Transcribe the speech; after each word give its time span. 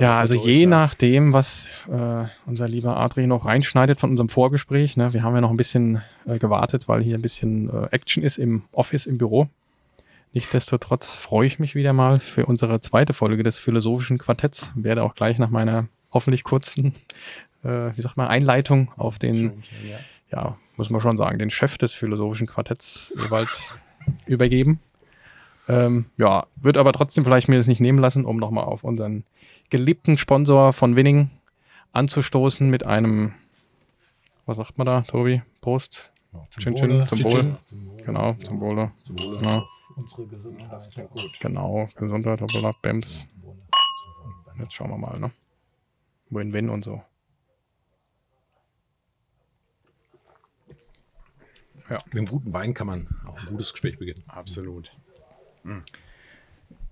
Ja, 0.00 0.18
also 0.18 0.34
durch, 0.34 0.46
je 0.46 0.62
ja. 0.62 0.68
nachdem, 0.68 1.32
was 1.32 1.68
äh, 1.90 2.24
unser 2.46 2.68
lieber 2.68 2.96
Adri 2.96 3.26
noch 3.26 3.46
reinschneidet 3.46 4.00
von 4.00 4.10
unserem 4.10 4.28
Vorgespräch. 4.28 4.96
Ne? 4.96 5.12
Wir 5.12 5.22
haben 5.22 5.34
ja 5.34 5.40
noch 5.40 5.50
ein 5.50 5.56
bisschen 5.56 6.02
äh, 6.26 6.38
gewartet, 6.38 6.88
weil 6.88 7.02
hier 7.02 7.16
ein 7.16 7.22
bisschen 7.22 7.68
äh, 7.68 7.88
Action 7.90 8.22
ist 8.22 8.38
im 8.38 8.62
Office, 8.72 9.06
im 9.06 9.18
Büro. 9.18 9.48
Nichtsdestotrotz 10.34 11.12
freue 11.12 11.46
ich 11.46 11.58
mich 11.58 11.74
wieder 11.74 11.92
mal 11.92 12.18
für 12.18 12.46
unsere 12.46 12.80
zweite 12.80 13.12
Folge 13.12 13.42
des 13.42 13.58
philosophischen 13.58 14.18
Quartetts. 14.18 14.72
Werde 14.74 15.02
auch 15.02 15.14
gleich 15.14 15.38
nach 15.38 15.50
meiner 15.50 15.88
hoffentlich 16.12 16.44
kurzen, 16.44 16.94
äh, 17.64 17.90
wie 17.94 18.00
sagt 18.00 18.16
man, 18.16 18.28
Einleitung 18.28 18.90
auf 18.96 19.18
den, 19.18 19.62
ja. 19.88 19.98
ja, 20.30 20.56
muss 20.76 20.90
man 20.90 21.00
schon 21.00 21.16
sagen, 21.16 21.38
den 21.38 21.50
Chef 21.50 21.76
des 21.76 21.92
philosophischen 21.92 22.46
Quartetts, 22.46 23.12
Ewald, 23.16 23.48
übergeben. 24.26 24.80
Ähm, 25.68 26.06
ja, 26.16 26.46
wird 26.56 26.76
aber 26.76 26.92
trotzdem 26.92 27.24
vielleicht 27.24 27.48
mir 27.48 27.56
das 27.56 27.66
nicht 27.66 27.80
nehmen 27.80 27.98
lassen, 27.98 28.24
um 28.24 28.36
nochmal 28.36 28.64
auf 28.64 28.84
unseren 28.84 29.24
geliebten 29.70 30.18
Sponsor 30.18 30.72
von 30.72 30.96
Winning 30.96 31.30
anzustoßen 31.92 32.68
mit 32.68 32.84
einem, 32.84 33.34
was 34.46 34.56
sagt 34.56 34.76
man 34.78 34.86
da, 34.86 35.02
Tobi? 35.02 35.42
Prost. 35.60 36.10
Ja, 36.32 36.46
zum 36.50 36.62
Chin 36.62 36.74
Chin, 36.74 37.06
zum 37.06 37.24
Wohl. 37.24 37.56
Genau, 38.04 38.34
zum 38.44 38.60
Wohle. 38.60 38.92
Genau. 39.06 39.66
Unsere 39.94 40.26
Gesundheit. 40.26 40.72
Das 40.72 40.90
klingt 40.90 41.10
gut. 41.10 41.38
Genau, 41.40 41.88
Gesundheit, 41.96 42.40
hoppala, 42.40 42.72
Bems. 42.80 43.26
Jetzt 44.58 44.74
schauen 44.74 44.90
wir 44.90 44.98
mal, 44.98 45.18
ne? 45.18 45.30
Win-Win 46.30 46.70
und 46.70 46.84
so. 46.84 47.02
Ja. 51.90 51.98
Mit 52.06 52.16
einem 52.16 52.26
guten 52.26 52.52
Wein 52.52 52.72
kann 52.72 52.86
man 52.86 53.08
auch 53.26 53.38
ein 53.38 53.46
gutes 53.46 53.72
Gespräch 53.72 53.98
beginnen. 53.98 54.22
Absolut. 54.28 54.90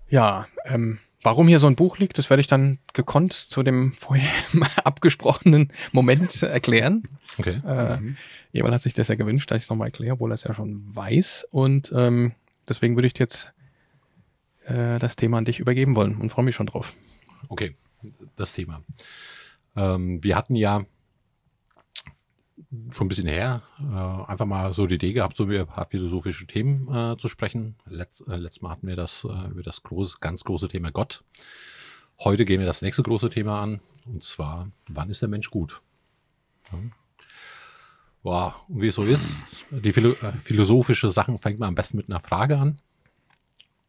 Ja, 0.09 0.47
ähm, 0.65 0.99
warum 1.23 1.47
hier 1.47 1.59
so 1.59 1.67
ein 1.67 1.75
Buch 1.75 1.97
liegt, 1.97 2.17
das 2.17 2.29
werde 2.29 2.41
ich 2.41 2.47
dann 2.47 2.79
gekonnt 2.93 3.33
zu 3.33 3.63
dem 3.63 3.93
vorher 3.93 4.29
abgesprochenen 4.83 5.71
Moment 5.91 6.43
erklären. 6.43 7.03
Okay. 7.37 7.61
Äh, 7.65 7.97
mhm. 7.97 8.17
Jemand 8.51 8.73
hat 8.73 8.81
sich 8.81 8.93
das 8.93 9.07
ja 9.07 9.15
gewünscht, 9.15 9.49
dass 9.49 9.57
ich 9.57 9.63
es 9.63 9.69
nochmal 9.69 9.87
erkläre, 9.87 10.13
obwohl 10.13 10.31
er 10.31 10.35
es 10.35 10.43
ja 10.43 10.53
schon 10.53 10.95
weiß. 10.95 11.47
Und 11.51 11.91
ähm, 11.95 12.33
deswegen 12.67 12.95
würde 12.95 13.07
ich 13.07 13.17
jetzt 13.17 13.53
äh, 14.65 14.99
das 14.99 15.15
Thema 15.15 15.37
an 15.37 15.45
dich 15.45 15.59
übergeben 15.59 15.95
wollen 15.95 16.17
und 16.17 16.31
freue 16.31 16.45
mich 16.45 16.55
schon 16.55 16.67
drauf. 16.67 16.93
Okay, 17.47 17.75
das 18.35 18.53
Thema. 18.53 18.83
Ähm, 19.75 20.23
wir 20.23 20.35
hatten 20.35 20.55
ja 20.55 20.85
schon 22.91 23.05
ein 23.05 23.09
bisschen 23.09 23.27
her, 23.27 23.63
äh, 23.79 24.29
einfach 24.31 24.45
mal 24.45 24.73
so 24.73 24.87
die 24.87 24.95
Idee 24.95 25.13
gehabt, 25.13 25.35
so 25.35 25.43
über 25.43 25.59
ein 25.59 25.67
paar 25.67 25.87
philosophische 25.87 26.47
Themen 26.47 26.93
äh, 26.93 27.17
zu 27.17 27.27
sprechen. 27.27 27.75
Letz, 27.85 28.23
äh, 28.27 28.37
letztes 28.37 28.61
Mal 28.61 28.69
hatten 28.69 28.87
wir 28.87 28.95
das 28.95 29.25
äh, 29.25 29.49
über 29.49 29.61
das 29.61 29.83
große, 29.83 30.17
ganz 30.21 30.43
große 30.43 30.69
Thema 30.69 30.91
Gott. 30.91 31.23
Heute 32.19 32.45
gehen 32.45 32.59
wir 32.59 32.67
das 32.67 32.81
nächste 32.81 33.03
große 33.03 33.29
Thema 33.29 33.61
an, 33.61 33.81
und 34.05 34.23
zwar, 34.23 34.71
wann 34.87 35.09
ist 35.09 35.21
der 35.21 35.29
Mensch 35.29 35.49
gut? 35.49 35.81
Ja. 36.71 36.79
Wow. 38.23 38.53
Und 38.67 38.81
wie 38.81 38.87
es 38.87 38.95
so 38.95 39.03
ist, 39.03 39.65
die 39.71 39.91
Philo 39.91 40.11
äh, 40.21 40.31
philosophische 40.33 41.11
Sachen 41.11 41.39
fängt 41.39 41.59
man 41.59 41.69
am 41.69 41.75
besten 41.75 41.97
mit 41.97 42.09
einer 42.09 42.19
Frage 42.19 42.57
an. 42.57 42.79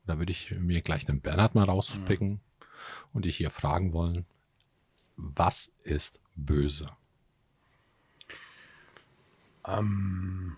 Da 0.06 0.19
würde 0.19 0.33
ich 0.33 0.53
mir 0.58 0.80
gleich 0.80 1.06
den 1.06 1.20
Bernhard 1.20 1.55
mal 1.55 1.64
rauspicken 1.64 2.28
mhm. 2.28 2.41
und 3.12 3.27
dich 3.27 3.36
hier 3.36 3.50
fragen 3.50 3.92
wollen, 3.92 4.25
was 5.16 5.70
ist 5.84 6.20
böse? 6.34 6.86
Ähm, 9.67 10.57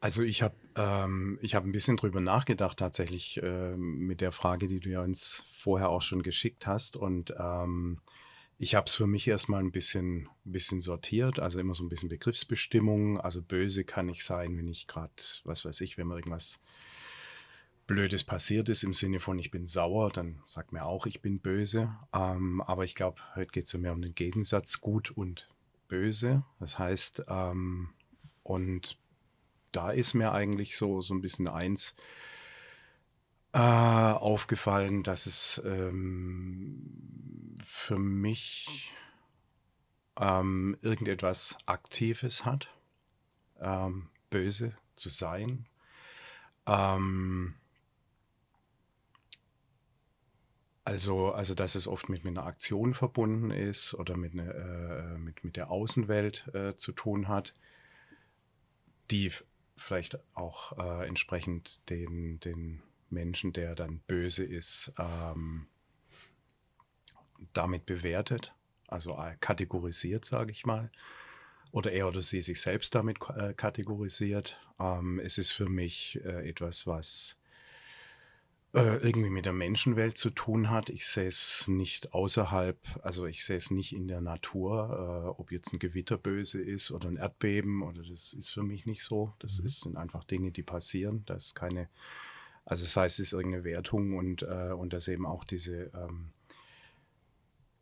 also 0.00 0.22
ich 0.22 0.42
habe 0.42 0.54
ähm, 0.76 1.38
hab 1.42 1.64
ein 1.64 1.72
bisschen 1.72 1.96
drüber 1.96 2.20
nachgedacht 2.20 2.78
tatsächlich 2.78 3.40
ähm, 3.42 4.06
mit 4.06 4.20
der 4.20 4.32
Frage, 4.32 4.66
die 4.66 4.80
du 4.80 4.88
ja 4.88 5.02
uns 5.02 5.44
vorher 5.50 5.90
auch 5.90 6.02
schon 6.02 6.22
geschickt 6.22 6.66
hast. 6.66 6.96
Und 6.96 7.34
ähm, 7.38 8.00
ich 8.58 8.74
habe 8.74 8.86
es 8.86 8.94
für 8.94 9.06
mich 9.06 9.28
erstmal 9.28 9.60
ein 9.60 9.72
bisschen, 9.72 10.28
bisschen 10.44 10.80
sortiert, 10.80 11.38
also 11.38 11.58
immer 11.58 11.74
so 11.74 11.84
ein 11.84 11.88
bisschen 11.88 12.08
Begriffsbestimmung. 12.08 13.20
Also 13.20 13.42
böse 13.42 13.84
kann 13.84 14.08
ich 14.08 14.24
sein, 14.24 14.56
wenn 14.56 14.68
ich 14.68 14.86
gerade, 14.86 15.12
was 15.44 15.64
weiß 15.64 15.80
ich, 15.82 15.98
wenn 15.98 16.06
mir 16.06 16.16
irgendwas 16.16 16.60
Blödes 17.86 18.22
passiert 18.22 18.68
ist 18.68 18.84
im 18.84 18.94
Sinne 18.94 19.18
von 19.18 19.38
ich 19.38 19.50
bin 19.50 19.66
sauer, 19.66 20.10
dann 20.10 20.40
sagt 20.46 20.72
mir 20.72 20.84
auch, 20.86 21.06
ich 21.06 21.20
bin 21.20 21.40
böse. 21.40 21.94
Ähm, 22.14 22.60
aber 22.62 22.84
ich 22.84 22.94
glaube, 22.94 23.20
heute 23.34 23.50
geht 23.50 23.64
es 23.64 23.72
ja 23.72 23.80
mehr 23.80 23.92
um 23.92 24.00
den 24.00 24.14
Gegensatz 24.14 24.80
gut 24.80 25.10
und 25.10 25.48
böse. 25.90 26.44
Das 26.58 26.78
heißt, 26.78 27.24
ähm, 27.28 27.90
und 28.42 28.96
da 29.72 29.90
ist 29.90 30.14
mir 30.14 30.32
eigentlich 30.32 30.76
so, 30.76 31.02
so 31.02 31.12
ein 31.12 31.20
bisschen 31.20 31.48
eins 31.48 31.94
äh, 33.52 33.58
aufgefallen, 33.58 35.02
dass 35.02 35.26
es 35.26 35.60
ähm, 35.64 37.56
für 37.64 37.98
mich 37.98 38.94
ähm, 40.16 40.76
irgendetwas 40.80 41.58
Aktives 41.66 42.44
hat, 42.44 42.68
ähm, 43.60 44.08
böse 44.30 44.76
zu 44.94 45.08
sein. 45.08 45.66
Ähm, 46.66 47.54
Also, 50.84 51.32
also 51.32 51.54
dass 51.54 51.74
es 51.74 51.86
oft 51.86 52.08
mit, 52.08 52.24
mit 52.24 52.36
einer 52.36 52.46
Aktion 52.46 52.94
verbunden 52.94 53.50
ist 53.50 53.94
oder 53.94 54.16
mit, 54.16 54.32
eine, 54.32 54.52
äh, 54.52 55.18
mit, 55.18 55.44
mit 55.44 55.56
der 55.56 55.70
Außenwelt 55.70 56.48
äh, 56.54 56.74
zu 56.74 56.92
tun 56.92 57.28
hat, 57.28 57.52
die 59.10 59.30
vielleicht 59.76 60.18
auch 60.34 60.78
äh, 60.78 61.06
entsprechend 61.06 61.88
den, 61.90 62.40
den 62.40 62.82
Menschen, 63.10 63.52
der 63.52 63.74
dann 63.74 64.00
böse 64.06 64.44
ist, 64.44 64.92
ähm, 64.98 65.66
damit 67.52 67.86
bewertet, 67.86 68.54
also 68.86 69.18
äh, 69.18 69.36
kategorisiert, 69.40 70.24
sage 70.24 70.50
ich 70.50 70.64
mal. 70.64 70.90
Oder 71.72 71.92
er 71.92 72.08
oder 72.08 72.22
sie 72.22 72.42
sich 72.42 72.60
selbst 72.60 72.94
damit 72.94 73.18
äh, 73.36 73.54
kategorisiert. 73.54 74.60
Ähm, 74.78 75.20
es 75.20 75.38
ist 75.38 75.52
für 75.52 75.68
mich 75.68 76.20
äh, 76.24 76.48
etwas, 76.48 76.86
was 76.86 77.39
äh, 78.72 78.98
irgendwie 78.98 79.30
mit 79.30 79.46
der 79.46 79.52
Menschenwelt 79.52 80.16
zu 80.16 80.30
tun 80.30 80.70
hat. 80.70 80.90
Ich 80.90 81.06
sehe 81.06 81.26
es 81.26 81.66
nicht 81.66 82.14
außerhalb, 82.14 82.78
also 83.02 83.26
ich 83.26 83.44
sehe 83.44 83.56
es 83.56 83.70
nicht 83.70 83.92
in 83.92 84.06
der 84.06 84.20
Natur, 84.20 85.34
äh, 85.36 85.40
ob 85.40 85.50
jetzt 85.50 85.72
ein 85.72 85.80
Gewitter 85.80 86.16
böse 86.16 86.62
ist 86.62 86.92
oder 86.92 87.08
ein 87.08 87.16
Erdbeben 87.16 87.82
oder 87.82 88.02
das 88.02 88.32
ist 88.32 88.50
für 88.50 88.62
mich 88.62 88.86
nicht 88.86 89.02
so. 89.02 89.34
Das 89.40 89.58
mhm. 89.58 89.66
ist, 89.66 89.80
sind 89.80 89.96
einfach 89.96 90.22
Dinge, 90.22 90.52
die 90.52 90.62
passieren. 90.62 91.24
Das 91.26 91.46
ist 91.46 91.54
keine, 91.56 91.88
also 92.64 92.84
das 92.84 92.96
heißt, 92.96 93.18
es 93.18 93.28
ist 93.28 93.32
irgendeine 93.32 93.64
Wertung 93.64 94.16
und, 94.16 94.42
äh, 94.42 94.72
und 94.72 94.92
dass 94.92 95.08
eben 95.08 95.26
auch 95.26 95.42
diese, 95.42 95.90
ähm, 95.92 96.30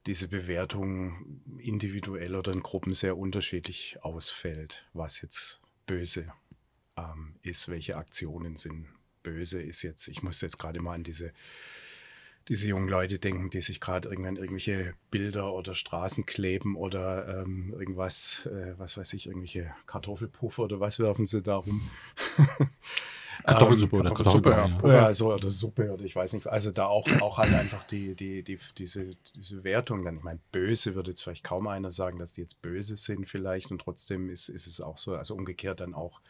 diese 0.07 0.29
Bewertung 0.29 1.43
individuell 1.59 2.35
oder 2.35 2.53
in 2.53 2.63
Gruppen 2.63 2.95
sehr 2.95 3.19
unterschiedlich 3.19 3.99
ausfällt, 4.01 4.89
was 4.95 5.21
jetzt 5.21 5.61
böse 5.87 6.33
ähm, 6.97 7.35
ist, 7.43 7.69
welche 7.69 7.99
Aktionen 7.99 8.57
sind 8.57 8.89
böse 9.29 9.61
ist 9.61 9.83
jetzt, 9.83 10.09
ich 10.09 10.23
muss 10.23 10.41
jetzt 10.41 10.59
gerade 10.59 10.81
mal 10.81 10.95
an 10.95 11.05
diese, 11.05 11.33
diese 12.49 12.69
jungen 12.69 12.89
Leute 12.89 13.19
denken, 13.19 13.51
die 13.51 13.61
sich 13.61 13.81
gerade 13.81 14.09
irgendwann 14.09 14.37
irgendwelche 14.37 14.95
Bilder 15.11 15.53
oder 15.53 15.75
Straßen 15.75 16.25
kleben 16.25 16.77
oder 16.77 17.43
ähm, 17.43 17.75
irgendwas, 17.79 18.47
äh, 18.47 18.75
was 18.79 18.97
weiß 18.97 19.13
ich, 19.13 19.27
irgendwelche 19.27 19.71
Kartoffelpuffer 19.87 20.63
oder 20.63 20.81
was 20.81 20.99
werfen 20.99 21.27
sie 21.27 21.43
da 21.43 21.57
rum. 21.57 21.83
Kartoffelsuppe 23.45 23.97
ähm, 23.97 24.01
oder 24.01 24.15
Kartoffelsuppe, 24.15 24.51
ja. 24.51 24.93
ja. 24.93 25.13
so, 25.13 25.33
oder 25.33 25.51
Suppe 25.51 25.93
oder 25.93 26.05
ich 26.05 26.17
weiß 26.17 26.33
nicht. 26.33 26.47
Also 26.47 26.71
da 26.71 26.87
auch, 26.87 27.07
auch 27.21 27.39
halt 27.39 27.53
einfach 27.53 27.85
die, 27.85 28.15
die, 28.15 28.43
die, 28.43 28.59
diese, 28.77 29.15
diese 29.37 29.63
Wertung 29.63 30.05
dann. 30.05 30.17
Ich 30.17 30.23
meine, 30.25 30.41
böse 30.51 30.95
würde 30.95 31.11
jetzt 31.11 31.23
vielleicht 31.23 31.45
kaum 31.45 31.67
einer 31.69 31.91
sagen, 31.91 32.19
dass 32.19 32.33
die 32.33 32.41
jetzt 32.41 32.63
böse 32.63 32.97
sind 32.97 33.29
vielleicht 33.29 33.71
und 33.71 33.81
trotzdem 33.81 34.31
ist, 34.31 34.49
ist 34.49 34.67
es 34.67 34.81
auch 34.81 34.97
so, 34.97 35.15
also 35.15 35.35
umgekehrt 35.35 35.81
dann 35.81 35.95
auch 35.95 36.21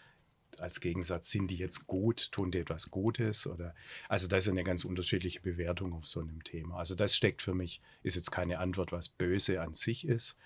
als 0.61 0.81
Gegensatz, 0.81 1.31
sind 1.31 1.49
die 1.49 1.57
jetzt 1.57 1.87
gut, 1.87 2.33
tun 2.33 2.51
die 2.51 2.59
etwas 2.59 2.91
Gutes 2.91 3.47
oder 3.47 3.75
also 4.09 4.29
da 4.29 4.37
ist 4.37 4.49
eine 4.49 4.65
ganz 4.65 4.85
unterschiedliche 4.85 5.41
Bewertung 5.41 5.93
auf 5.93 6.07
so 6.07 6.21
einem 6.21 6.43
Thema. 6.45 6.79
Also 6.79 6.95
das 6.95 7.17
steckt 7.17 7.43
für 7.43 7.55
mich, 7.55 7.81
ist 8.03 8.17
jetzt 8.17 8.31
keine 8.31 8.59
Antwort, 8.59 8.93
was 8.93 9.09
böse 9.09 9.61
an 9.61 9.75
sich 9.75 10.07
ist. 10.07 10.37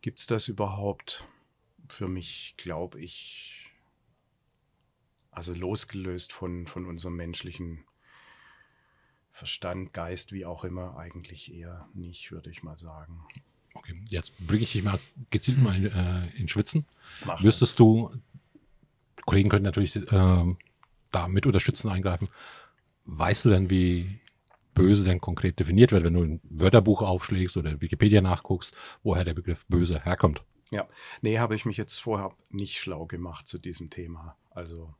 Gibt 0.00 0.20
es 0.20 0.26
das 0.26 0.48
überhaupt? 0.48 1.26
Für 1.88 2.08
mich 2.08 2.54
glaube 2.56 3.00
ich, 3.00 3.72
also 5.30 5.54
losgelöst 5.54 6.32
von, 6.32 6.66
von 6.66 6.86
unserem 6.86 7.16
menschlichen 7.16 7.84
Verstand, 9.32 9.92
Geist, 9.92 10.32
wie 10.32 10.44
auch 10.44 10.64
immer, 10.64 10.96
eigentlich 10.96 11.52
eher 11.54 11.88
nicht, 11.94 12.32
würde 12.32 12.50
ich 12.50 12.62
mal 12.62 12.76
sagen. 12.76 13.24
Okay, 13.74 13.94
jetzt 14.08 14.36
bringe 14.46 14.62
ich 14.62 14.72
dich 14.72 14.82
mal 14.82 14.98
gezielt 15.30 15.58
mal 15.58 15.74
äh, 15.76 16.38
in 16.38 16.48
Schwitzen. 16.48 16.84
Mach 17.24 17.42
Wüsstest 17.42 17.78
du 17.78 18.10
Kollegen 19.26 19.48
können 19.48 19.64
natürlich 19.64 19.96
äh, 19.96 20.54
da 21.10 21.28
mit 21.28 21.46
unterstützen, 21.46 21.88
eingreifen. 21.88 22.28
Weißt 23.04 23.44
du 23.44 23.50
denn, 23.50 23.70
wie 23.70 24.20
böse 24.74 25.04
denn 25.04 25.20
konkret 25.20 25.58
definiert 25.58 25.92
wird, 25.92 26.04
wenn 26.04 26.14
du 26.14 26.22
ein 26.22 26.40
Wörterbuch 26.44 27.02
aufschlägst 27.02 27.56
oder 27.56 27.80
Wikipedia 27.80 28.20
nachguckst, 28.20 28.76
woher 29.02 29.24
der 29.24 29.34
Begriff 29.34 29.66
böse 29.66 30.00
herkommt? 30.04 30.44
Ja, 30.70 30.86
nee, 31.20 31.38
habe 31.38 31.56
ich 31.56 31.64
mich 31.64 31.76
jetzt 31.76 32.00
vorher 32.00 32.32
nicht 32.48 32.78
schlau 32.78 33.06
gemacht 33.06 33.48
zu 33.48 33.58
diesem 33.58 33.90
Thema. 33.90 34.36
Also 34.50 34.94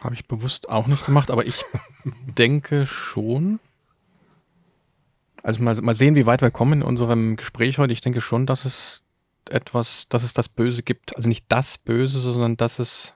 Habe 0.00 0.14
ich 0.14 0.26
bewusst 0.26 0.68
auch 0.68 0.88
nicht 0.88 1.06
gemacht, 1.06 1.30
aber 1.30 1.46
ich 1.46 1.64
denke 2.38 2.86
schon. 2.86 3.60
Also 5.42 5.62
mal, 5.62 5.80
mal 5.80 5.94
sehen, 5.94 6.16
wie 6.16 6.26
weit 6.26 6.42
wir 6.42 6.50
kommen 6.50 6.80
in 6.80 6.82
unserem 6.82 7.36
Gespräch 7.36 7.78
heute. 7.78 7.92
Ich 7.92 8.00
denke 8.00 8.20
schon, 8.20 8.46
dass 8.46 8.64
es 8.64 9.04
etwas, 9.50 10.08
dass 10.08 10.22
es 10.22 10.32
das 10.32 10.48
Böse 10.48 10.82
gibt. 10.82 11.16
Also 11.16 11.28
nicht 11.28 11.46
das 11.48 11.78
Böse, 11.78 12.20
sondern 12.20 12.56
dass 12.56 12.78
es 12.78 13.14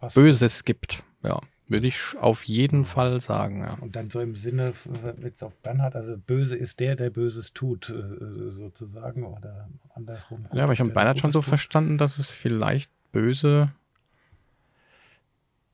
Was 0.00 0.14
Böses 0.14 0.64
gibt. 0.64 1.02
Ja, 1.22 1.40
würde 1.72 1.86
ich 1.86 2.16
auf 2.20 2.44
jeden 2.44 2.84
Fall 2.84 3.20
sagen. 3.20 3.60
Ja. 3.60 3.76
Und 3.80 3.96
dann 3.96 4.10
so 4.10 4.20
im 4.20 4.36
Sinne 4.36 4.74
jetzt 5.22 5.42
auf 5.42 5.54
Bernhard, 5.56 5.96
also 5.96 6.16
böse 6.16 6.56
ist 6.56 6.80
der, 6.80 6.96
der 6.96 7.10
Böses 7.10 7.52
tut, 7.52 7.90
äh, 7.90 8.50
sozusagen, 8.50 9.24
oder 9.24 9.68
andersrum. 9.94 10.46
Ja, 10.52 10.64
aber 10.64 10.74
ich 10.74 10.80
habe 10.80 10.90
Bernhard 10.90 11.18
schon 11.18 11.32
so 11.32 11.42
verstanden, 11.42 11.98
dass 11.98 12.18
es 12.18 12.28
vielleicht 12.28 12.90
böse 13.10 13.72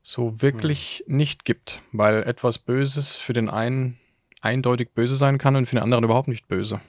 so 0.02 0.40
wirklich 0.40 1.04
hm. 1.06 1.16
nicht 1.16 1.44
gibt, 1.44 1.82
weil 1.92 2.22
etwas 2.22 2.58
Böses 2.58 3.16
für 3.16 3.32
den 3.32 3.50
einen 3.50 3.98
eindeutig 4.40 4.90
böse 4.94 5.16
sein 5.16 5.36
kann 5.38 5.56
und 5.56 5.66
für 5.66 5.76
den 5.76 5.82
anderen 5.82 6.04
überhaupt 6.04 6.28
nicht 6.28 6.48
böse. 6.48 6.80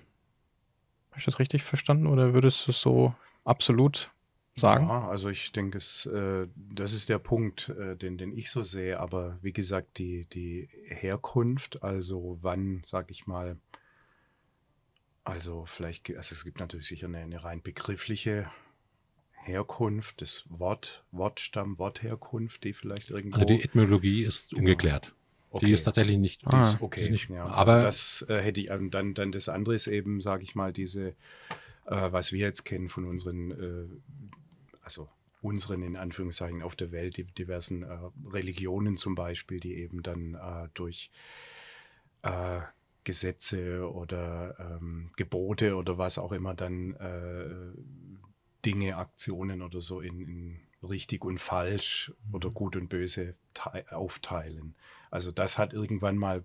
Habe 1.19 1.23
ich 1.29 1.33
das 1.33 1.39
richtig 1.39 1.63
verstanden 1.63 2.07
oder 2.07 2.33
würdest 2.33 2.65
du 2.65 2.71
es 2.71 2.79
so 2.79 3.13
absolut 3.43 4.09
sagen? 4.55 4.87
Ja, 4.87 5.09
also 5.09 5.27
ich 5.27 5.51
denke, 5.51 5.77
es, 5.77 6.05
äh, 6.05 6.47
das 6.55 6.93
ist 6.93 7.09
der 7.09 7.19
Punkt, 7.19 7.67
äh, 7.77 7.97
den, 7.97 8.17
den 8.17 8.31
ich 8.31 8.49
so 8.49 8.63
sehe. 8.63 9.01
Aber 9.01 9.37
wie 9.41 9.51
gesagt, 9.51 9.97
die, 9.97 10.27
die 10.31 10.69
Herkunft, 10.85 11.83
also 11.83 12.37
wann, 12.41 12.81
sag 12.85 13.11
ich 13.11 13.27
mal, 13.27 13.57
also 15.25 15.65
vielleicht, 15.65 16.09
also 16.15 16.31
es 16.31 16.45
gibt 16.45 16.61
natürlich 16.61 16.87
sicher 16.87 17.07
eine, 17.07 17.17
eine 17.17 17.43
rein 17.43 17.61
begriffliche 17.61 18.49
Herkunft, 19.33 20.21
das 20.21 20.45
Wort, 20.47 21.03
Wortstamm, 21.11 21.77
Wortherkunft, 21.79 22.63
die 22.63 22.71
vielleicht 22.71 23.09
irgendwo. 23.09 23.35
Also 23.41 23.47
die 23.47 23.61
Etymologie 23.61 24.23
ist 24.23 24.51
genau. 24.51 24.61
ungeklärt. 24.61 25.13
Okay. 25.51 25.65
Die 25.65 25.71
ist 25.71 25.83
tatsächlich 25.83 26.17
nicht. 26.17 26.45
Ah, 26.45 26.61
ist, 26.61 26.81
okay, 26.81 27.09
nicht, 27.09 27.29
ja, 27.29 27.45
aber 27.45 27.75
also 27.75 27.87
das 27.87 28.25
äh, 28.29 28.41
hätte 28.41 28.61
ich 28.61 28.69
ähm, 28.69 28.91
dann, 28.91 29.15
dann 29.15 29.31
das 29.31 29.49
andere 29.49 29.75
ist 29.75 29.87
eben, 29.87 30.21
sage 30.21 30.43
ich 30.43 30.53
mal, 30.53 30.71
diese, 30.71 31.09
äh, 31.85 32.11
was 32.11 32.31
wir 32.31 32.39
jetzt 32.39 32.65
kennen 32.65 32.87
von 32.87 33.05
unseren, 33.05 33.51
äh, 33.51 33.87
also 34.83 35.09
unseren 35.41 35.81
in 35.81 35.95
Anführungszeichen 35.95 36.61
auf 36.61 36.75
der 36.75 36.91
Welt, 36.91 37.17
die 37.17 37.23
diversen 37.23 37.83
äh, 37.83 37.97
Religionen 38.31 38.95
zum 38.95 39.15
Beispiel, 39.15 39.59
die 39.59 39.75
eben 39.75 40.03
dann 40.03 40.35
äh, 40.35 40.67
durch 40.75 41.09
äh, 42.21 42.59
Gesetze 43.03 43.91
oder 43.91 44.55
ähm, 44.59 45.11
Gebote 45.15 45.75
oder 45.75 45.97
was 45.97 46.19
auch 46.19 46.31
immer 46.31 46.53
dann 46.53 46.95
Dinge, 48.65 48.97
Aktionen 48.97 49.61
oder 49.61 49.81
so 49.81 50.01
in, 50.01 50.19
in 50.19 50.59
richtig 50.83 51.23
und 51.25 51.39
falsch 51.39 52.11
mhm. 52.27 52.35
oder 52.35 52.49
gut 52.51 52.75
und 52.75 52.89
böse 52.89 53.35
aufteilen. 53.89 54.75
Also 55.11 55.31
das 55.31 55.57
hat 55.57 55.73
irgendwann 55.73 56.17
mal 56.17 56.43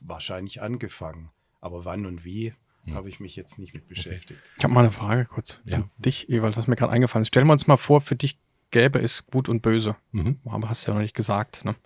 wahrscheinlich 0.00 0.62
angefangen. 0.62 1.30
Aber 1.60 1.84
wann 1.84 2.06
und 2.06 2.24
wie, 2.24 2.54
hm. 2.84 2.94
habe 2.94 3.08
ich 3.08 3.20
mich 3.20 3.36
jetzt 3.36 3.58
nicht 3.58 3.74
mit 3.74 3.86
beschäftigt. 3.88 4.40
Okay. 4.44 4.54
Ich 4.58 4.64
habe 4.64 4.74
mal 4.74 4.80
eine 4.80 4.90
Frage 4.90 5.24
kurz 5.26 5.60
ja. 5.64 5.76
an 5.78 5.90
dich, 5.98 6.28
Ewald, 6.28 6.56
was 6.56 6.66
mir 6.66 6.76
gerade 6.76 6.92
eingefallen 6.92 7.22
ist. 7.22 7.28
Stellen 7.28 7.46
wir 7.46 7.52
uns 7.52 7.66
mal 7.66 7.76
vor, 7.76 8.00
für 8.00 8.16
dich 8.16 8.38
gäbe 8.70 8.98
es 8.98 9.26
gut 9.26 9.48
und 9.48 9.62
böse. 9.62 9.96
Mhm. 10.10 10.40
Aber 10.44 10.68
hast 10.68 10.86
du 10.86 10.90
ja 10.90 10.94
noch 10.94 11.02
nicht 11.02 11.14
gesagt. 11.14 11.64
Ne? 11.64 11.76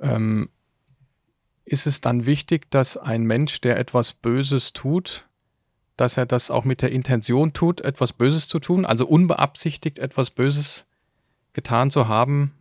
Ähm, 0.00 0.50
ist 1.64 1.86
es 1.86 2.00
dann 2.00 2.26
wichtig, 2.26 2.70
dass 2.70 2.96
ein 2.96 3.24
Mensch, 3.24 3.60
der 3.62 3.78
etwas 3.78 4.12
Böses 4.12 4.74
tut, 4.74 5.26
dass 5.96 6.16
er 6.16 6.26
das 6.26 6.50
auch 6.50 6.64
mit 6.64 6.82
der 6.82 6.92
Intention 6.92 7.52
tut, 7.52 7.80
etwas 7.80 8.12
Böses 8.12 8.48
zu 8.48 8.58
tun, 8.58 8.84
also 8.84 9.06
unbeabsichtigt 9.06 9.98
etwas 9.98 10.30
Böses 10.30 10.86
getan 11.52 11.90
zu 11.90 12.08
haben, 12.08 12.52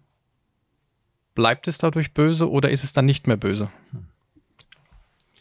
bleibt 1.35 1.67
es 1.67 1.77
dadurch 1.77 2.13
böse 2.13 2.49
oder 2.49 2.69
ist 2.69 2.83
es 2.83 2.93
dann 2.93 3.05
nicht 3.05 3.27
mehr 3.27 3.37
böse? 3.37 3.69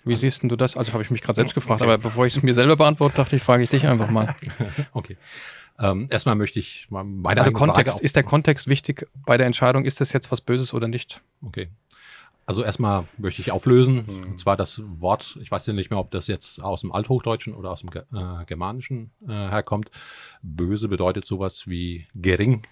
Wie 0.04 0.16
siehst 0.16 0.42
du 0.42 0.56
das? 0.56 0.76
Also 0.76 0.92
habe 0.92 1.02
ich 1.02 1.10
mich 1.10 1.22
gerade 1.22 1.36
selbst 1.36 1.54
gefragt, 1.54 1.80
okay. 1.80 1.90
aber 1.90 2.02
bevor 2.02 2.26
ich 2.26 2.36
es 2.36 2.42
mir 2.42 2.54
selber 2.54 2.76
beantworte, 2.76 3.16
dachte 3.16 3.36
ich, 3.36 3.42
frage 3.42 3.62
ich 3.62 3.68
dich 3.68 3.86
einfach 3.86 4.10
mal. 4.10 4.34
okay. 4.92 5.16
Ähm, 5.78 6.08
erstmal 6.10 6.34
möchte 6.34 6.58
ich 6.58 6.90
mal 6.90 7.04
meine 7.04 7.40
Also 7.40 7.52
Kontext, 7.52 8.00
ist 8.00 8.16
der 8.16 8.24
Kontext 8.24 8.68
wichtig 8.68 9.08
bei 9.26 9.36
der 9.36 9.46
Entscheidung, 9.46 9.84
ist 9.84 10.00
das 10.00 10.12
jetzt 10.12 10.30
was 10.32 10.40
Böses 10.40 10.74
oder 10.74 10.88
nicht? 10.88 11.22
Okay. 11.42 11.68
Also 12.44 12.64
erstmal 12.64 13.06
möchte 13.16 13.40
ich 13.40 13.52
auflösen, 13.52 14.04
mhm. 14.06 14.30
und 14.32 14.40
zwar 14.40 14.56
das 14.56 14.82
Wort, 14.84 15.38
ich 15.40 15.50
weiß 15.50 15.66
ja 15.66 15.72
nicht 15.72 15.90
mehr, 15.90 16.00
ob 16.00 16.10
das 16.10 16.26
jetzt 16.26 16.62
aus 16.62 16.80
dem 16.80 16.92
Althochdeutschen 16.92 17.54
oder 17.54 17.70
aus 17.70 17.80
dem 17.80 17.90
äh, 17.90 18.44
Germanischen 18.44 19.12
äh, 19.26 19.30
herkommt. 19.30 19.90
Böse 20.42 20.88
bedeutet 20.88 21.24
sowas 21.24 21.68
wie 21.68 22.06
gering 22.14 22.66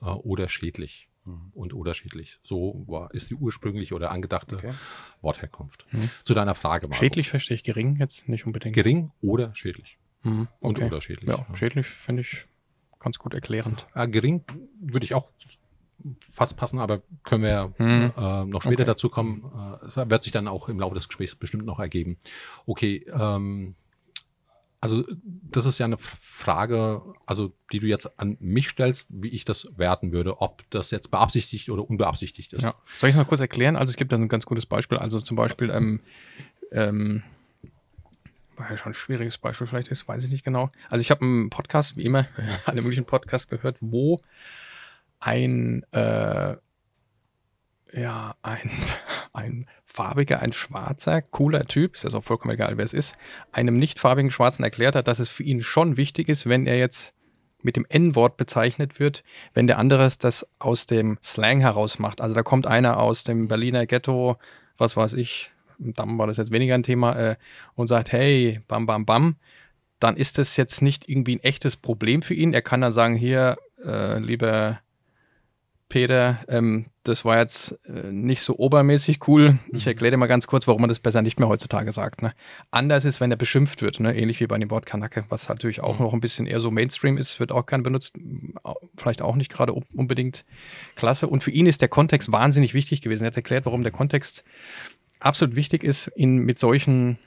äh, 0.00 0.06
oder 0.06 0.48
schädlich 0.48 1.09
mhm. 1.24 1.50
und 1.52 1.74
oder 1.74 1.94
schädlich. 1.94 2.38
So 2.42 2.84
war, 2.86 3.12
ist 3.14 3.30
die 3.30 3.34
ursprüngliche 3.34 3.94
oder 3.94 4.10
angedachte 4.10 4.56
okay. 4.56 4.72
Wortherkunft. 5.20 5.86
Mhm. 5.90 6.10
Zu 6.24 6.34
deiner 6.34 6.54
Frage. 6.54 6.88
Marco. 6.88 7.02
Schädlich 7.02 7.28
verstehe 7.28 7.56
ich 7.56 7.64
gering 7.64 7.96
jetzt 7.96 8.28
nicht 8.28 8.46
unbedingt. 8.46 8.74
Gering 8.74 9.10
oder 9.20 9.54
schädlich. 9.54 9.98
Mhm. 10.22 10.48
Okay. 10.60 10.82
Und 10.82 10.86
oder 10.86 11.00
schädlich. 11.00 11.28
Ja, 11.28 11.46
schädlich 11.54 11.86
finde 11.86 12.22
ich 12.22 12.46
ganz 12.98 13.18
gut 13.18 13.34
erklärend. 13.34 13.86
gering 13.94 14.44
würde 14.80 15.04
ich 15.04 15.14
auch 15.14 15.30
fast 16.32 16.56
passen, 16.56 16.78
aber 16.78 17.02
können 17.24 17.44
wir 17.44 17.74
hm. 17.76 18.12
äh, 18.16 18.44
noch 18.46 18.62
später 18.62 18.82
okay. 18.82 18.84
dazu 18.84 19.08
kommen. 19.08 19.44
Äh, 19.94 20.10
wird 20.10 20.22
sich 20.22 20.32
dann 20.32 20.48
auch 20.48 20.68
im 20.68 20.80
Laufe 20.80 20.94
des 20.94 21.08
Gesprächs 21.08 21.34
bestimmt 21.34 21.66
noch 21.66 21.78
ergeben. 21.78 22.18
Okay, 22.66 23.06
ähm, 23.12 23.74
also 24.80 25.04
das 25.22 25.66
ist 25.66 25.78
ja 25.78 25.84
eine 25.86 25.98
Frage, 25.98 27.02
also 27.26 27.52
die 27.70 27.80
du 27.80 27.86
jetzt 27.86 28.18
an 28.18 28.38
mich 28.40 28.68
stellst, 28.70 29.08
wie 29.10 29.28
ich 29.28 29.44
das 29.44 29.68
werten 29.76 30.10
würde, 30.12 30.40
ob 30.40 30.68
das 30.70 30.90
jetzt 30.90 31.10
beabsichtigt 31.10 31.68
oder 31.68 31.88
unbeabsichtigt 31.88 32.54
ist. 32.54 32.62
Ja. 32.62 32.74
Soll 32.98 33.10
ich 33.10 33.14
es 33.14 33.18
mal 33.18 33.26
kurz 33.26 33.40
erklären? 33.40 33.76
Also 33.76 33.90
es 33.90 33.96
gibt 33.96 34.10
da 34.12 34.16
ein 34.16 34.28
ganz 34.28 34.46
gutes 34.46 34.64
Beispiel. 34.64 34.96
Also 34.96 35.20
zum 35.20 35.36
Beispiel, 35.36 35.70
ähm, 35.70 36.00
ähm, 36.72 37.22
war 38.56 38.70
ja 38.70 38.78
schon 38.78 38.92
ein 38.92 38.94
schwieriges 38.94 39.36
Beispiel 39.36 39.66
vielleicht 39.66 39.88
ist, 39.88 40.08
weiß 40.08 40.24
ich 40.24 40.30
nicht 40.30 40.44
genau. 40.44 40.70
Also 40.88 41.00
ich 41.00 41.10
habe 41.10 41.22
einen 41.22 41.50
Podcast, 41.50 41.96
wie 41.96 42.04
immer, 42.04 42.26
alle 42.64 42.80
möglichen 42.80 43.04
Podcasts 43.04 43.48
gehört, 43.48 43.76
wo 43.80 44.20
ein, 45.18 45.84
äh, 45.92 46.56
ja, 47.92 48.34
ein, 48.42 48.70
ein 49.32 49.66
farbiger, 49.84 50.40
ein 50.40 50.52
schwarzer, 50.52 51.22
cooler 51.22 51.66
Typ, 51.66 51.94
ist 51.94 52.04
ja 52.04 52.12
auch 52.12 52.24
vollkommen 52.24 52.54
egal, 52.54 52.76
wer 52.76 52.84
es 52.84 52.94
ist, 52.94 53.16
einem 53.52 53.78
nicht 53.78 53.98
farbigen 53.98 54.30
Schwarzen 54.30 54.64
erklärt 54.64 54.96
hat, 54.96 55.08
dass 55.08 55.18
es 55.18 55.28
für 55.28 55.42
ihn 55.42 55.62
schon 55.62 55.96
wichtig 55.96 56.28
ist, 56.28 56.46
wenn 56.46 56.66
er 56.66 56.78
jetzt 56.78 57.14
mit 57.62 57.76
dem 57.76 57.86
N-Wort 57.88 58.36
bezeichnet 58.36 58.98
wird, 58.98 59.22
wenn 59.54 59.66
der 59.66 59.78
andere 59.78 60.10
das 60.18 60.46
aus 60.58 60.86
dem 60.86 61.18
Slang 61.22 61.60
heraus 61.60 61.98
macht. 61.98 62.20
Also 62.20 62.34
da 62.34 62.42
kommt 62.42 62.66
einer 62.66 62.98
aus 62.98 63.24
dem 63.24 63.48
Berliner 63.48 63.86
Ghetto, 63.86 64.36
was 64.78 64.96
weiß 64.96 65.12
ich, 65.14 65.52
dann 65.78 66.18
war 66.18 66.26
das 66.26 66.36
jetzt 66.36 66.50
weniger 66.50 66.74
ein 66.74 66.82
Thema, 66.82 67.16
äh, 67.16 67.36
und 67.74 67.86
sagt, 67.86 68.12
hey, 68.12 68.60
bam, 68.66 68.86
bam, 68.86 69.06
bam, 69.06 69.36
dann 69.98 70.16
ist 70.16 70.38
das 70.38 70.56
jetzt 70.56 70.82
nicht 70.82 71.08
irgendwie 71.08 71.36
ein 71.36 71.42
echtes 71.42 71.76
Problem 71.76 72.22
für 72.22 72.34
ihn. 72.34 72.54
Er 72.54 72.62
kann 72.62 72.80
dann 72.80 72.92
sagen, 72.92 73.16
hier, 73.16 73.58
äh, 73.84 74.18
lieber 74.18 74.80
Peter, 75.90 76.38
ähm, 76.48 76.86
das 77.02 77.24
war 77.24 77.38
jetzt 77.38 77.78
äh, 77.84 78.12
nicht 78.12 78.42
so 78.42 78.56
obermäßig 78.56 79.26
cool. 79.26 79.58
Ich 79.72 79.84
mhm. 79.84 79.88
erkläre 79.88 80.12
dir 80.12 80.16
mal 80.16 80.28
ganz 80.28 80.46
kurz, 80.46 80.66
warum 80.68 80.80
man 80.80 80.88
das 80.88 81.00
besser 81.00 81.20
nicht 81.20 81.38
mehr 81.40 81.48
heutzutage 81.48 81.90
sagt. 81.90 82.22
Ne? 82.22 82.32
Anders 82.70 83.04
ist, 83.04 83.20
wenn 83.20 83.32
er 83.32 83.36
beschimpft 83.36 83.82
wird, 83.82 83.98
ne? 83.98 84.16
ähnlich 84.16 84.38
wie 84.38 84.46
bei 84.46 84.56
dem 84.56 84.70
Wort 84.70 84.86
Kanacke, 84.86 85.24
was 85.28 85.48
natürlich 85.48 85.80
auch 85.80 85.98
mhm. 85.98 86.04
noch 86.06 86.12
ein 86.14 86.20
bisschen 86.20 86.46
eher 86.46 86.60
so 86.60 86.70
Mainstream 86.70 87.18
ist, 87.18 87.40
wird 87.40 87.50
auch 87.50 87.66
gern 87.66 87.82
benutzt, 87.82 88.14
vielleicht 88.96 89.20
auch 89.20 89.34
nicht 89.34 89.52
gerade 89.52 89.72
unbedingt 89.72 90.44
klasse. 90.94 91.26
Und 91.26 91.42
für 91.42 91.50
ihn 91.50 91.66
ist 91.66 91.82
der 91.82 91.88
Kontext 91.88 92.30
wahnsinnig 92.30 92.72
wichtig 92.72 93.02
gewesen. 93.02 93.24
Er 93.24 93.28
hat 93.28 93.36
erklärt, 93.36 93.66
warum 93.66 93.82
der 93.82 93.92
Kontext 93.92 94.44
absolut 95.18 95.56
wichtig 95.56 95.82
ist, 95.82 96.08
ihn 96.14 96.36
mit 96.36 96.60
solchen 96.60 97.18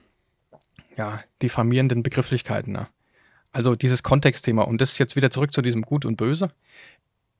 ja, 0.95 1.19
diffamierenden 1.41 2.01
Begrifflichkeiten. 2.01 2.71
Ne? 2.71 2.87
Also 3.51 3.75
dieses 3.75 4.03
Kontextthema. 4.03 4.63
Und 4.63 4.79
das 4.79 4.97
jetzt 4.97 5.17
wieder 5.17 5.31
zurück 5.31 5.51
zu 5.51 5.61
diesem 5.61 5.81
Gut 5.81 6.05
und 6.05 6.15
Böse. 6.15 6.49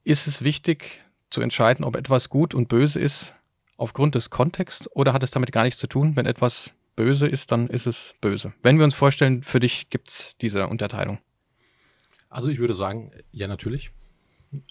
Ist 0.03 0.27
es 0.27 0.43
wichtig, 0.43 0.99
zu 1.33 1.41
entscheiden, 1.41 1.83
ob 1.83 1.95
etwas 1.95 2.29
gut 2.29 2.53
und 2.53 2.69
böse 2.69 2.99
ist 2.99 3.33
aufgrund 3.75 4.15
des 4.15 4.29
Kontexts 4.29 4.89
oder 4.95 5.13
hat 5.13 5.23
es 5.23 5.31
damit 5.31 5.51
gar 5.51 5.63
nichts 5.63 5.79
zu 5.79 5.87
tun? 5.87 6.15
Wenn 6.15 6.25
etwas 6.25 6.71
böse 6.95 7.27
ist, 7.27 7.51
dann 7.51 7.67
ist 7.67 7.87
es 7.87 8.15
böse. 8.21 8.53
Wenn 8.61 8.77
wir 8.77 8.85
uns 8.85 8.93
vorstellen, 8.93 9.43
für 9.43 9.59
dich 9.59 9.89
gibt 9.89 10.09
es 10.09 10.37
diese 10.37 10.67
Unterteilung. 10.67 11.17
Also 12.29 12.49
ich 12.49 12.59
würde 12.59 12.73
sagen, 12.73 13.11
ja 13.31 13.47
natürlich. 13.47 13.91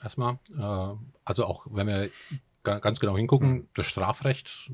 Erstmal. 0.02 0.38
Äh, 0.56 0.96
also 1.24 1.44
auch 1.44 1.66
wenn 1.70 1.88
wir 1.88 2.10
ganz 2.62 3.00
genau 3.00 3.16
hingucken, 3.16 3.68
das 3.74 3.86
Strafrecht 3.86 4.70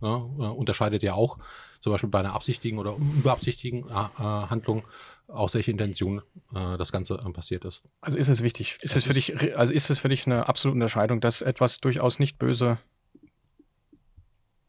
ne, 0.00 0.16
unterscheidet 0.16 1.04
ja 1.04 1.14
auch 1.14 1.38
zum 1.78 1.92
Beispiel 1.92 2.10
bei 2.10 2.18
einer 2.18 2.34
absichtigen 2.34 2.78
oder 2.78 2.96
unbeabsichtigen 2.96 3.88
äh, 3.88 3.92
äh 3.92 4.18
Handlung 4.18 4.82
aus 5.28 5.54
welcher 5.54 5.70
Intention 5.70 6.22
äh, 6.54 6.76
das 6.76 6.92
Ganze 6.92 7.14
äh, 7.14 7.30
passiert 7.30 7.64
ist. 7.64 7.84
Also 8.00 8.18
ist 8.18 8.28
es 8.28 8.42
wichtig? 8.42 8.78
Ist 8.82 8.96
es, 8.96 8.96
es 8.96 9.04
für 9.04 9.14
dich, 9.14 9.56
also 9.58 9.72
ist 9.72 9.90
es 9.90 9.98
für 9.98 10.08
dich 10.08 10.26
eine 10.26 10.48
absolute 10.48 10.74
Unterscheidung, 10.74 11.20
dass 11.20 11.42
etwas 11.42 11.78
durchaus 11.78 12.18
nicht 12.18 12.38
böse? 12.38 12.78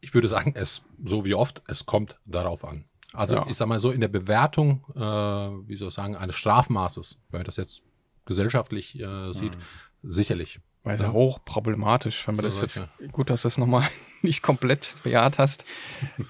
Ich 0.01 0.13
würde 0.13 0.27
sagen, 0.27 0.53
es 0.55 0.83
so 1.03 1.25
wie 1.25 1.33
oft, 1.33 1.61
es 1.67 1.85
kommt 1.85 2.17
darauf 2.25 2.65
an. 2.65 2.85
Also 3.13 3.35
ja. 3.35 3.45
ich 3.47 3.55
sag 3.55 3.67
mal 3.67 3.79
so 3.79 3.91
in 3.91 4.01
der 4.01 4.07
Bewertung, 4.07 4.83
äh, 4.95 4.99
wie 4.99 5.75
soll 5.75 5.89
ich 5.89 5.93
sagen, 5.93 6.15
eines 6.15 6.35
Strafmaßes, 6.35 7.19
wenn 7.29 7.39
man 7.39 7.45
das 7.45 7.57
jetzt 7.57 7.83
gesellschaftlich 8.25 8.99
äh, 8.99 9.31
sieht, 9.33 9.55
mhm. 9.55 9.61
sicherlich 10.01 10.59
Weil 10.83 10.95
es 10.95 11.01
ja. 11.01 11.07
Ja. 11.07 11.13
hochproblematisch, 11.13 12.27
wenn 12.27 12.35
man 12.35 12.49
So 12.49 12.61
das 12.61 12.75
jetzt, 12.75 13.11
gut, 13.11 13.29
dass 13.29 13.43
du 13.43 13.49
es 13.49 13.57
nochmal 13.57 13.87
nicht 14.23 14.41
komplett 14.41 14.95
bejaht 15.03 15.37
hast. 15.37 15.65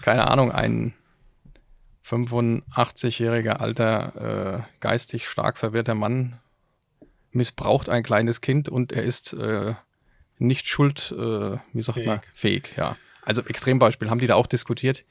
Keine 0.02 0.28
Ahnung, 0.30 0.52
ein 0.52 0.94
85-jähriger 2.06 3.60
alter, 3.60 4.66
äh, 4.66 4.80
geistig 4.80 5.28
stark 5.28 5.58
verwirrter 5.58 5.96
Mann 5.96 6.40
missbraucht 7.32 7.90
ein 7.90 8.04
kleines 8.04 8.42
Kind 8.42 8.70
und 8.70 8.92
er 8.92 9.04
ist 9.04 9.34
äh, 9.34 9.74
nicht 10.38 10.68
schuld, 10.68 11.12
äh, 11.18 11.58
wie 11.74 11.82
sagt 11.82 11.96
Fähig. 11.98 12.08
man, 12.08 12.22
fähig, 12.34 12.74
ja. 12.78 12.98
Also 13.22 13.42
Extrembeispiel, 13.44 14.10
haben 14.10 14.20
die 14.20 14.28
da 14.28 14.36
auch 14.36 14.48
diskutiert. 14.48 15.06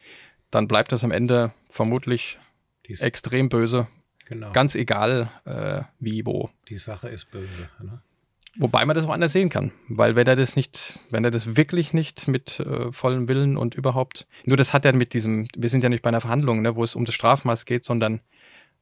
Dann 0.50 0.68
bleibt 0.68 0.92
das 0.92 1.02
am 1.02 1.10
Ende 1.10 1.52
vermutlich 1.70 2.38
Die, 2.86 3.00
extrem 3.00 3.48
böse, 3.48 3.88
genau. 4.26 4.52
ganz 4.52 4.74
egal 4.74 5.30
äh, 5.44 5.82
wie, 5.98 6.26
wo. 6.26 6.50
die 6.68 6.76
Sache 6.76 7.08
ist 7.08 7.30
böse. 7.30 7.70
Ne? 7.80 8.02
Wobei 8.58 8.84
man 8.84 8.94
das 8.94 9.06
auch 9.06 9.10
anders 9.12 9.32
sehen 9.32 9.48
kann, 9.48 9.72
weil 9.88 10.14
wenn 10.14 10.26
er 10.26 10.36
das 10.36 10.56
nicht, 10.56 11.00
wenn 11.10 11.24
er 11.24 11.30
das 11.30 11.56
wirklich 11.56 11.94
nicht 11.94 12.28
mit 12.28 12.60
äh, 12.60 12.92
vollem 12.92 13.26
Willen 13.26 13.56
und 13.56 13.74
überhaupt, 13.74 14.26
nur 14.44 14.58
das 14.58 14.74
hat 14.74 14.84
er 14.84 14.94
mit 14.94 15.14
diesem, 15.14 15.48
wir 15.56 15.70
sind 15.70 15.82
ja 15.82 15.88
nicht 15.88 16.02
bei 16.02 16.08
einer 16.08 16.20
Verhandlung, 16.20 16.60
ne, 16.60 16.76
wo 16.76 16.84
es 16.84 16.94
um 16.94 17.06
das 17.06 17.14
Strafmaß 17.14 17.64
geht, 17.64 17.84
sondern 17.84 18.20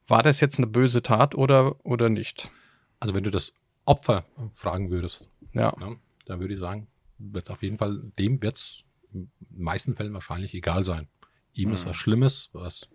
war 0.09 0.25
das 0.25 0.41
jetzt 0.41 0.59
eine 0.59 0.67
böse 0.67 1.03
Tat 1.03 1.37
oder, 1.37 1.77
oder 1.85 2.09
nicht? 2.09 2.51
Also 2.99 3.15
wenn 3.15 3.23
du 3.23 3.31
das 3.31 3.53
Opfer 3.85 4.25
fragen 4.55 4.91
würdest, 4.91 5.31
Ja, 5.53 5.73
ne, 5.79 5.97
dann 6.27 6.41
würde 6.41 6.55
ich 6.55 6.61
sagen, 6.61 6.89
wird 7.19 7.49
auf 7.51 7.63
jeden 7.63 7.79
Fall, 7.79 8.03
dem 8.19 8.43
wird 8.43 8.57
es 8.57 8.83
in 9.13 9.31
den 9.41 9.63
meisten 9.63 9.95
Fällen 9.95 10.15
wahrscheinlich 10.15 10.53
egal 10.55 10.85
sein. 10.85 11.07
Ihm 11.55 11.73
ist 11.73 11.85
Mhm. 11.85 11.91
was 11.91 11.97
Schlimmes, 11.97 12.51
was, 12.53 12.89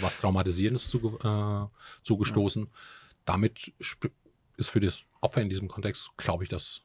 was 0.00 0.18
Traumatisierendes 0.18 0.90
zuge, 0.90 1.16
äh, 1.22 1.66
zugestoßen. 2.02 2.68
Damit 3.24 3.72
sp- 3.78 4.10
ist 4.56 4.70
für 4.70 4.80
das 4.80 5.04
Opfer 5.20 5.40
in 5.42 5.48
diesem 5.48 5.68
Kontext, 5.68 6.10
glaube 6.16 6.44
ich, 6.44 6.48
das 6.48 6.82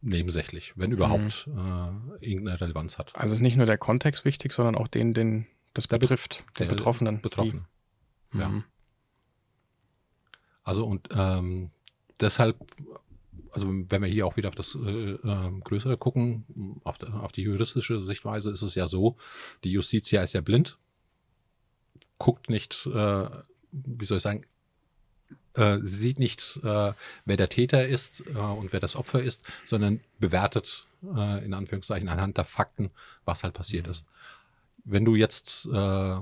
nebensächlich, 0.00 0.72
wenn 0.76 0.90
überhaupt 0.92 1.46
äh, 1.48 2.26
irgendeine 2.26 2.60
Relevanz 2.60 2.98
hat. 2.98 3.14
also 3.14 3.34
ist 3.34 3.40
nicht 3.40 3.56
nur 3.56 3.66
der 3.66 3.78
Kontext 3.78 4.24
wichtig, 4.24 4.52
sondern 4.52 4.74
auch 4.74 4.88
den, 4.88 5.14
den 5.14 5.46
das 5.74 5.86
Der 5.86 5.96
Be- 5.96 6.00
betrifft, 6.00 6.40
den 6.58 6.68
Der 6.68 6.74
Betroffenen. 6.74 7.16
die- 7.16 7.22
Betroffene. 7.22 7.64
Ja. 8.34 8.48
Mhm. 8.48 8.64
Also 10.64 10.86
und 10.86 11.08
ähm, 11.12 11.70
deshalb, 12.20 12.56
also 13.52 13.68
wenn 13.68 14.02
wir 14.02 14.08
hier 14.08 14.26
auch 14.26 14.36
wieder 14.36 14.48
auf 14.48 14.54
das 14.54 14.74
äh, 14.74 14.78
ähm, 15.24 15.60
Größere 15.60 15.96
gucken, 15.96 16.80
auf, 16.84 16.98
der- 16.98 17.14
auf 17.14 17.32
die 17.32 17.42
juristische 17.42 18.02
Sichtweise 18.04 18.50
ist 18.50 18.62
es 18.62 18.74
ja 18.74 18.86
so, 18.86 19.16
die 19.64 19.72
Justitia 19.72 20.22
ist 20.22 20.32
ja 20.34 20.40
blind, 20.40 20.78
guckt 22.18 22.48
nicht, 22.50 22.86
äh, 22.86 23.28
wie 23.72 24.04
soll 24.04 24.18
ich 24.18 24.22
sagen, 24.22 24.44
äh, 25.56 25.78
sie 25.82 25.96
sieht 25.96 26.18
nicht, 26.18 26.60
äh, 26.62 26.92
wer 27.24 27.36
der 27.36 27.48
Täter 27.48 27.86
ist 27.86 28.24
äh, 28.28 28.38
und 28.38 28.72
wer 28.72 28.80
das 28.80 28.96
Opfer 28.96 29.22
ist, 29.22 29.44
sondern 29.66 30.00
bewertet 30.18 30.86
äh, 31.02 31.44
in 31.44 31.54
Anführungszeichen 31.54 32.08
anhand 32.08 32.36
der 32.36 32.44
Fakten, 32.44 32.90
was 33.24 33.44
halt 33.44 33.54
passiert 33.54 33.86
ist. 33.86 34.06
Wenn 34.84 35.04
du 35.04 35.14
jetzt 35.14 35.66
äh, 35.66 36.16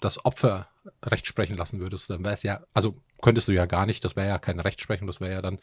das 0.00 0.24
Opfer 0.24 0.68
Recht 1.04 1.26
sprechen 1.26 1.56
lassen 1.56 1.80
würdest, 1.80 2.10
dann 2.10 2.24
wäre 2.24 2.34
es 2.34 2.42
ja, 2.42 2.62
also 2.72 2.96
könntest 3.20 3.48
du 3.48 3.52
ja 3.52 3.66
gar 3.66 3.86
nicht, 3.86 4.04
das 4.04 4.16
wäre 4.16 4.28
ja 4.28 4.38
kein 4.38 4.60
Rechtsprechen, 4.60 5.06
das 5.06 5.20
wäre 5.20 5.32
ja 5.32 5.42
dann 5.42 5.58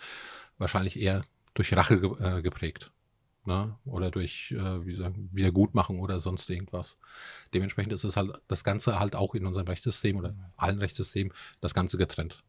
wahrscheinlich 0.57 0.99
eher 0.99 1.23
durch 1.53 1.75
Rache 1.75 1.99
ge 1.99 2.11
äh, 2.19 2.41
geprägt. 2.41 2.91
Ne? 3.45 3.75
Oder 3.85 4.11
durch 4.11 4.51
äh, 4.51 4.85
wie 4.85 4.93
sagen, 4.93 5.29
Wiedergutmachung 5.31 5.99
oder 6.01 6.19
sonst 6.19 6.49
irgendwas. 6.49 6.97
Dementsprechend 7.53 7.93
ist 7.93 8.03
es 8.03 8.17
halt 8.17 8.31
das 8.47 8.63
Ganze 8.63 8.99
halt 8.99 9.15
auch 9.15 9.35
in 9.35 9.45
unserem 9.45 9.67
Rechtssystem 9.67 10.17
oder 10.17 10.35
allen 10.57 10.79
Rechtssystemen 10.79 11.33
das 11.61 11.73
Ganze 11.73 11.97
getrennt. 11.97 12.43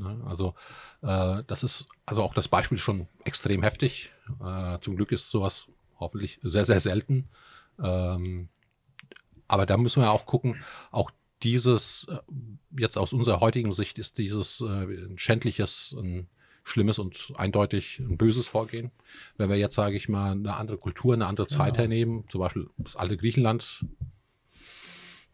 Ne? 0.00 0.22
Also 0.26 0.54
äh, 1.02 1.42
das 1.46 1.62
ist 1.62 1.86
also 2.06 2.22
auch 2.22 2.34
das 2.34 2.48
Beispiel 2.48 2.78
schon 2.78 3.06
extrem 3.24 3.62
heftig. 3.62 4.12
Äh, 4.44 4.78
zum 4.80 4.96
Glück 4.96 5.12
ist 5.12 5.30
sowas 5.30 5.66
hoffentlich 5.98 6.40
sehr, 6.42 6.64
sehr 6.64 6.80
selten. 6.80 7.28
Ähm, 7.82 8.48
aber 9.48 9.66
da 9.66 9.76
müssen 9.76 10.02
wir 10.02 10.10
auch 10.10 10.26
gucken, 10.26 10.56
auch 10.90 11.10
dieses, 11.42 12.06
äh, 12.10 12.18
jetzt 12.78 12.96
aus 12.98 13.12
unserer 13.12 13.40
heutigen 13.40 13.72
Sicht, 13.72 13.98
ist 13.98 14.18
dieses 14.18 14.60
äh, 14.60 14.64
ein 14.64 15.18
schändliches, 15.18 15.94
ein 15.98 16.28
schlimmes 16.64 16.98
und 16.98 17.32
eindeutig 17.36 17.98
ein 17.98 18.16
böses 18.16 18.46
Vorgehen. 18.46 18.90
Wenn 19.36 19.48
wir 19.50 19.56
jetzt, 19.56 19.74
sage 19.74 19.96
ich 19.96 20.08
mal, 20.08 20.32
eine 20.32 20.54
andere 20.54 20.76
Kultur, 20.78 21.14
eine 21.14 21.26
andere 21.26 21.46
Zeit 21.46 21.74
Genau. 21.74 21.78
hernehmen, 21.78 22.24
zum 22.28 22.40
Beispiel 22.40 22.68
das 22.76 22.96
alte 22.96 23.16
Griechenland, 23.16 23.84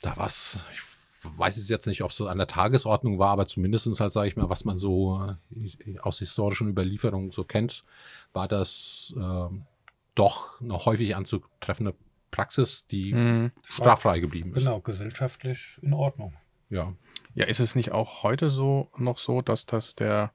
da 0.01 0.17
war 0.17 0.27
es, 0.27 0.61
ich 0.73 0.81
weiß 1.37 1.57
es 1.57 1.69
jetzt 1.69 1.87
nicht, 1.87 2.03
ob 2.03 2.11
es 2.11 2.21
an 2.21 2.39
der 2.39 2.47
Tagesordnung 2.47 3.19
war, 3.19 3.31
aber 3.31 3.47
zumindestens 3.47 4.01
halt, 4.01 4.13
sage 4.13 4.29
ich 4.29 4.37
mal, 4.37 4.49
was 4.49 4.65
man 4.65 4.79
so 4.79 5.21
äh, 5.55 5.99
aus 6.01 6.19
historischen 6.19 6.69
Überlieferungen 6.69 7.31
so 7.31 7.45
kennt, 7.45 7.85
war 8.33 8.49
das 8.49 9.15
ähm, 9.17 9.63
doch 10.15 10.61
eine 10.61 10.85
häufig 10.85 11.15
anzutreffende 11.17 11.95
Praxis, 12.31 12.87
die 12.91 13.15
Mhm. 13.15 13.53
straffrei 13.63 14.19
geblieben 14.21 14.55
ist. 14.55 14.65
Genau, 14.65 14.81
gesellschaftlich 14.81 15.79
in 15.83 15.93
Ordnung. 15.95 16.35
Ja. 16.71 16.93
Ja, 17.35 17.47
ist 17.47 17.61
es 17.61 17.75
nicht 17.77 17.93
auch 17.93 18.23
heute 18.23 18.51
so 18.51 18.89
noch 18.97 19.19
so, 19.19 19.43
dass 19.43 19.67
das 19.67 19.95
der 19.95 20.33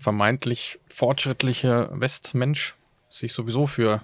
vermeintlich 0.00 0.78
fortschrittliche 0.94 1.90
Westmensch 1.92 2.74
sich 3.08 3.32
sowieso 3.32 3.66
für 3.66 4.02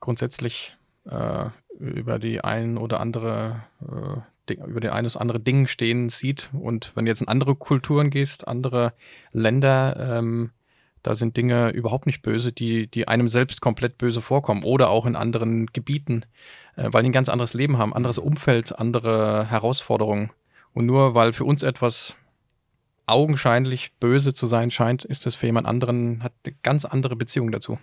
grundsätzlich 0.00 0.76
äh, 1.04 1.50
über 1.78 2.18
die 2.18 2.42
ein 2.42 2.78
oder 2.78 3.00
andere 3.00 3.62
äh, 3.80 4.20
über 4.54 4.80
den 4.80 4.90
ein 4.90 5.06
oder 5.06 5.20
andere 5.20 5.40
Ding 5.40 5.66
stehen 5.66 6.08
sieht 6.08 6.50
und 6.52 6.92
wenn 6.94 7.04
du 7.04 7.10
jetzt 7.10 7.22
in 7.22 7.28
andere 7.28 7.54
Kulturen 7.54 8.10
gehst, 8.10 8.46
andere 8.48 8.92
Länder, 9.32 10.18
ähm, 10.18 10.50
da 11.02 11.14
sind 11.14 11.36
Dinge 11.36 11.70
überhaupt 11.70 12.06
nicht 12.06 12.22
böse, 12.22 12.52
die, 12.52 12.86
die 12.86 13.08
einem 13.08 13.28
selbst 13.28 13.60
komplett 13.60 13.98
böse 13.98 14.22
vorkommen 14.22 14.62
oder 14.62 14.90
auch 14.90 15.06
in 15.06 15.16
anderen 15.16 15.66
Gebieten, 15.66 16.24
äh, 16.76 16.88
weil 16.92 17.02
die 17.02 17.08
ein 17.08 17.12
ganz 17.12 17.28
anderes 17.28 17.54
Leben 17.54 17.78
haben, 17.78 17.92
anderes 17.92 18.18
Umfeld, 18.18 18.78
andere 18.78 19.46
Herausforderungen. 19.50 20.30
Und 20.74 20.86
nur 20.86 21.14
weil 21.14 21.32
für 21.32 21.44
uns 21.44 21.62
etwas 21.62 22.16
augenscheinlich 23.06 23.92
böse 23.98 24.32
zu 24.32 24.46
sein 24.46 24.70
scheint, 24.70 25.04
ist 25.04 25.26
es 25.26 25.34
für 25.34 25.46
jemand 25.46 25.66
anderen, 25.66 26.22
hat 26.22 26.32
eine 26.44 26.54
ganz 26.62 26.84
andere 26.84 27.16
Beziehung 27.16 27.50
dazu. 27.50 27.78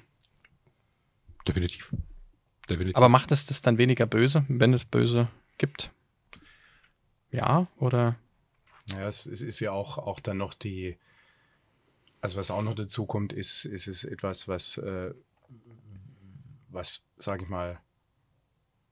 Definitiv. 1.47 1.93
Definitiv. 2.69 2.95
Aber 2.95 3.09
macht 3.09 3.31
es 3.31 3.47
das 3.47 3.61
dann 3.61 3.77
weniger 3.77 4.05
böse, 4.05 4.45
wenn 4.47 4.73
es 4.73 4.85
böse 4.85 5.27
gibt? 5.57 5.91
Ja, 7.31 7.67
oder? 7.77 8.15
Ja, 8.87 9.07
es, 9.07 9.25
es 9.25 9.41
ist 9.41 9.59
ja 9.59 9.71
auch, 9.71 9.97
auch 9.97 10.19
dann 10.19 10.37
noch 10.37 10.53
die, 10.53 10.97
also 12.21 12.37
was 12.37 12.51
auch 12.51 12.61
noch 12.61 12.75
dazu 12.75 13.05
kommt, 13.05 13.33
ist, 13.33 13.65
ist 13.65 13.87
es 13.87 14.03
etwas, 14.03 14.47
was, 14.47 14.77
äh, 14.77 15.13
was, 16.69 17.01
sage 17.17 17.43
ich 17.43 17.49
mal, 17.49 17.79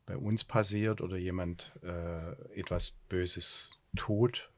bei 0.06 0.17
uns 0.17 0.44
passiert 0.44 1.01
oder 1.01 1.17
jemand 1.17 1.74
äh, 1.84 2.32
etwas 2.58 2.91
Böses 3.10 3.77
tut, 3.96 4.50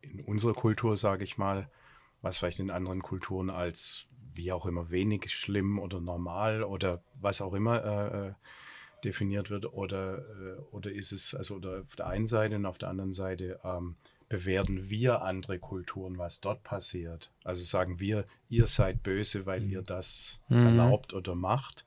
in 0.00 0.20
unserer 0.20 0.54
Kultur, 0.54 0.96
sage 0.96 1.24
ich 1.24 1.38
mal, 1.38 1.68
was 2.22 2.38
vielleicht 2.38 2.60
in 2.60 2.70
anderen 2.70 3.02
Kulturen 3.02 3.50
als 3.50 4.06
wie 4.34 4.52
auch 4.52 4.66
immer 4.66 4.90
wenig 4.90 5.32
schlimm 5.32 5.78
oder 5.78 6.00
normal 6.00 6.62
oder 6.62 7.02
was 7.20 7.40
auch 7.40 7.54
immer 7.54 7.84
äh, 7.84 8.28
äh, 8.28 8.32
definiert 9.04 9.50
wird 9.50 9.66
oder, 9.72 10.18
äh, 10.18 10.60
oder 10.72 10.90
ist 10.92 11.12
es, 11.12 11.34
also 11.34 11.56
oder 11.56 11.82
auf 11.82 11.96
der 11.96 12.06
einen 12.06 12.26
Seite 12.26 12.56
und 12.56 12.66
auf 12.66 12.78
der 12.78 12.88
anderen 12.88 13.12
Seite 13.12 13.60
ähm, 13.64 13.96
bewerten 14.28 14.88
wir 14.88 15.22
andere 15.22 15.58
Kulturen, 15.58 16.18
was 16.18 16.40
dort 16.40 16.62
passiert. 16.62 17.30
Also 17.44 17.62
sagen 17.62 18.00
wir, 18.00 18.24
ihr 18.48 18.66
seid 18.66 19.02
böse, 19.02 19.46
weil 19.46 19.64
ihr 19.64 19.82
das 19.82 20.40
Mhm. 20.48 20.66
erlaubt 20.66 21.12
oder 21.14 21.34
macht. 21.34 21.84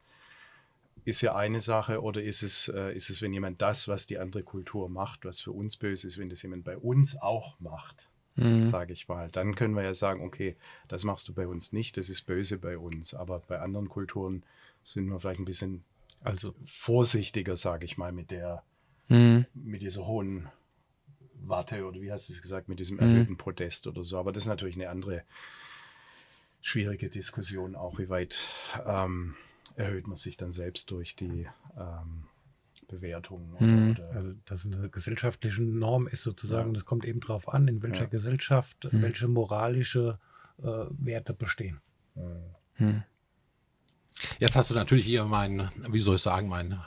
Ist 1.05 1.21
ja 1.21 1.35
eine 1.35 1.61
Sache, 1.61 2.01
oder 2.01 2.21
ist 2.21 2.43
es, 2.43 2.67
äh, 2.67 2.93
ist 2.93 3.09
es, 3.09 3.21
wenn 3.21 3.31
jemand 3.31 3.61
das, 3.61 3.87
was 3.87 4.07
die 4.07 4.17
andere 4.17 4.43
Kultur 4.43 4.89
macht, 4.89 5.23
was 5.23 5.39
für 5.39 5.53
uns 5.53 5.77
böse 5.77 6.05
ist, 6.07 6.17
wenn 6.17 6.29
das 6.29 6.41
jemand 6.41 6.65
bei 6.65 6.77
uns 6.77 7.15
auch 7.21 7.57
macht, 7.59 8.09
Mhm. 8.35 8.63
sage 8.63 8.93
ich 8.93 9.07
mal, 9.07 9.29
dann 9.31 9.55
können 9.55 9.73
wir 9.73 9.83
ja 9.83 9.93
sagen, 9.93 10.21
okay, 10.21 10.57
das 10.87 11.03
machst 11.03 11.27
du 11.27 11.33
bei 11.33 11.47
uns 11.47 11.73
nicht, 11.73 11.97
das 11.97 12.09
ist 12.09 12.23
böse 12.23 12.57
bei 12.57 12.77
uns. 12.77 13.13
Aber 13.13 13.39
bei 13.39 13.59
anderen 13.59 13.89
Kulturen 13.89 14.43
sind 14.83 15.07
wir 15.09 15.19
vielleicht 15.19 15.39
ein 15.39 15.45
bisschen 15.45 15.83
Also 16.21 16.53
vorsichtiger, 16.65 17.55
sage 17.55 17.85
ich 17.85 17.97
mal, 17.97 18.11
mit 18.11 18.31
der, 18.31 18.63
Mhm. 19.07 19.45
mit 19.53 19.81
dieser 19.81 20.05
hohen 20.05 20.49
Warte 21.39 21.85
oder 21.85 22.01
wie 22.01 22.11
hast 22.11 22.27
du 22.29 22.33
es 22.33 22.41
gesagt, 22.41 22.67
mit 22.67 22.79
diesem 22.79 22.97
Mhm. 22.97 23.03
erhöhten 23.03 23.37
Protest 23.37 23.87
oder 23.87 24.03
so. 24.03 24.17
Aber 24.17 24.31
das 24.31 24.43
ist 24.43 24.47
natürlich 24.49 24.75
eine 24.75 24.89
andere 24.89 25.23
schwierige 26.61 27.09
Diskussion, 27.09 27.75
auch 27.75 27.97
wie 27.99 28.09
weit 28.09 28.39
ähm, 28.85 29.35
erhöht 29.75 30.07
man 30.07 30.15
sich 30.15 30.37
dann 30.37 30.51
selbst 30.51 30.91
durch 30.91 31.15
die 31.15 31.47
ähm, 31.77 32.25
Bewertung. 32.87 33.55
Mhm. 33.59 33.95
Also, 34.11 34.33
dass 34.45 34.65
eine 34.65 34.89
gesellschaftliche 34.89 35.61
Norm 35.63 36.07
ist 36.07 36.23
sozusagen, 36.23 36.73
das 36.73 36.85
kommt 36.85 37.05
eben 37.05 37.19
darauf 37.19 37.47
an, 37.49 37.67
in 37.67 37.81
welcher 37.83 38.05
Ja. 38.05 38.09
Gesellschaft 38.09 38.89
Mhm. 38.91 39.01
welche 39.01 39.27
moralische 39.27 40.19
äh, 40.59 40.63
Werte 40.89 41.33
bestehen. 41.33 41.79
äh, 42.15 42.83
Mhm. 42.83 43.03
Jetzt 44.39 44.55
hast 44.55 44.69
du 44.69 44.75
natürlich 44.75 45.05
hier 45.05 45.25
mein, 45.25 45.69
wie 45.89 45.99
soll 45.99 46.15
ich 46.15 46.21
sagen, 46.21 46.47
mein 46.49 46.79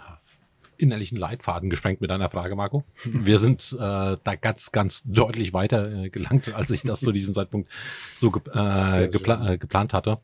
innerlichen 0.81 1.19
Leitfaden 1.19 1.69
gesprengt 1.71 2.01
mit 2.01 2.11
deiner 2.11 2.31
Frage, 2.31 2.57
Marco. 2.57 2.85
Wir 3.05 3.39
sind 3.39 3.77
äh, 3.79 4.17
da 4.23 4.35
ganz, 4.41 4.73
ganz 4.73 5.03
deutlich 5.05 5.53
weiter 5.53 5.93
äh, 5.93 6.11
gelangt, 6.11 6.55
als 6.55 6.71
ich 6.71 6.83
das 6.83 7.01
zu 7.01 7.13
diesem 7.13 7.35
Zeitpunkt 7.35 7.71
so 8.17 8.31
ge 8.31 8.43
äh, 8.53 9.09
gepla 9.09 9.51
äh, 9.51 9.59
geplant 9.59 9.93
hatte. 9.93 10.19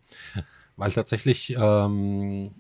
Weil 0.77 0.93
tatsächlich 0.93 1.55
ähm, 1.59 2.55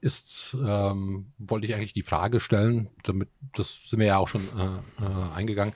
ist, 0.00 0.56
ähm, 0.62 1.26
wollte 1.38 1.66
ich 1.66 1.74
eigentlich 1.74 1.94
die 1.94 2.02
Frage 2.02 2.40
stellen, 2.40 2.88
damit, 3.02 3.28
das 3.54 3.88
sind 3.88 3.98
wir 3.98 4.06
ja 4.06 4.18
auch 4.18 4.28
schon 4.28 4.42
äh, 4.58 5.04
äh, 5.04 5.32
eingegangen, 5.34 5.74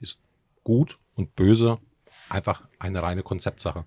ist 0.00 0.20
gut 0.64 0.98
und 1.14 1.34
böse 1.36 1.78
einfach 2.28 2.62
eine 2.78 3.02
reine 3.02 3.22
Konzeptsache. 3.22 3.84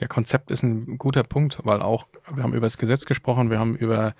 Ja, 0.00 0.06
Konzept 0.06 0.52
ist 0.52 0.62
ein 0.62 0.96
guter 0.96 1.24
Punkt, 1.24 1.58
weil 1.64 1.82
auch, 1.82 2.06
wir 2.32 2.44
haben 2.44 2.54
über 2.54 2.66
das 2.66 2.78
Gesetz 2.78 3.04
gesprochen, 3.04 3.50
wir 3.50 3.58
haben 3.58 3.74
über 3.74 4.14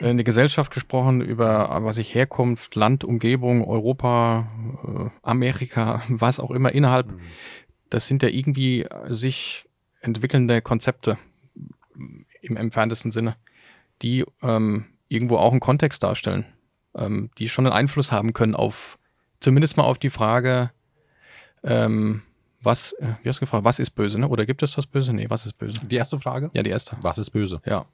äh, 0.00 0.08
eine 0.08 0.24
Gesellschaft 0.24 0.72
gesprochen, 0.72 1.22
über 1.22 1.70
was 1.82 1.96
ich 1.96 2.14
Herkunft, 2.14 2.74
Land, 2.74 3.02
Umgebung, 3.02 3.66
Europa, 3.66 4.46
äh, 4.84 5.10
Amerika, 5.22 6.02
was 6.08 6.38
auch 6.38 6.50
immer 6.50 6.72
innerhalb. 6.72 7.08
Das 7.88 8.06
sind 8.06 8.22
ja 8.22 8.28
irgendwie 8.28 8.86
sich 9.08 9.64
entwickelnde 10.02 10.60
Konzepte 10.60 11.16
im 12.42 12.56
entferntesten 12.56 13.10
Sinne, 13.10 13.36
die 14.02 14.24
ähm, 14.42 14.84
irgendwo 15.08 15.38
auch 15.38 15.52
einen 15.52 15.60
Kontext 15.60 16.02
darstellen, 16.02 16.44
ähm, 16.94 17.30
die 17.38 17.48
schon 17.48 17.64
einen 17.66 17.74
Einfluss 17.74 18.12
haben 18.12 18.34
können 18.34 18.54
auf, 18.54 18.98
zumindest 19.40 19.78
mal 19.78 19.84
auf 19.84 19.98
die 19.98 20.10
Frage, 20.10 20.70
ähm, 21.62 22.22
was, 22.66 22.92
äh, 22.94 23.14
wie 23.22 23.28
hast 23.28 23.36
du 23.36 23.40
gefragt, 23.40 23.64
was 23.64 23.78
ist 23.78 23.90
böse, 23.92 24.18
ne? 24.18 24.28
Oder 24.28 24.44
gibt 24.44 24.62
es 24.62 24.72
das 24.72 24.86
Böse? 24.86 25.14
Nee, 25.14 25.30
was 25.30 25.46
ist 25.46 25.54
böse? 25.54 25.80
Die 25.86 25.96
erste 25.96 26.18
Frage? 26.18 26.50
Ja, 26.52 26.62
die 26.62 26.70
erste. 26.70 26.98
Was 27.00 27.16
ist 27.16 27.30
böse? 27.30 27.62
Ja. 27.64 27.86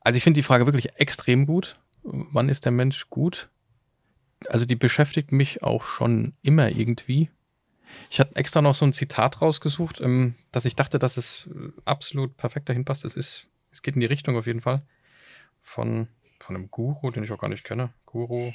Also 0.00 0.16
ich 0.18 0.22
finde 0.22 0.38
die 0.38 0.42
Frage 0.42 0.66
wirklich 0.66 0.94
extrem 0.96 1.46
gut. 1.46 1.78
Wann 2.02 2.50
ist 2.50 2.66
der 2.66 2.72
Mensch 2.72 3.08
gut? 3.08 3.48
Also 4.48 4.66
die 4.66 4.76
beschäftigt 4.76 5.32
mich 5.32 5.62
auch 5.62 5.84
schon 5.84 6.34
immer 6.42 6.68
irgendwie. 6.68 7.30
Ich 8.10 8.20
hatte 8.20 8.36
extra 8.36 8.60
noch 8.60 8.74
so 8.74 8.84
ein 8.84 8.92
Zitat 8.92 9.40
rausgesucht, 9.40 10.00
ähm, 10.00 10.34
dass 10.52 10.66
ich 10.66 10.76
dachte, 10.76 10.98
dass 10.98 11.16
es 11.16 11.48
äh, 11.48 11.72
absolut 11.86 12.36
perfekt 12.36 12.68
dahin 12.68 12.84
passt. 12.84 13.04
Es 13.04 13.16
ist, 13.16 13.48
es 13.72 13.80
geht 13.80 13.94
in 13.94 14.00
die 14.00 14.06
Richtung 14.06 14.36
auf 14.36 14.46
jeden 14.46 14.60
Fall. 14.60 14.82
Von, 15.62 16.08
von 16.38 16.54
einem 16.54 16.70
Guru, 16.70 17.10
den 17.10 17.24
ich 17.24 17.32
auch 17.32 17.38
gar 17.38 17.48
nicht 17.48 17.64
kenne. 17.64 17.94
Guru 18.04 18.52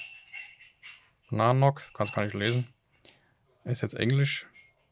Nanok, 1.31 1.81
kann 1.93 2.05
es 2.05 2.13
gar 2.13 2.25
nicht 2.25 2.35
lesen. 2.35 2.67
Er 3.63 3.71
ist 3.71 3.81
jetzt 3.81 3.95
Englisch. 3.95 4.48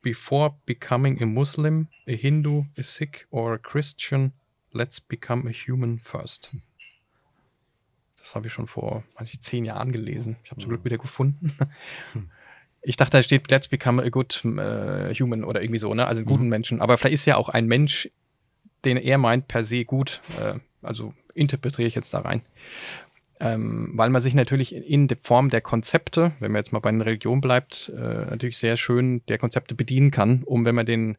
Before 0.08 0.56
becoming 0.66 1.22
a 1.22 1.26
Muslim, 1.26 1.90
a 2.08 2.16
Hindu, 2.16 2.64
a 2.78 2.82
Sikh 2.82 3.28
or 3.30 3.54
a 3.56 3.58
Christian, 3.58 4.32
let's 4.72 5.02
become 5.02 5.46
a 5.50 5.52
human 5.52 6.00
first. 6.00 6.50
Das 8.16 8.34
habe 8.34 8.48
ich 8.48 8.54
schon 8.54 8.68
vor 8.68 9.04
manche 9.20 9.38
zehn 9.42 9.66
Jahren 9.66 9.92
gelesen. 9.92 10.38
Ich 10.46 10.52
habe 10.52 10.62
zum 10.62 10.70
Glück 10.70 10.86
wieder 10.86 10.98
gefunden. 10.98 11.52
Ich 12.84 12.96
dachte, 12.96 13.18
da 13.18 13.24
steht 13.24 13.52
Let's 13.52 13.68
become 13.68 14.02
a 14.02 14.08
good 14.08 14.46
äh, 14.46 15.14
human 15.14 15.44
oder 15.44 15.62
irgendwie 15.62 15.80
so, 15.80 15.94
ne? 15.94 16.08
Also 16.08 16.20
einen 16.20 16.26
guten 16.28 16.44
Mhm. 16.44 16.50
Menschen. 16.52 16.80
Aber 16.80 16.98
vielleicht 16.98 17.16
ist 17.16 17.26
ja 17.26 17.36
auch 17.36 17.50
ein 17.50 17.68
Mensch, 17.68 18.10
den 18.86 18.96
er 18.96 19.18
meint, 19.18 19.50
per 19.50 19.66
se 19.66 19.84
gut. 19.84 20.22
Äh, 20.40 20.54
also 20.82 21.14
interpretiere 21.34 21.86
ich 21.86 21.96
jetzt 21.96 22.14
da 22.14 22.20
rein. 22.20 22.44
Ähm, 23.39 23.91
weil 23.94 24.10
man 24.10 24.22
sich 24.22 24.34
natürlich 24.34 24.74
in, 24.74 24.84
in 24.84 25.08
der 25.08 25.17
Form 25.22 25.50
der 25.50 25.62
Konzepte, 25.62 26.34
wenn 26.39 26.51
man 26.51 26.60
jetzt 26.60 26.74
mal 26.74 26.79
bei 26.79 26.89
einer 26.89 27.06
Religion 27.06 27.39
bleibt, 27.39 27.91
äh, 27.96 28.25
natürlich 28.25 28.58
sehr 28.58 28.77
schön 28.77 29.22
der 29.27 29.38
Konzepte 29.38 29.75
bedienen 29.75 30.10
kann, 30.10 30.44
um, 30.44 30.65
wenn 30.65 30.74
man 30.75 30.88
den 30.88 31.17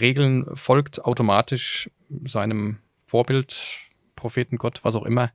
Regeln 0.00 0.46
folgt, 0.54 1.04
automatisch 1.04 1.90
seinem 2.24 2.78
Vorbild, 3.06 3.60
Propheten, 4.16 4.56
Gott, 4.56 4.80
was 4.82 4.94
auch 4.94 5.04
immer. 5.04 5.30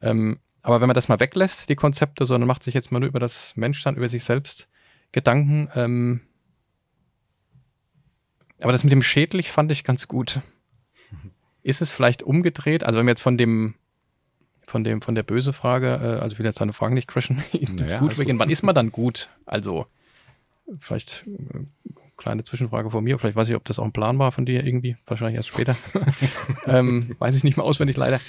Ähm, 0.00 0.38
aber 0.62 0.80
wenn 0.80 0.88
man 0.88 0.94
das 0.94 1.08
mal 1.08 1.20
weglässt, 1.20 1.68
die 1.68 1.74
Konzepte, 1.74 2.24
sondern 2.24 2.46
macht 2.46 2.62
sich 2.62 2.74
jetzt 2.74 2.92
mal 2.92 3.00
nur 3.00 3.08
über 3.08 3.20
das 3.20 3.56
Menschsein, 3.56 3.96
über 3.96 4.08
sich 4.08 4.24
selbst 4.24 4.68
Gedanken. 5.10 5.68
Ähm, 5.74 6.20
aber 8.60 8.72
das 8.72 8.84
mit 8.84 8.92
dem 8.92 9.02
schädlich 9.02 9.50
fand 9.50 9.72
ich 9.72 9.84
ganz 9.84 10.06
gut. 10.06 10.40
Ist 11.62 11.82
es 11.82 11.90
vielleicht 11.90 12.22
umgedreht? 12.22 12.84
Also 12.84 12.98
wenn 12.98 13.06
wir 13.06 13.10
jetzt 13.12 13.22
von 13.22 13.38
dem 13.38 13.74
von 14.66 14.84
dem 14.84 15.02
von 15.02 15.14
der 15.14 15.22
böse 15.22 15.52
Frage, 15.52 15.88
äh, 15.88 16.20
also 16.20 16.34
ich 16.34 16.38
will 16.38 16.46
jetzt 16.46 16.58
seine 16.58 16.72
Fragen 16.72 16.94
nicht 16.94 17.08
crashen, 17.08 17.42
Naja, 17.52 17.98
gut 17.98 18.16
gut. 18.16 18.26
Wann 18.38 18.50
ist 18.50 18.62
man 18.62 18.74
dann 18.74 18.90
gut? 18.90 19.28
Also 19.46 19.86
vielleicht 20.78 21.26
äh, 21.26 21.60
kleine 22.16 22.44
Zwischenfrage 22.44 22.90
von 22.90 23.04
mir. 23.04 23.18
Vielleicht 23.18 23.36
weiß 23.36 23.48
ich, 23.48 23.56
ob 23.56 23.64
das 23.64 23.78
auch 23.78 23.84
ein 23.84 23.92
Plan 23.92 24.18
war 24.18 24.32
von 24.32 24.46
dir 24.46 24.64
irgendwie. 24.64 24.96
Wahrscheinlich 25.06 25.36
erst 25.36 25.48
später. 25.48 25.76
ähm, 26.66 27.16
weiß 27.18 27.36
ich 27.36 27.44
nicht 27.44 27.56
mehr 27.56 27.66
auswendig 27.66 27.96
leider. 27.96 28.20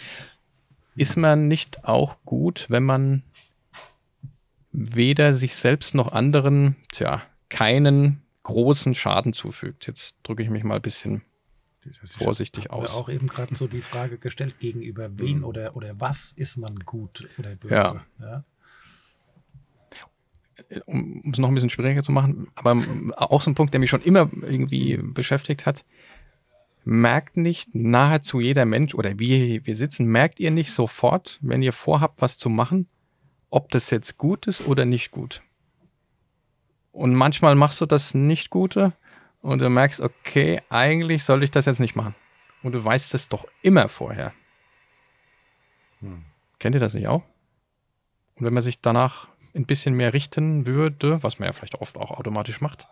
Ist 0.96 1.16
man 1.18 1.48
nicht 1.48 1.86
auch 1.86 2.18
gut, 2.26 2.66
wenn 2.70 2.84
man 2.84 3.24
weder 4.72 5.34
sich 5.34 5.56
selbst 5.56 5.96
noch 5.96 6.12
anderen, 6.12 6.76
tja, 6.92 7.22
keinen 7.50 8.22
großen 8.44 8.96
Schaden 8.96 9.34
zufügt? 9.34 9.88
Jetzt 9.88 10.16
drücke 10.24 10.44
ich 10.44 10.50
mich 10.50 10.64
mal 10.64 10.76
ein 10.76 10.82
bisschen 10.82 11.22
Ist 11.86 12.16
vorsichtig 12.16 12.70
aus. 12.70 12.94
auch 12.96 13.10
eben 13.10 13.28
gerade 13.28 13.56
so 13.56 13.68
die 13.68 13.82
Frage 13.82 14.18
gestellt, 14.18 14.60
gegenüber 14.60 15.18
wen 15.18 15.44
oder, 15.44 15.76
oder 15.76 16.00
was 16.00 16.34
ist 16.36 16.58
man 16.58 16.80
gut 16.80 17.28
oder 17.38 17.56
böse. 17.56 17.76
Ja. 17.76 18.06
Ja. 18.20 18.44
um 20.86 21.22
um 21.22 21.32
es 21.32 21.38
noch 21.38 21.50
ein 21.50 21.54
bisschen 21.54 21.70
schwieriger 21.70 22.04
zu 22.04 22.12
machen, 22.12 22.48
aber 22.56 22.72
ähm, 22.72 23.14
auch 23.16 23.42
so 23.42 23.52
ein 23.52 23.56
Punkt, 23.56 23.74
der 23.74 23.80
mich 23.80 23.90
schon 23.90 24.02
immer 24.02 24.30
irgendwie 24.42 24.98
beschäftigt 24.98 25.66
hat. 25.66 25.86
Merkt 26.86 27.38
nicht 27.38 27.74
nahezu 27.76 28.42
jeder 28.42 28.66
Mensch 28.66 28.94
oder 28.94 29.18
wir, 29.18 29.66
wir 29.66 29.76
sitzen, 29.76 30.06
merkt 30.06 30.40
ihr 30.42 30.52
nicht 30.52 30.72
sofort, 30.72 31.40
wenn 31.42 31.62
ihr 31.62 31.72
vorhabt, 31.72 32.22
was 32.22 32.38
zu 32.38 32.50
machen, 32.50 32.88
ob 33.50 33.72
das 33.72 33.90
jetzt 33.90 34.18
gut 34.18 34.48
ist 34.48 34.68
oder 34.68 34.84
nicht 34.84 35.12
gut? 35.12 35.42
Und 36.92 37.16
manchmal 37.16 37.56
machst 37.56 37.80
du 37.82 37.86
das 37.86 38.14
nicht 38.14 38.50
Gute 38.50 38.94
und 39.44 39.60
du 39.62 39.70
merkst, 39.70 40.02
okay, 40.02 40.60
eigentlich 40.70 41.24
soll 41.24 41.44
ich 41.44 41.52
das 41.52 41.66
jetzt 41.68 41.80
nicht 41.80 41.96
machen. 41.96 42.16
Und 42.64 42.72
du 42.72 42.84
weißt 42.84 43.14
es 43.14 43.30
doch 43.30 43.46
immer 43.62 43.88
vorher. 43.90 44.34
Hm. 46.00 46.24
Kennt 46.60 46.76
ihr 46.76 46.80
das 46.82 46.94
nicht 46.96 47.08
auch? 47.08 47.24
Und 48.36 48.46
wenn 48.46 48.54
man 48.54 48.64
sich 48.64 48.82
danach 48.82 49.28
ein 49.56 49.66
bisschen 49.66 49.94
mehr 49.94 50.14
richten 50.14 50.66
würde, 50.66 51.22
was 51.22 51.38
man 51.40 51.48
ja 51.48 51.54
vielleicht 51.54 51.76
oft 51.76 51.98
auch 51.98 52.10
automatisch 52.12 52.60
macht, 52.62 52.88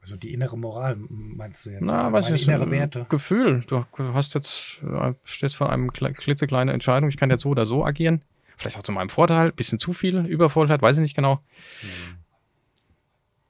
Also 0.00 0.16
die 0.16 0.32
innere 0.32 0.56
Moral 0.56 0.96
meinst 1.08 1.64
du 1.66 1.70
jetzt? 1.70 1.82
na, 1.82 2.04
Meine 2.10 2.12
weiß 2.12 2.30
ich 2.30 2.46
innere 2.46 2.70
Werte. 2.70 3.06
Gefühl. 3.08 3.62
Du 3.66 3.84
hast 3.98 4.34
jetzt, 4.34 4.80
äh, 4.82 5.14
stehst 5.24 5.56
vor 5.56 5.70
einem 5.70 5.90
kle- 5.90 6.12
klitzekleine 6.12 6.72
Entscheidung, 6.72 7.08
ich 7.08 7.16
kann 7.16 7.30
jetzt 7.30 7.42
so 7.42 7.48
oder 7.48 7.66
so 7.66 7.84
agieren. 7.84 8.22
Vielleicht 8.56 8.78
auch 8.78 8.82
zu 8.84 8.92
meinem 8.92 9.08
Vorteil, 9.08 9.50
bisschen 9.50 9.80
zu 9.80 9.92
viel 9.92 10.24
Übervorteil, 10.26 10.80
weiß 10.80 10.98
ich 10.98 11.02
nicht 11.02 11.16
genau. 11.16 11.40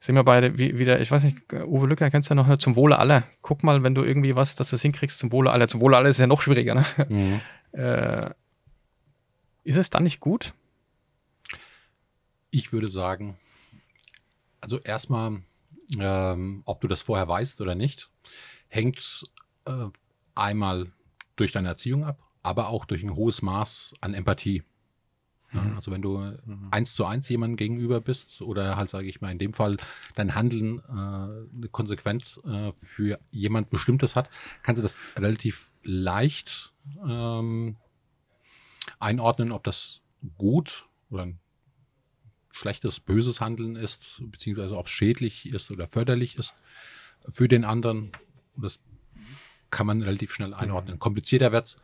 Sind 0.05 0.17
wir 0.17 0.23
beide 0.25 0.59
wie, 0.59 0.79
wieder, 0.79 1.01
ich 1.01 1.11
weiß 1.11 1.23
nicht, 1.23 1.51
Uwe 1.51 1.87
Lücker 1.87 2.11
kennst 2.11 2.29
du 2.29 2.35
ja 2.35 2.37
noch, 2.37 2.47
ne? 2.47 2.59
zum 2.59 2.77
Wohle 2.77 2.99
aller. 2.99 3.27
Guck 3.41 3.63
mal, 3.63 3.83
wenn 3.83 3.95
du 3.95 4.03
irgendwie 4.03 4.37
was, 4.37 4.55
dass 4.55 4.69
du 4.69 4.77
es 4.77 4.83
hinkriegst, 4.83 5.19
zum 5.19 5.33
Wohle 5.33 5.51
aller. 5.51 5.67
Zum 5.67 5.81
Wohle 5.81 5.97
aller 5.97 6.11
ist 6.11 6.19
ja 6.19 6.27
noch 6.27 6.43
schwieriger, 6.43 6.75
ne? 6.75 6.85
Mhm. 7.09 7.41
Äh, 7.73 8.31
ist 9.63 9.79
es 9.79 9.89
dann 9.89 10.03
nicht 10.03 10.21
gut? 10.21 10.53
Ich 12.51 12.71
würde 12.71 12.89
sagen, 12.89 13.39
also 14.61 14.79
erstmal, 14.79 15.41
ähm, 15.99 16.63
ob 16.67 16.83
du 16.83 16.87
das 16.87 17.01
vorher 17.01 17.27
weißt 17.27 17.63
oder 17.63 17.75
nicht, 17.75 18.11
hängt 18.69 19.25
äh, 19.65 19.87
einmal 20.35 20.93
durch 21.37 21.53
deine 21.53 21.69
Erziehung 21.69 22.05
ab, 22.05 22.19
aber 22.43 22.69
auch 22.69 22.85
durch 22.85 23.03
ein 23.03 23.17
hohes 23.17 23.41
Maß 23.41 23.95
an 24.03 24.13
Empathie. 24.13 24.65
Ja, 25.55 25.63
Mhm. 25.63 25.77
also 25.77 25.91
wenn 25.93 26.03
du 26.03 26.19
eins 26.71 26.95
zu 26.95 27.05
eins 27.07 27.29
jemandem 27.29 27.57
gegenüber 27.57 28.01
bist 28.01 28.43
oder 28.43 28.77
halt, 28.77 28.91
sage 28.91 29.07
ich 29.09 29.21
mal, 29.21 29.31
in 29.31 29.39
dem 29.39 29.55
Fall 29.55 29.77
dein 30.17 30.35
Handeln 30.35 30.81
äh, 30.81 30.93
eine 30.93 31.69
Konsequenz 31.71 32.41
äh, 32.45 32.73
für 32.75 33.19
jemand 33.31 33.71
Bestimmtes 33.71 34.17
hat, 34.17 34.29
kannst 34.63 34.79
du 34.81 34.83
das 34.83 34.99
relativ 35.17 35.71
leicht 35.85 36.73
ähm, 37.07 37.77
einordnen, 38.99 39.53
ob 39.53 39.65
das 39.65 40.01
gut 40.37 40.87
oder 41.11 41.25
ein 41.25 41.39
schlechtes, 42.51 43.01
böses 43.01 43.41
Handeln 43.41 43.77
ist, 43.77 44.23
beziehungsweise 44.27 44.77
ob 44.77 44.87
es 44.87 44.93
schädlich 44.93 45.49
ist 45.53 45.71
oder 45.71 45.89
förderlich 45.89 46.37
ist 46.37 46.63
für 47.31 47.49
den 47.49 47.65
anderen. 47.65 48.13
Und 48.55 48.63
das 48.65 48.81
kann 49.71 49.87
man 49.87 50.03
relativ 50.03 50.33
schnell 50.33 50.55
einordnen. 50.55 50.99
Komplizierter 50.99 51.53
wird 51.53 51.67
es, 51.67 51.77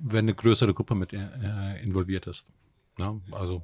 wenn 0.00 0.24
eine 0.24 0.34
größere 0.34 0.74
Gruppe 0.74 0.94
mit 0.94 1.12
äh, 1.12 1.82
involviert 1.82 2.26
ist. 2.26 2.50
Ja, 2.98 3.16
also, 3.30 3.62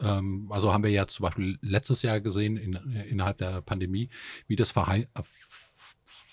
ähm, 0.00 0.46
also 0.50 0.72
haben 0.72 0.84
wir 0.84 0.90
ja 0.90 1.06
zum 1.06 1.24
Beispiel 1.24 1.58
letztes 1.62 2.02
Jahr 2.02 2.20
gesehen, 2.20 2.56
in, 2.56 2.74
innerhalb 2.74 3.38
der 3.38 3.62
Pandemie, 3.62 4.10
wie 4.46 4.56
das 4.56 4.70
Verhal 4.70 5.08
äh, 5.14 5.22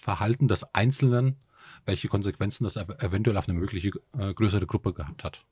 Verhalten 0.02 0.50
des 0.50 0.64
Einzelnen, 0.76 1.38
welche 1.86 2.10
Konsequenzen 2.10 2.66
das 2.66 2.76
ev 2.76 2.90
eventuell 3.00 3.38
auf 3.38 3.48
eine 3.48 3.58
mögliche 3.58 3.92
äh, 4.18 4.34
größere 4.34 4.68
Gruppe 4.68 4.94
gehabt 4.94 5.24
hat, 5.24 5.46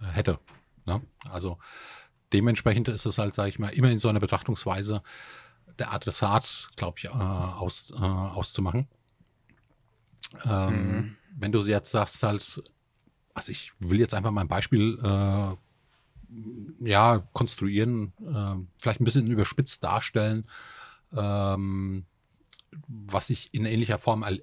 äh, 0.00 0.06
hätte. 0.06 0.38
Ne? 0.86 1.02
Also 1.28 1.58
dementsprechend 2.32 2.86
ist 2.88 3.06
es 3.06 3.18
halt, 3.18 3.34
sage 3.34 3.48
ich 3.48 3.58
mal, 3.58 3.70
immer 3.70 3.90
in 3.90 3.98
so 3.98 4.08
einer 4.08 4.20
Betrachtungsweise 4.20 5.02
der 5.78 5.92
Adressat, 5.92 6.70
glaube 6.76 6.98
ich, 6.98 7.06
äh, 7.06 7.08
aus, 7.08 7.90
äh, 7.90 7.96
auszumachen. 7.96 8.86
Ähm, 10.44 11.16
Wenn 11.36 11.52
du 11.52 11.60
jetzt 11.60 11.90
sagst, 11.90 12.22
halt 12.22 12.62
also 13.38 13.52
ich 13.52 13.72
will 13.78 14.00
jetzt 14.00 14.14
einfach 14.14 14.32
mal 14.32 14.40
ein 14.40 14.48
Beispiel 14.48 14.98
äh, 15.02 15.54
ja, 16.80 17.22
konstruieren, 17.32 18.12
äh, 18.20 18.56
vielleicht 18.78 19.00
ein 19.00 19.04
bisschen 19.04 19.30
überspitzt 19.30 19.82
darstellen, 19.84 20.44
ähm, 21.16 22.04
was 22.86 23.30
ich 23.30 23.54
in 23.54 23.64
ähnlicher 23.64 23.98
Form 23.98 24.24
äh, 24.24 24.40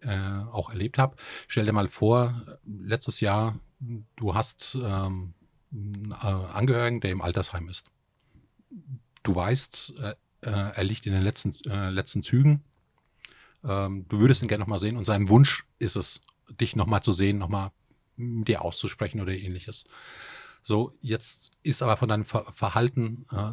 auch 0.51 0.69
erlebt 0.69 0.97
habe. 0.97 1.17
Stell 1.47 1.65
dir 1.65 1.73
mal 1.73 1.89
vor, 1.89 2.58
letztes 2.65 3.19
Jahr, 3.19 3.60
du 4.15 4.34
hast 4.34 4.77
ähm, 4.81 5.34
einen 5.71 6.12
äh, 6.12 6.15
Angehörigen, 6.25 7.01
der 7.01 7.12
im 7.12 7.21
Altersheim 7.21 7.67
ist. 7.67 7.91
Du 9.23 9.36
weißt, 9.36 9.93
äh, 9.99 10.15
äh, 10.41 10.71
er 10.73 10.84
liegt 10.84 11.05
in 11.05 11.13
den 11.13 11.21
letzten, 11.21 11.53
letzten 11.65 12.23
Zügen. 12.23 12.63
Ähm, 13.63 14.05
du 14.08 14.19
würdest 14.19 14.41
ihn 14.41 14.47
gerne 14.47 14.62
nochmal 14.62 14.79
sehen 14.79 14.95
und 14.95 15.05
sein 15.05 15.27
Wunsch 15.27 15.65
ist 15.79 15.97
es, 15.97 16.21
dich 16.62 16.75
nochmal 16.75 17.01
zu 17.01 17.12
sehen, 17.12 17.38
nochmal 17.38 17.71
dir 18.17 18.62
auszusprechen 18.62 19.21
oder 19.21 19.34
ähnliches. 19.34 19.86
So, 20.62 20.97
jetzt 21.01 21.51
ist 21.63 21.84
aber 21.84 21.97
von 21.97 22.10
deinem 22.10 22.25
Ver 22.25 22.45
Verhalten 22.51 23.25
äh, 23.32 23.51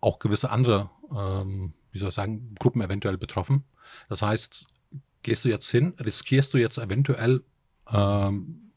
auch 0.00 0.18
gewisse 0.18 0.50
andere, 0.50 0.90
ähm, 1.14 1.74
wie 1.92 1.98
soll 1.98 2.08
ich 2.08 2.14
sagen, 2.14 2.54
Gruppen 2.58 2.80
eventuell 2.80 3.18
betroffen. 3.18 3.64
Das 4.08 4.22
heißt, 4.22 4.66
gehst 5.22 5.44
du 5.44 5.48
jetzt 5.48 5.70
hin, 5.70 5.94
riskierst 5.98 6.54
du 6.54 6.58
jetzt 6.58 6.78
eventuell 6.78 7.42
ähm, 7.90 8.67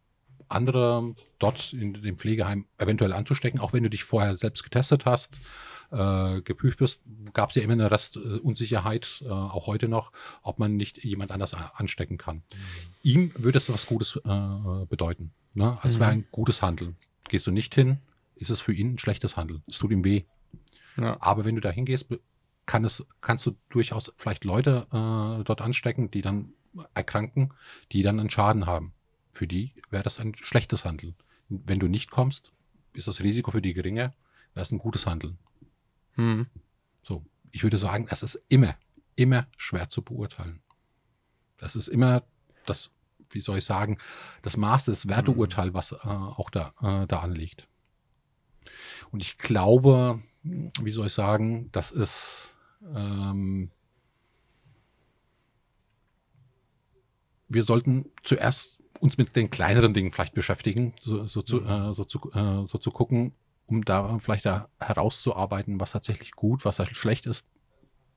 andere 0.52 1.16
dort 1.40 1.74
in 1.74 1.94
dem 1.94 2.18
Pflegeheim 2.18 2.66
eventuell 2.78 3.14
anzustecken, 3.14 3.60
auch 3.60 3.74
wenn 3.74 3.84
du 3.84 3.90
dich 3.90 4.04
vorher 4.04 4.36
selbst 4.36 4.64
getestet 4.64 5.06
hast, 5.06 5.42
äh, 5.92 6.42
geprüft 6.42 6.80
bist, 6.80 7.04
gab 7.34 7.50
es 7.50 7.56
ja 7.56 7.64
immer 7.64 7.74
eine 7.74 7.92
Restunsicherheit, 7.92 9.24
äh, 9.26 9.30
auch 9.30 9.68
heute 9.68 9.88
noch, 9.88 10.12
ob 10.42 10.60
man 10.60 10.78
nicht 10.78 11.04
jemand 11.04 11.32
anders 11.32 11.54
anstecken 11.54 12.18
kann. 12.18 12.38
Mhm. 12.38 12.42
Ihm 13.04 13.32
würde 13.36 13.58
es 13.58 13.72
was 13.72 13.88
Gutes 13.88 14.16
äh, 14.16 14.86
bedeuten. 14.90 15.34
Ne? 15.54 15.78
Also 15.82 15.88
mhm. 15.88 15.90
es 15.90 16.00
wäre 16.00 16.12
ein 16.12 16.26
gutes 16.32 16.62
Handeln. 16.62 16.96
Gehst 17.28 17.48
du 17.48 17.52
nicht 17.52 17.76
hin, 17.76 17.98
ist 18.36 18.50
es 18.50 18.62
für 18.62 18.74
ihn 18.74 18.94
ein 18.94 18.98
schlechtes 18.98 19.38
Handeln. 19.38 19.64
Es 19.68 19.78
tut 19.78 19.92
ihm 19.92 20.04
weh. 20.04 20.24
Ja. 20.98 21.18
Aber 21.20 21.46
wenn 21.46 21.56
du 21.56 21.62
da 21.62 21.70
hingehst, 21.70 22.08
kann 22.66 22.84
es, 22.86 23.06
kannst 23.22 23.46
du 23.46 23.58
durchaus 23.70 24.14
vielleicht 24.18 24.44
Leute 24.44 24.88
äh, 24.92 25.44
dort 25.44 25.62
anstecken, 25.62 26.12
die 26.12 26.22
dann 26.22 26.54
erkranken, 26.94 27.54
die 27.92 28.04
dann 28.04 28.20
einen 28.20 28.30
Schaden 28.30 28.66
haben. 28.66 28.94
Für 29.32 29.48
die 29.48 29.74
wäre 29.89 30.04
das 30.04 30.20
ein 30.20 30.36
schlechtes 30.36 30.86
Handeln. 30.86 31.15
Wenn 31.50 31.80
du 31.80 31.88
nicht 31.88 32.12
kommst, 32.12 32.52
ist 32.94 33.08
das 33.08 33.22
Risiko 33.22 33.52
für 33.52 33.62
die 33.62 33.74
geringer, 33.74 34.13
wäre 34.54 34.63
es 34.63 34.72
ein 34.72 34.80
gutes 34.80 35.08
Handeln. 35.08 35.38
Hm. 36.13 36.48
So, 37.04 37.26
ich 37.52 37.63
würde 37.63 37.78
sagen, 37.78 38.08
es 38.10 38.24
ist 38.24 38.41
immer, 38.50 38.76
immer 39.15 39.48
schwer 39.58 39.89
zu 39.89 40.02
beurteilen. 40.02 40.62
Das 41.58 41.76
ist 41.76 41.88
immer 41.88 42.24
das, 42.65 42.94
wie 43.30 43.39
soll 43.39 43.60
ich 43.60 43.65
sagen, 43.65 43.98
das 44.41 44.58
Maß 44.58 44.86
des 44.86 45.08
Werteurteils, 45.08 45.74
was 45.74 45.91
äh, 45.94 45.98
auch 46.08 46.50
da, 46.50 46.74
äh, 46.82 47.08
da 47.08 47.20
anliegt. 47.20 47.67
Und 49.12 49.22
ich 49.22 49.38
glaube, 49.38 50.22
wie 50.44 50.91
soll 50.91 51.08
ich 51.08 51.13
sagen, 51.13 51.70
das 51.72 51.91
ist 51.91 52.58
ähm, 52.94 53.72
wir 57.54 57.63
sollten 57.63 58.10
zuerst 58.24 58.81
uns 59.02 59.18
mit 59.18 59.36
den 59.36 59.50
kleineren 59.50 59.94
Dingen 59.94 60.12
vielleicht 60.12 60.34
beschäftigen, 60.34 60.94
so, 61.00 61.26
so, 61.26 61.42
zu, 61.42 61.58
mhm. 61.58 61.68
äh, 61.68 61.94
so, 61.94 62.06
zu, 62.06 62.32
äh, 62.34 62.68
so 62.68 62.78
zu 62.78 62.92
gucken, 62.92 63.34
um 63.68 63.84
da 63.84 64.20
vielleicht 64.20 64.46
da 64.46 64.68
herauszuarbeiten, 64.80 65.80
was 65.80 65.92
tatsächlich 65.92 66.32
gut, 66.32 66.66
was 66.66 66.78
schlecht 66.92 67.26
ist. 67.26 67.46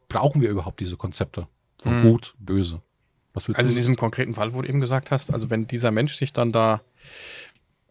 Brauchen 0.08 0.42
wir 0.42 0.50
überhaupt 0.50 0.80
diese 0.80 0.96
Konzepte 0.96 1.48
von 1.78 1.98
mhm. 1.98 2.02
gut, 2.02 2.34
böse? 2.38 2.82
also 3.34 3.70
in 3.70 3.74
diesem 3.74 3.96
konkreten 3.96 4.34
Fall, 4.34 4.54
wo 4.54 4.62
du 4.62 4.68
eben 4.68 4.78
gesagt 4.78 5.10
hast, 5.10 5.32
also 5.32 5.50
wenn 5.50 5.66
dieser 5.66 5.90
Mensch 5.90 6.14
sich 6.14 6.32
dann 6.32 6.52
da 6.52 6.82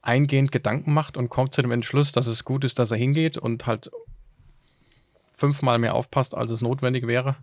eingehend 0.01 0.51
Gedanken 0.51 0.93
macht 0.93 1.17
und 1.17 1.29
kommt 1.29 1.53
zu 1.53 1.61
dem 1.61 1.71
Entschluss, 1.71 2.11
dass 2.13 2.27
es 2.27 2.45
gut 2.45 2.63
ist, 2.63 2.79
dass 2.79 2.91
er 2.91 2.97
hingeht 2.97 3.37
und 3.37 3.65
halt 3.65 3.91
fünfmal 5.33 5.79
mehr 5.79 5.95
aufpasst, 5.95 6.35
als 6.35 6.51
es 6.51 6.61
notwendig 6.61 7.07
wäre, 7.07 7.35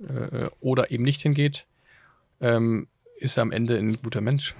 äh, 0.00 0.46
oder 0.60 0.90
eben 0.90 1.02
nicht 1.02 1.22
hingeht, 1.22 1.66
ähm, 2.40 2.86
ist 3.18 3.36
er 3.36 3.42
am 3.42 3.50
Ende 3.50 3.76
ein 3.76 4.00
guter 4.00 4.20
Mensch. 4.20 4.54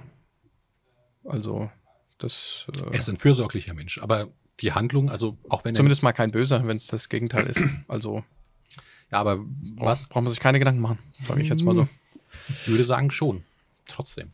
Also 1.25 1.69
das. 2.17 2.65
Äh, 2.73 2.91
er 2.91 2.99
ist 2.99 3.09
ein 3.09 3.17
fürsorglicher 3.17 3.73
Mensch, 3.73 3.99
aber 4.01 4.29
die 4.59 4.73
Handlung, 4.73 5.09
also 5.09 5.37
auch 5.47 5.63
wenn 5.63 5.75
Zumindest 5.75 6.03
mal 6.03 6.11
kein 6.11 6.31
Böser, 6.31 6.65
wenn 6.67 6.77
es 6.77 6.87
das 6.87 7.09
Gegenteil 7.09 7.45
ist. 7.47 7.61
Also. 7.87 8.23
Ja, 9.11 9.19
aber 9.19 9.39
was? 9.77 10.07
Braucht 10.07 10.23
man 10.23 10.31
sich 10.31 10.39
keine 10.39 10.59
Gedanken 10.59 10.81
machen, 10.81 10.99
sage 11.27 11.41
ich 11.41 11.49
jetzt 11.49 11.63
mal 11.63 11.73
so. 11.73 11.87
Ich 12.49 12.67
würde 12.67 12.83
sagen 12.83 13.09
schon. 13.09 13.43
Trotzdem. 13.87 14.31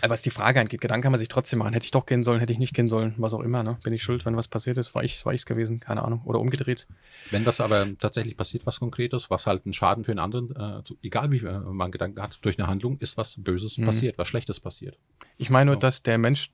Aber 0.00 0.12
was 0.12 0.22
die 0.22 0.30
Frage 0.30 0.60
angeht, 0.60 0.80
Gedanken 0.80 1.02
kann 1.02 1.12
man 1.12 1.18
sich 1.18 1.28
trotzdem 1.28 1.58
machen. 1.58 1.72
Hätte 1.72 1.84
ich 1.84 1.90
doch 1.90 2.06
gehen 2.06 2.22
sollen, 2.22 2.40
hätte 2.40 2.52
ich 2.52 2.58
nicht 2.58 2.74
gehen 2.74 2.88
sollen, 2.88 3.14
was 3.16 3.34
auch 3.34 3.40
immer. 3.40 3.62
Ne? 3.62 3.78
Bin 3.82 3.92
ich 3.92 4.02
schuld, 4.02 4.24
wenn 4.24 4.36
was 4.36 4.48
passiert 4.48 4.78
ist? 4.78 4.94
War 4.94 5.02
ich 5.02 5.24
es 5.24 5.46
gewesen? 5.46 5.80
Keine 5.80 6.02
Ahnung. 6.02 6.22
Oder 6.24 6.40
umgedreht. 6.40 6.86
Wenn 7.30 7.44
das 7.44 7.60
aber 7.60 7.86
tatsächlich 7.98 8.36
passiert, 8.36 8.66
was 8.66 8.78
Konkretes, 8.78 9.30
was 9.30 9.46
halt 9.46 9.66
ein 9.66 9.72
Schaden 9.72 10.04
für 10.04 10.12
einen 10.12 10.20
anderen, 10.20 10.54
äh, 10.54 10.82
egal 11.02 11.32
wie 11.32 11.38
äh, 11.38 11.58
man 11.60 11.90
Gedanken 11.90 12.22
hat, 12.22 12.38
durch 12.42 12.58
eine 12.58 12.68
Handlung 12.68 12.98
ist 12.98 13.16
was 13.16 13.36
Böses 13.38 13.78
mhm. 13.78 13.86
passiert, 13.86 14.18
was 14.18 14.28
Schlechtes 14.28 14.60
passiert. 14.60 14.96
Ich 15.36 15.50
meine 15.50 15.66
nur, 15.66 15.76
so. 15.76 15.80
dass 15.80 16.02
der 16.02 16.18
Mensch, 16.18 16.50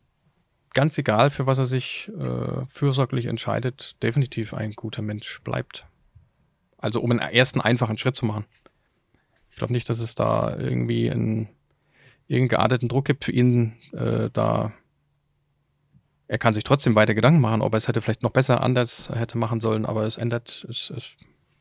ganz 0.73 0.97
egal, 0.97 1.31
für 1.31 1.47
was 1.47 1.59
er 1.59 1.67
sich 1.67 2.11
äh, 2.19 2.67
fürsorglich 2.69 3.27
entscheidet, 3.27 4.03
definitiv 4.03 4.55
ein 4.55 4.73
guter 4.73 5.03
Mensch 5.03 5.41
bleibt. 5.43 5.87
Also 6.79 7.01
um 7.01 7.11
einen 7.11 7.21
ersten 7.21 7.61
einfachen 7.61 7.99
Schritt 7.99 8.17
zu 8.17 8.27
machen. 8.27 8.45
Ich 9.51 9.57
glaube 9.57 9.73
nicht, 9.73 9.89
dass 9.89 10.01
es 10.01 10.15
da 10.15 10.57
irgendwie 10.59 11.09
ein 11.09 11.49
irgendeinen 12.27 12.49
gearteten 12.61 12.89
Druck 12.89 13.05
gibt 13.05 13.25
für 13.25 13.33
ihn, 13.33 13.75
äh, 13.93 14.31
da 14.33 14.73
er 16.27 16.39
kann 16.39 16.55
sich 16.55 16.65
trotzdem 16.65 16.95
weiter 16.95 17.15
Gedanken 17.15 17.41
machen, 17.41 17.61
ob 17.61 17.75
er 17.75 17.79
es 17.79 17.87
hätte 17.87 18.01
vielleicht 18.01 18.23
noch 18.23 18.31
besser 18.31 18.63
anders 18.63 19.11
hätte 19.15 19.37
machen 19.37 19.61
sollen, 19.61 19.85
aber 19.85 20.05
es 20.05 20.17
ändert, 20.17 20.67
es, 20.69 20.91
es 20.97 21.11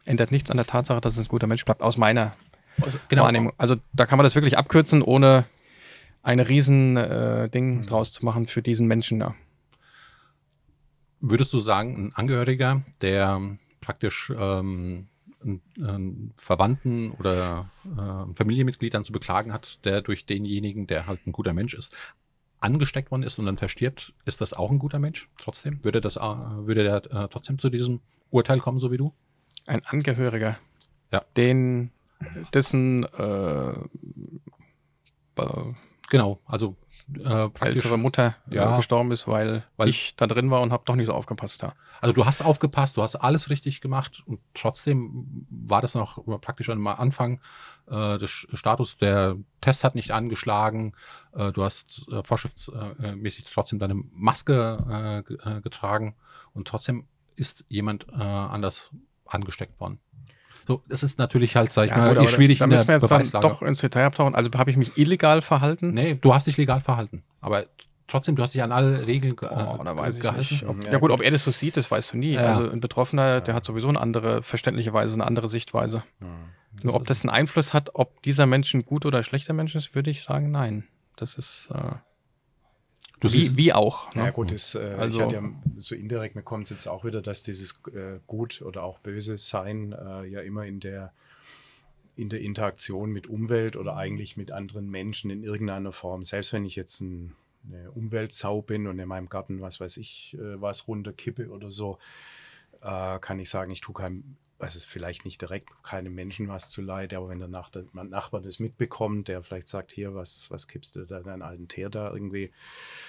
ändert 0.05 0.31
nichts 0.31 0.49
an 0.51 0.57
der 0.57 0.65
Tatsache, 0.65 1.01
dass 1.01 1.13
es 1.13 1.19
ein 1.19 1.27
guter 1.27 1.47
Mensch 1.47 1.65
bleibt, 1.65 1.81
aus 1.81 1.97
meiner 1.97 2.33
also, 2.81 2.97
genau. 3.09 3.23
Wahrnehmung. 3.23 3.53
Also 3.57 3.75
da 3.93 4.05
kann 4.05 4.17
man 4.17 4.23
das 4.23 4.35
wirklich 4.35 4.57
abkürzen, 4.57 5.01
ohne 5.01 5.45
ein 6.21 6.39
riesen 6.39 6.97
äh, 6.97 7.49
Ding 7.49 7.79
mhm. 7.79 7.85
draus 7.85 8.13
zu 8.13 8.25
machen 8.25 8.47
für 8.47 8.61
diesen 8.61 8.87
Menschen 8.87 9.19
da. 9.19 9.35
Würdest 11.19 11.53
du 11.53 11.59
sagen, 11.59 12.07
ein 12.07 12.15
Angehöriger, 12.15 12.81
der 13.01 13.57
praktisch 13.79 14.31
ähm, 14.37 15.07
einen, 15.43 16.33
Verwandten 16.37 17.11
oder 17.11 17.69
äh, 17.85 18.33
Familienmitgliedern 18.35 19.05
zu 19.05 19.11
beklagen 19.11 19.53
hat, 19.53 19.83
der 19.85 20.01
durch 20.01 20.25
denjenigen, 20.25 20.87
der 20.87 21.07
halt 21.07 21.25
ein 21.27 21.31
guter 21.31 21.53
Mensch 21.53 21.73
ist, 21.73 21.95
angesteckt 22.59 23.11
worden 23.11 23.23
ist 23.23 23.39
und 23.39 23.45
dann 23.45 23.57
verstirbt, 23.57 24.13
ist 24.25 24.41
das 24.41 24.53
auch 24.53 24.71
ein 24.71 24.79
guter 24.79 24.99
Mensch 24.99 25.29
trotzdem? 25.39 25.83
Würde, 25.83 26.01
das, 26.01 26.15
äh, 26.15 26.21
würde 26.21 26.83
der 26.83 26.95
äh, 27.11 27.27
trotzdem 27.29 27.59
zu 27.59 27.69
diesem 27.69 27.99
Urteil 28.29 28.59
kommen, 28.59 28.79
so 28.79 28.91
wie 28.91 28.97
du? 28.97 29.13
Ein 29.65 29.85
Angehöriger, 29.85 30.57
ja. 31.11 31.23
den, 31.37 31.91
dessen 32.53 33.05
äh, 33.05 33.73
genau, 36.09 36.39
also 36.45 36.75
äh, 37.23 37.49
ältere 37.59 37.97
Mutter 37.97 38.35
äh, 38.49 38.55
ja, 38.55 38.77
gestorben 38.77 39.11
ist, 39.11 39.27
weil, 39.27 39.63
weil 39.77 39.89
ich 39.89 40.15
da 40.15 40.27
drin 40.27 40.49
war 40.51 40.61
und 40.61 40.71
habe 40.71 40.83
doch 40.85 40.95
nicht 40.95 41.07
so 41.07 41.13
aufgepasst 41.13 41.63
da. 41.63 41.73
Also 42.03 42.11
du 42.11 42.25
hast 42.25 42.41
aufgepasst, 42.41 42.97
du 42.97 43.01
hast 43.01 43.15
alles 43.15 43.49
richtig 43.49 43.79
gemacht 43.79 44.23
und 44.25 44.41
trotzdem 44.53 45.45
war 45.49 45.81
das 45.81 45.95
noch 45.95 46.21
praktisch 46.41 46.69
am 46.69 46.85
Anfang 46.85 47.39
äh, 47.89 48.17
des 48.17 48.45
Status. 48.51 48.97
Der 48.97 49.37
Test 49.61 49.85
hat 49.85 49.95
nicht 49.95 50.11
angeschlagen, 50.11 50.95
äh, 51.33 51.53
du 51.53 51.63
hast 51.63 52.05
äh, 52.11 52.21
vorschriftsmäßig 52.21 53.45
trotzdem 53.45 53.79
deine 53.79 53.95
Maske 53.95 55.23
äh, 55.45 55.61
getragen 55.61 56.15
und 56.53 56.67
trotzdem 56.67 57.07
ist 57.37 57.63
jemand 57.69 58.11
anders 58.13 58.91
angesteckt 59.25 59.79
worden. 59.79 59.99
So, 60.67 60.83
das 60.89 61.03
ist 61.03 61.19
natürlich 61.19 61.55
halt, 61.55 61.71
sag 61.71 61.85
ich 61.85 61.91
ja, 61.91 61.99
mal, 61.99 62.15
gut, 62.15 62.29
schwierig 62.31 62.59
da 62.59 62.67
müssen 62.67 62.85
wir 62.85 62.97
jetzt 62.97 63.33
dann 63.33 63.41
doch 63.41 63.61
ins 63.61 63.79
Detail 63.79 64.07
abtauchen. 64.07 64.35
Also 64.35 64.51
habe 64.55 64.69
ich 64.69 64.75
mich 64.75 64.97
illegal 64.97 65.41
verhalten? 65.41 65.93
Nee, 65.93 66.15
du 66.15 66.33
hast 66.33 66.47
dich 66.47 66.57
legal 66.57 66.81
verhalten. 66.81 67.23
Aber 67.39 67.65
trotzdem, 68.07 68.35
du 68.35 68.43
hast 68.43 68.53
dich 68.53 68.63
an 68.63 68.71
alle 68.71 69.07
Regeln 69.07 69.35
ge 69.35 69.49
oh, 69.51 69.55
weiß 69.55 70.19
gehalten. 70.19 70.41
Ich 70.41 70.51
nicht, 70.51 70.65
ob, 70.65 70.83
ja, 70.85 70.97
gut, 70.99 71.11
ob 71.11 71.21
er 71.21 71.31
das 71.31 71.43
so 71.43 71.51
sieht, 71.51 71.77
das 71.77 71.89
weißt 71.89 72.13
du 72.13 72.17
nie. 72.17 72.33
Ja. 72.33 72.45
Also 72.45 72.69
ein 72.69 72.79
Betroffener, 72.79 73.41
der 73.41 73.53
hat 73.53 73.65
sowieso 73.65 73.87
eine 73.87 73.99
andere, 73.99 74.43
verständlicherweise 74.43 75.13
eine 75.13 75.25
andere 75.25 75.49
Sichtweise. 75.49 76.03
Ja. 76.21 76.27
Nur 76.81 76.95
ob 76.95 77.05
das 77.05 77.21
einen 77.21 77.29
Einfluss 77.29 77.73
hat, 77.73 77.91
ob 77.93 78.21
dieser 78.23 78.45
Mensch 78.45 78.73
ein 78.73 78.85
guter 78.85 79.07
oder 79.09 79.23
schlechter 79.23 79.53
Mensch 79.53 79.75
ist, 79.75 79.95
würde 79.95 80.09
ich 80.09 80.23
sagen, 80.23 80.51
nein. 80.51 80.87
Das 81.15 81.35
ist 81.35 81.69
äh, 81.71 81.93
wie, 83.21 83.55
wie 83.55 83.73
auch. 83.73 84.13
Ne? 84.15 84.23
Ja 84.23 84.29
gut, 84.31 84.51
das, 84.51 84.75
äh, 84.75 84.95
also, 84.97 85.19
ich 85.19 85.25
hatte 85.25 85.35
ja 85.35 85.49
so 85.77 85.95
indirekt, 85.95 86.35
mir 86.35 86.41
kommt 86.41 86.65
es 86.65 86.69
jetzt 86.71 86.87
auch 86.87 87.05
wieder, 87.05 87.21
dass 87.21 87.43
dieses 87.43 87.79
äh, 87.93 88.19
Gut 88.27 88.61
oder 88.61 88.83
auch 88.83 88.99
Böse 88.99 89.37
Sein 89.37 89.93
äh, 89.93 90.25
ja 90.25 90.41
immer 90.41 90.65
in 90.65 90.79
der 90.79 91.13
in 92.15 92.29
der 92.29 92.41
Interaktion 92.41 93.11
mit 93.11 93.27
Umwelt 93.27 93.75
oder 93.75 93.95
eigentlich 93.95 94.37
mit 94.37 94.51
anderen 94.51 94.87
Menschen 94.89 95.31
in 95.31 95.43
irgendeiner 95.43 95.91
Form, 95.91 96.23
selbst 96.23 96.53
wenn 96.53 96.63
ich 96.63 96.75
jetzt 96.75 97.01
ein, 97.01 97.35
eine 97.65 97.91
Umweltsau 97.91 98.61
bin 98.61 98.87
und 98.87 98.99
in 98.99 99.07
meinem 99.07 99.29
Garten, 99.29 99.61
was 99.61 99.79
weiß 99.79 99.97
ich, 99.97 100.35
äh, 100.39 100.61
was 100.61 100.87
runterkippe 100.87 101.49
oder 101.49 101.71
so, 101.71 101.97
äh, 102.81 103.19
kann 103.19 103.39
ich 103.39 103.49
sagen, 103.49 103.71
ich 103.71 103.81
tue 103.81 103.93
keinem 103.93 104.37
also 104.63 104.79
vielleicht 104.79 105.25
nicht 105.25 105.41
direkt 105.41 105.69
keinem 105.83 106.15
Menschen 106.15 106.47
was 106.47 106.69
zu 106.69 106.81
leid, 106.81 107.13
aber 107.13 107.29
wenn 107.29 107.39
der 107.39 107.49
Nachbar 107.49 108.41
das 108.41 108.59
mitbekommt, 108.59 109.27
der 109.27 109.43
vielleicht 109.43 109.67
sagt, 109.67 109.91
hier, 109.91 110.15
was, 110.15 110.49
was 110.51 110.67
kippst 110.67 110.95
du 110.95 111.05
da 111.05 111.19
deinen 111.19 111.41
alten 111.41 111.67
Teer 111.67 111.89
da 111.89 112.11
irgendwie, 112.11 112.51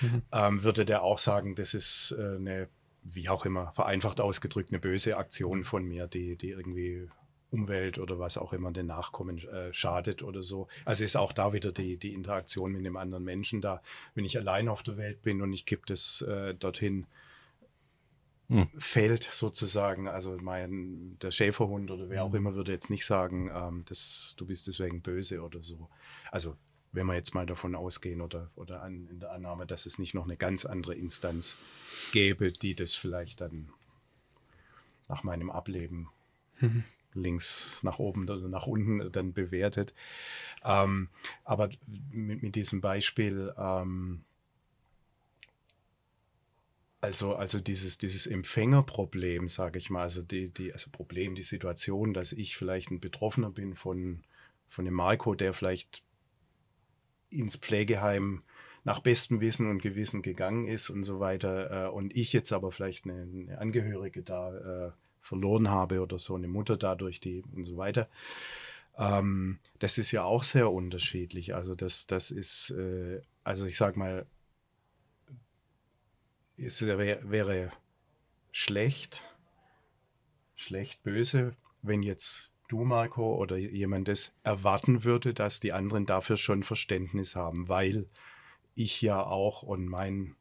mhm. 0.00 0.22
ähm, 0.32 0.62
würde 0.62 0.84
der 0.84 1.02
auch 1.02 1.18
sagen, 1.18 1.54
das 1.54 1.74
ist 1.74 2.14
äh, 2.18 2.36
eine, 2.36 2.68
wie 3.04 3.28
auch 3.28 3.46
immer, 3.46 3.72
vereinfacht 3.72 4.20
ausgedrückt, 4.20 4.70
eine 4.70 4.80
böse 4.80 5.16
Aktion 5.16 5.64
von 5.64 5.84
mir, 5.84 6.06
die, 6.08 6.36
die 6.36 6.50
irgendwie 6.50 7.08
Umwelt 7.54 7.98
oder 7.98 8.18
was 8.18 8.36
auch 8.36 8.52
immer 8.52 8.72
den 8.72 8.86
Nachkommen 8.86 9.38
äh, 9.38 9.72
schadet 9.72 10.22
oder 10.22 10.42
so. 10.42 10.66
Also 10.84 11.04
ist 11.04 11.16
auch 11.16 11.32
da 11.32 11.52
wieder 11.52 11.70
die, 11.72 11.96
die 11.96 12.12
Interaktion 12.12 12.72
mit 12.72 12.84
dem 12.84 12.96
anderen 12.96 13.24
Menschen 13.24 13.60
da. 13.60 13.80
Wenn 14.14 14.24
ich 14.24 14.36
allein 14.36 14.68
auf 14.68 14.82
der 14.82 14.96
Welt 14.96 15.22
bin 15.22 15.40
und 15.40 15.52
ich 15.52 15.64
kippe 15.64 15.84
das 15.86 16.22
äh, 16.22 16.54
dorthin, 16.54 17.06
hm. 18.48 18.68
fällt 18.76 19.22
sozusagen. 19.22 20.08
Also 20.08 20.36
mein, 20.40 21.16
der 21.22 21.30
Schäferhund 21.30 21.90
oder 21.90 22.10
wer 22.10 22.24
auch 22.24 22.32
hm. 22.32 22.36
immer 22.36 22.54
würde 22.54 22.72
jetzt 22.72 22.90
nicht 22.90 23.06
sagen, 23.06 23.50
ähm, 23.54 23.84
das, 23.86 24.34
du 24.36 24.46
bist 24.46 24.66
deswegen 24.66 25.00
böse 25.00 25.42
oder 25.42 25.62
so. 25.62 25.88
Also 26.30 26.56
wenn 26.92 27.06
wir 27.06 27.14
jetzt 27.14 27.34
mal 27.34 27.46
davon 27.46 27.74
ausgehen 27.74 28.20
oder, 28.20 28.50
oder 28.54 28.82
an, 28.82 29.08
in 29.10 29.20
der 29.20 29.32
Annahme, 29.32 29.66
dass 29.66 29.86
es 29.86 29.98
nicht 29.98 30.14
noch 30.14 30.24
eine 30.24 30.36
ganz 30.36 30.64
andere 30.64 30.94
Instanz 30.94 31.56
gäbe, 32.12 32.52
die 32.52 32.74
das 32.74 32.94
vielleicht 32.94 33.40
dann 33.40 33.68
nach 35.08 35.24
meinem 35.24 35.50
Ableben 35.50 36.08
mhm. 36.60 36.84
Links 37.14 37.82
nach 37.82 37.98
oben 37.98 38.24
oder 38.24 38.48
nach 38.48 38.66
unten 38.66 39.10
dann 39.12 39.32
bewertet. 39.32 39.94
Ähm, 40.64 41.08
aber 41.44 41.70
mit, 42.10 42.42
mit, 42.42 42.54
diesem 42.54 42.80
Beispiel 42.80 43.52
ähm, 43.56 44.24
also, 47.04 47.34
also 47.34 47.60
dieses, 47.60 47.98
dieses 47.98 48.26
Empfängerproblem, 48.26 49.48
sage 49.48 49.78
ich 49.78 49.90
mal, 49.90 50.02
also 50.02 50.22
die, 50.22 50.48
die, 50.48 50.72
also 50.72 50.90
Problem, 50.90 51.34
die 51.34 51.42
Situation, 51.42 52.14
dass 52.14 52.32
ich 52.32 52.56
vielleicht 52.56 52.90
ein 52.90 52.98
Betroffener 52.98 53.50
bin 53.50 53.74
von, 53.74 54.22
von 54.68 54.86
dem 54.86 54.94
Marco, 54.94 55.34
der 55.34 55.52
vielleicht 55.52 56.02
ins 57.28 57.56
Pflegeheim 57.56 58.42
nach 58.84 59.00
bestem 59.00 59.42
Wissen 59.42 59.68
und 59.68 59.82
Gewissen 59.82 60.22
gegangen 60.22 60.66
ist 60.66 60.88
und 60.88 61.02
so 61.02 61.20
weiter. 61.20 61.88
Äh, 61.88 61.90
und 61.90 62.16
ich 62.16 62.32
jetzt 62.32 62.52
aber 62.52 62.72
vielleicht 62.72 63.04
eine, 63.04 63.22
eine 63.22 63.58
Angehörige 63.58 64.22
da 64.22 64.86
äh, 64.86 64.90
verloren 65.24 65.70
habe 65.70 66.00
oder 66.00 66.18
so, 66.18 66.36
eine 66.36 66.48
Mutter 66.48 66.76
dadurch, 66.76 67.18
die 67.18 67.42
und 67.54 67.64
so 67.64 67.76
weiter. 67.76 68.08
Ähm, 68.96 69.58
das 69.78 69.98
ist 69.98 70.12
ja 70.12 70.22
auch 70.22 70.44
sehr 70.44 70.70
unterschiedlich. 70.70 71.54
Also 71.54 71.74
das, 71.74 72.06
das 72.06 72.30
ist, 72.30 72.70
äh, 72.70 73.22
also 73.42 73.64
ich 73.64 73.76
sage 73.76 73.98
mal, 73.98 74.26
es 76.56 76.86
wäre 76.86 77.72
schlecht, 78.52 79.24
schlecht, 80.54 81.02
böse, 81.02 81.56
wenn 81.82 82.02
jetzt 82.02 82.52
du, 82.68 82.84
Marco, 82.84 83.34
oder 83.34 83.56
jemand 83.56 84.08
das 84.08 84.34
erwarten 84.44 85.04
würde, 85.04 85.34
dass 85.34 85.58
die 85.58 85.72
anderen 85.72 86.06
dafür 86.06 86.36
schon 86.36 86.62
Verständnis 86.62 87.34
haben, 87.34 87.68
weil 87.68 88.06
ich 88.74 89.00
ja 89.02 89.22
auch 89.22 89.62
und 89.62 89.86
mein 89.86 90.36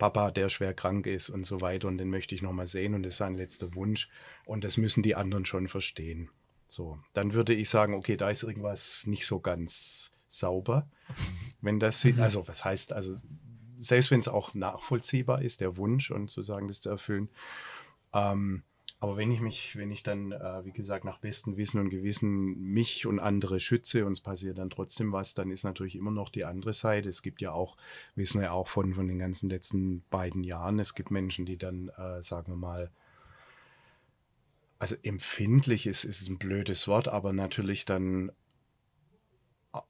Papa, 0.00 0.30
der 0.30 0.48
schwer 0.48 0.72
krank 0.72 1.06
ist 1.06 1.28
und 1.28 1.44
so 1.44 1.60
weiter 1.60 1.86
und 1.86 1.98
den 1.98 2.08
möchte 2.08 2.34
ich 2.34 2.40
nochmal 2.40 2.66
sehen 2.66 2.94
und 2.94 3.02
das 3.02 3.14
ist 3.14 3.18
sein 3.18 3.34
letzter 3.34 3.74
Wunsch 3.74 4.08
und 4.46 4.64
das 4.64 4.78
müssen 4.78 5.02
die 5.02 5.14
anderen 5.14 5.44
schon 5.44 5.68
verstehen. 5.68 6.30
So, 6.68 6.98
dann 7.12 7.34
würde 7.34 7.52
ich 7.52 7.68
sagen, 7.68 7.92
okay, 7.92 8.16
da 8.16 8.30
ist 8.30 8.42
irgendwas 8.42 9.06
nicht 9.06 9.26
so 9.26 9.40
ganz 9.40 10.10
sauber. 10.26 10.88
Wenn 11.60 11.78
das, 11.78 12.02
mhm. 12.04 12.18
also 12.18 12.48
was 12.48 12.64
heißt, 12.64 12.94
also 12.94 13.14
selbst 13.78 14.10
wenn 14.10 14.20
es 14.20 14.28
auch 14.28 14.54
nachvollziehbar 14.54 15.42
ist, 15.42 15.60
der 15.60 15.76
Wunsch 15.76 16.10
und 16.10 16.30
zu 16.30 16.42
sagen, 16.42 16.66
das 16.66 16.80
zu 16.80 16.88
erfüllen. 16.88 17.28
Ähm, 18.14 18.62
aber 19.02 19.16
wenn 19.16 19.30
ich 19.30 19.40
mich, 19.40 19.76
wenn 19.76 19.90
ich 19.90 20.02
dann, 20.02 20.32
äh, 20.32 20.64
wie 20.64 20.72
gesagt, 20.72 21.06
nach 21.06 21.18
bestem 21.18 21.56
Wissen 21.56 21.80
und 21.80 21.88
Gewissen 21.88 22.60
mich 22.60 23.06
und 23.06 23.18
andere 23.18 23.58
schütze 23.58 24.04
und 24.04 24.12
es 24.12 24.20
passiert 24.20 24.58
dann 24.58 24.68
trotzdem 24.68 25.10
was, 25.10 25.32
dann 25.32 25.50
ist 25.50 25.64
natürlich 25.64 25.96
immer 25.96 26.10
noch 26.10 26.28
die 26.28 26.44
andere 26.44 26.74
Seite. 26.74 27.08
Es 27.08 27.22
gibt 27.22 27.40
ja 27.40 27.50
auch, 27.52 27.78
wissen 28.14 28.40
wir 28.40 28.48
ja 28.48 28.52
auch 28.52 28.68
von, 28.68 28.92
von 28.92 29.08
den 29.08 29.18
ganzen 29.18 29.48
letzten 29.48 30.02
beiden 30.10 30.44
Jahren, 30.44 30.78
es 30.78 30.94
gibt 30.94 31.10
Menschen, 31.10 31.46
die 31.46 31.56
dann, 31.56 31.88
äh, 31.96 32.22
sagen 32.22 32.52
wir 32.52 32.56
mal, 32.56 32.90
also 34.78 34.96
empfindlich 35.02 35.86
ist, 35.86 36.04
ist 36.04 36.28
ein 36.28 36.38
blödes 36.38 36.86
Wort, 36.86 37.08
aber 37.08 37.32
natürlich 37.32 37.86
dann 37.86 38.32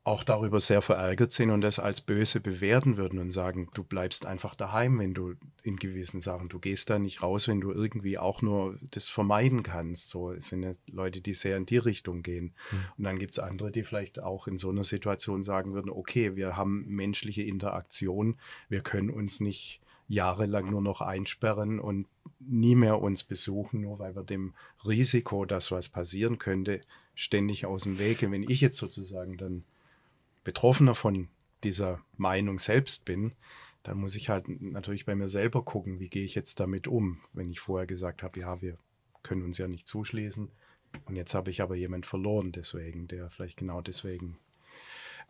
auch 0.04 0.24
darüber 0.24 0.60
sehr 0.60 0.82
verärgert 0.82 1.32
sind 1.32 1.50
und 1.50 1.62
das 1.62 1.78
als 1.78 2.02
böse 2.02 2.40
bewerten 2.40 2.98
würden 2.98 3.18
und 3.18 3.30
sagen, 3.30 3.68
du 3.72 3.82
bleibst 3.82 4.26
einfach 4.26 4.54
daheim, 4.54 4.98
wenn 4.98 5.14
du 5.14 5.34
in 5.62 5.76
gewissen 5.76 6.20
Sachen, 6.20 6.50
du 6.50 6.58
gehst 6.58 6.90
da 6.90 6.98
nicht 6.98 7.22
raus, 7.22 7.48
wenn 7.48 7.62
du 7.62 7.72
irgendwie 7.72 8.18
auch 8.18 8.42
nur 8.42 8.78
das 8.90 9.08
vermeiden 9.08 9.62
kannst. 9.62 10.10
So 10.10 10.32
es 10.32 10.48
sind 10.48 10.64
ja 10.64 10.72
Leute, 10.90 11.22
die 11.22 11.32
sehr 11.32 11.56
in 11.56 11.64
die 11.64 11.78
Richtung 11.78 12.22
gehen. 12.22 12.52
Mhm. 12.70 12.84
Und 12.98 13.04
dann 13.04 13.18
gibt 13.18 13.32
es 13.32 13.38
andere, 13.38 13.70
die 13.70 13.82
vielleicht 13.82 14.22
auch 14.22 14.46
in 14.46 14.58
so 14.58 14.68
einer 14.68 14.84
Situation 14.84 15.42
sagen 15.42 15.72
würden, 15.72 15.90
okay, 15.90 16.36
wir 16.36 16.58
haben 16.58 16.84
menschliche 16.86 17.42
Interaktion, 17.42 18.38
wir 18.68 18.82
können 18.82 19.08
uns 19.08 19.40
nicht 19.40 19.80
jahrelang 20.08 20.68
nur 20.68 20.82
noch 20.82 21.00
einsperren 21.00 21.78
und 21.78 22.06
nie 22.40 22.74
mehr 22.74 23.00
uns 23.00 23.22
besuchen, 23.22 23.80
nur 23.80 23.98
weil 23.98 24.16
wir 24.16 24.24
dem 24.24 24.54
Risiko, 24.84 25.44
dass 25.44 25.70
was 25.70 25.88
passieren 25.88 26.38
könnte, 26.38 26.80
ständig 27.20 27.66
aus 27.66 27.82
dem 27.82 27.98
Weg 27.98 28.18
gehen. 28.18 28.32
Wenn 28.32 28.48
ich 28.48 28.62
jetzt 28.62 28.78
sozusagen 28.78 29.36
dann 29.36 29.64
Betroffener 30.42 30.94
von 30.94 31.28
dieser 31.62 32.00
Meinung 32.16 32.58
selbst 32.58 33.04
bin, 33.04 33.32
dann 33.82 33.98
muss 33.98 34.14
ich 34.14 34.30
halt 34.30 34.48
natürlich 34.62 35.04
bei 35.04 35.14
mir 35.14 35.28
selber 35.28 35.62
gucken, 35.62 36.00
wie 36.00 36.08
gehe 36.08 36.24
ich 36.24 36.34
jetzt 36.34 36.60
damit 36.60 36.88
um, 36.88 37.20
wenn 37.34 37.50
ich 37.50 37.60
vorher 37.60 37.86
gesagt 37.86 38.22
habe, 38.22 38.40
ja, 38.40 38.62
wir 38.62 38.78
können 39.22 39.42
uns 39.42 39.58
ja 39.58 39.68
nicht 39.68 39.86
zuschließen. 39.86 40.50
Und 41.04 41.16
jetzt 41.16 41.34
habe 41.34 41.50
ich 41.50 41.60
aber 41.60 41.76
jemand 41.76 42.06
verloren, 42.06 42.52
deswegen, 42.52 43.06
der 43.06 43.28
vielleicht 43.28 43.58
genau 43.58 43.82
deswegen. 43.82 44.38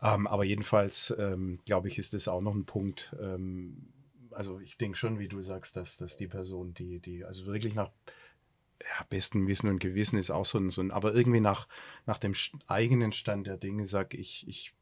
Ähm, 0.01 0.27
aber 0.27 0.45
jedenfalls, 0.45 1.13
ähm, 1.19 1.59
glaube 1.65 1.89
ich, 1.89 1.97
ist 1.99 2.13
das 2.13 2.29
auch 2.29 2.41
noch 2.41 2.55
ein 2.55 2.65
Punkt. 2.65 3.15
Ähm, 3.21 3.89
also 4.31 4.61
ich 4.61 4.77
denke 4.77 4.97
schon, 4.97 5.19
wie 5.19 5.27
du 5.27 5.41
sagst, 5.41 5.75
dass, 5.75 5.97
dass 5.97 6.15
die 6.15 6.27
Person, 6.27 6.73
die, 6.73 6.99
die, 6.99 7.25
also 7.25 7.45
wirklich 7.45 7.75
nach 7.75 7.91
ja, 8.83 9.05
bestem 9.09 9.47
Wissen 9.47 9.69
und 9.69 9.79
Gewissen 9.79 10.17
ist 10.17 10.31
auch 10.31 10.45
so 10.45 10.57
ein, 10.57 10.69
so 10.69 10.81
ein 10.81 10.91
aber 10.91 11.13
irgendwie 11.13 11.39
nach, 11.39 11.67
nach 12.05 12.17
dem 12.17 12.33
eigenen 12.67 13.13
Stand 13.13 13.47
der 13.47 13.57
Dinge 13.57 13.85
sage 13.85 14.17
ich, 14.17 14.47
ich 14.47 14.73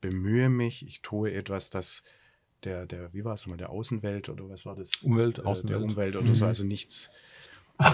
bemühe 0.00 0.48
mich, 0.48 0.86
ich 0.86 1.02
tue 1.02 1.32
etwas, 1.32 1.70
das 1.70 2.04
der, 2.64 2.86
der, 2.86 3.12
wie 3.12 3.24
war 3.24 3.34
es 3.34 3.46
mal, 3.46 3.56
der 3.56 3.70
Außenwelt 3.70 4.28
oder 4.28 4.48
was 4.48 4.66
war 4.66 4.76
das? 4.76 5.02
Umwelt, 5.02 5.38
äh, 5.38 5.42
Außenwelt. 5.42 5.80
Der 5.80 5.86
Umwelt 5.86 6.16
oder 6.16 6.28
mhm. 6.28 6.34
so, 6.34 6.46
also 6.46 6.66
nichts 6.66 7.10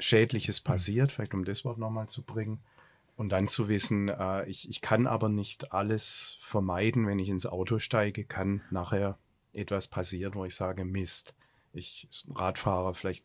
Schädliches 0.00 0.60
passiert, 0.60 1.12
vielleicht 1.12 1.34
um 1.34 1.44
das 1.44 1.64
Wort 1.64 1.78
nochmal 1.78 2.08
zu 2.08 2.22
bringen. 2.22 2.60
Und 3.16 3.30
dann 3.30 3.48
zu 3.48 3.68
wissen, 3.68 4.08
äh, 4.08 4.46
ich, 4.46 4.68
ich 4.68 4.80
kann 4.80 5.06
aber 5.06 5.28
nicht 5.28 5.72
alles 5.72 6.38
vermeiden, 6.40 7.06
wenn 7.06 7.18
ich 7.18 7.28
ins 7.28 7.46
Auto 7.46 7.78
steige, 7.80 8.24
kann 8.24 8.62
nachher 8.70 9.18
etwas 9.52 9.88
passieren, 9.88 10.34
wo 10.34 10.44
ich 10.44 10.54
sage, 10.54 10.84
Mist, 10.84 11.34
ich 11.72 12.08
Radfahrer, 12.32 12.94
vielleicht, 12.94 13.24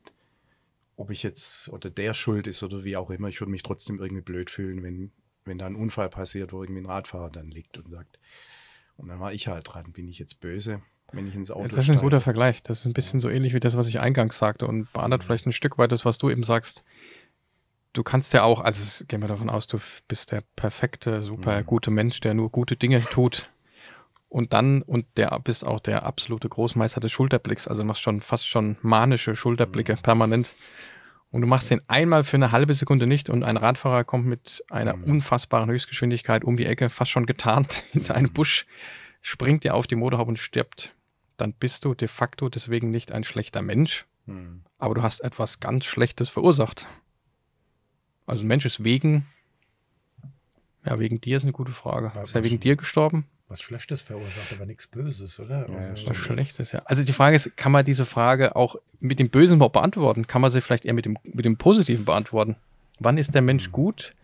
ob 0.95 1.09
ich 1.09 1.23
jetzt 1.23 1.69
oder 1.69 1.89
der 1.89 2.13
schuld 2.13 2.47
ist 2.47 2.63
oder 2.63 2.83
wie 2.83 2.97
auch 2.97 3.09
immer, 3.09 3.27
ich 3.27 3.41
würde 3.41 3.51
mich 3.51 3.63
trotzdem 3.63 3.99
irgendwie 3.99 4.21
blöd 4.21 4.49
fühlen, 4.49 4.83
wenn 4.83 5.11
wenn 5.45 5.57
da 5.57 5.65
ein 5.65 5.75
Unfall 5.75 6.09
passiert, 6.09 6.53
wo 6.53 6.63
irgendwie 6.63 6.81
ein 6.81 6.85
Radfahrer 6.85 7.29
dann 7.29 7.49
liegt 7.49 7.77
und 7.77 7.89
sagt, 7.89 8.19
und 8.97 9.07
dann 9.07 9.19
war 9.19 9.33
ich 9.33 9.47
halt 9.47 9.67
dran, 9.73 9.91
bin 9.91 10.07
ich 10.07 10.19
jetzt 10.19 10.39
böse, 10.39 10.81
wenn 11.11 11.27
ich 11.27 11.35
ins 11.35 11.51
Auto 11.51 11.67
Das 11.67 11.85
ist 11.85 11.91
ein 11.91 11.97
guter 11.97 12.21
Vergleich. 12.21 12.63
Das 12.63 12.79
ist 12.79 12.85
ein 12.85 12.93
bisschen 12.93 13.19
so 13.19 13.29
ähnlich 13.29 13.53
wie 13.53 13.59
das, 13.59 13.75
was 13.75 13.87
ich 13.87 13.99
eingangs 13.99 14.37
sagte 14.37 14.67
und 14.67 14.91
beantwortet 14.93 15.23
mhm. 15.23 15.27
vielleicht 15.27 15.45
ein 15.47 15.53
Stück 15.53 15.77
weit 15.77 15.91
das, 15.91 16.05
was 16.05 16.17
du 16.17 16.29
eben 16.29 16.43
sagst. 16.43 16.83
Du 17.93 18.03
kannst 18.03 18.33
ja 18.33 18.43
auch, 18.43 18.61
also 18.61 19.05
gehen 19.05 19.21
wir 19.21 19.27
davon 19.27 19.49
aus, 19.49 19.67
du 19.67 19.79
bist 20.07 20.31
der 20.31 20.43
perfekte, 20.55 21.21
super 21.21 21.59
mhm. 21.59 21.65
gute 21.65 21.91
Mensch, 21.91 22.19
der 22.21 22.33
nur 22.33 22.49
gute 22.49 22.75
Dinge 22.75 23.01
tut. 23.01 23.49
Und 24.33 24.51
dann, 24.51 24.81
und 24.81 25.05
der 25.15 25.39
bist 25.43 25.63
auch 25.63 25.79
der 25.79 26.07
absolute 26.07 26.49
Großmeister 26.49 26.99
des 26.99 27.11
Schulterblicks, 27.11 27.67
also 27.67 27.83
machst 27.83 28.01
schon 28.01 28.19
fast 28.21 28.47
schon 28.47 28.77
manische 28.81 29.35
Schulterblicke 29.35 29.93
mhm. 29.93 30.01
permanent 30.01 30.55
und 31.29 31.41
du 31.41 31.47
machst 31.47 31.69
den 31.69 31.81
einmal 31.87 32.23
für 32.23 32.37
eine 32.37 32.51
halbe 32.51 32.73
Sekunde 32.73 33.05
nicht 33.05 33.29
und 33.29 33.43
ein 33.43 33.57
Radfahrer 33.57 34.03
kommt 34.03 34.25
mit 34.25 34.63
einer 34.71 34.97
mhm. 34.97 35.03
unfassbaren 35.03 35.69
Höchstgeschwindigkeit 35.69 36.43
um 36.43 36.57
die 36.57 36.65
Ecke, 36.65 36.89
fast 36.89 37.11
schon 37.11 37.27
getarnt 37.27 37.83
hinter 37.91 38.15
einem 38.15 38.33
Busch, 38.33 38.65
springt 39.21 39.65
dir 39.65 39.75
auf 39.75 39.85
die 39.85 39.95
Motorhaube 39.95 40.29
und 40.29 40.39
stirbt, 40.39 40.95
dann 41.37 41.53
bist 41.53 41.85
du 41.85 41.93
de 41.93 42.07
facto 42.07 42.49
deswegen 42.49 42.89
nicht 42.89 43.11
ein 43.11 43.23
schlechter 43.23 43.61
Mensch, 43.61 44.07
mhm. 44.25 44.63
aber 44.79 44.95
du 44.95 45.03
hast 45.03 45.19
etwas 45.19 45.59
ganz 45.59 45.85
Schlechtes 45.85 46.29
verursacht. 46.29 46.87
Also 48.25 48.41
ein 48.41 48.47
Mensch 48.47 48.65
ist 48.65 48.83
wegen, 48.83 49.27
ja, 50.83 50.97
wegen 50.97 51.21
dir 51.21 51.37
ist 51.37 51.43
eine 51.43 51.51
gute 51.51 51.73
Frage. 51.73 52.11
ist 52.23 52.33
er 52.33 52.43
wegen 52.43 52.59
dir 52.59 52.75
gestorben? 52.75 53.27
Was 53.53 53.61
Schlechtes 53.61 54.01
verursacht, 54.01 54.51
aber 54.51 54.65
nichts 54.65 54.87
Böses, 54.87 55.39
oder? 55.39 55.69
Ja, 55.69 55.77
also, 55.77 56.07
was 56.07 56.17
Schlechtes, 56.17 56.71
ja. 56.71 56.81
Also 56.85 57.03
die 57.03 57.13
Frage 57.13 57.35
ist, 57.35 57.55
kann 57.55 57.71
man 57.71 57.85
diese 57.85 58.05
Frage 58.05 58.55
auch 58.55 58.77
mit 58.99 59.19
dem 59.19 59.29
Bösen 59.29 59.57
überhaupt 59.57 59.73
beantworten? 59.73 60.25
Kann 60.25 60.41
man 60.41 60.49
sie 60.49 60.59
vielleicht 60.59 60.85
eher 60.85 60.95
mit 60.95 61.05
dem, 61.05 61.19
mit 61.23 61.45
dem 61.45 61.57
Positiven 61.57 62.03
beantworten? 62.03 62.55
Wann 62.99 63.19
ist 63.19 63.35
der 63.35 63.43
Mensch 63.43 63.67
mhm. 63.67 63.71
gut? 63.71 64.15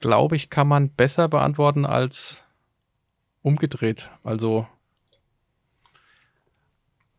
Glaube 0.00 0.36
ich, 0.36 0.48
kann 0.48 0.68
man 0.68 0.88
besser 0.88 1.28
beantworten 1.28 1.84
als 1.84 2.42
umgedreht. 3.42 4.10
Also 4.24 4.66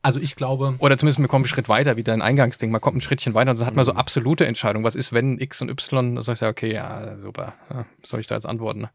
Also 0.02 0.20
ich 0.20 0.36
glaube. 0.36 0.76
Oder 0.80 0.98
zumindest 0.98 1.20
wir 1.20 1.28
kommen 1.28 1.44
einen 1.44 1.50
Schritt 1.50 1.70
weiter, 1.70 1.98
wie 1.98 2.04
dein 2.04 2.22
Eingangsding. 2.22 2.72
Man 2.72 2.82
kommt 2.82 2.98
ein 2.98 3.02
Schrittchen 3.02 3.34
weiter 3.34 3.52
und 3.52 3.60
dann 3.60 3.68
hat 3.68 3.76
man 3.76 3.86
so 3.86 3.94
Mhm. 3.94 4.00
absolute 4.00 4.48
Entscheidungen. 4.48 4.86
Was 4.86 4.96
ist, 4.96 5.14
wenn 5.14 5.40
X 5.40 5.62
und 5.62 5.70
Y? 5.70 6.16
Da 6.16 6.24
sagst 6.24 6.42
du 6.42 6.46
ja, 6.46 6.52
okay, 6.52 6.74
ja, 6.74 7.18
super. 7.18 7.54
Ja, 7.70 7.86
soll 8.04 8.22
ich 8.22 8.28
da 8.28 8.36
jetzt 8.36 8.46
antworten? 8.46 8.88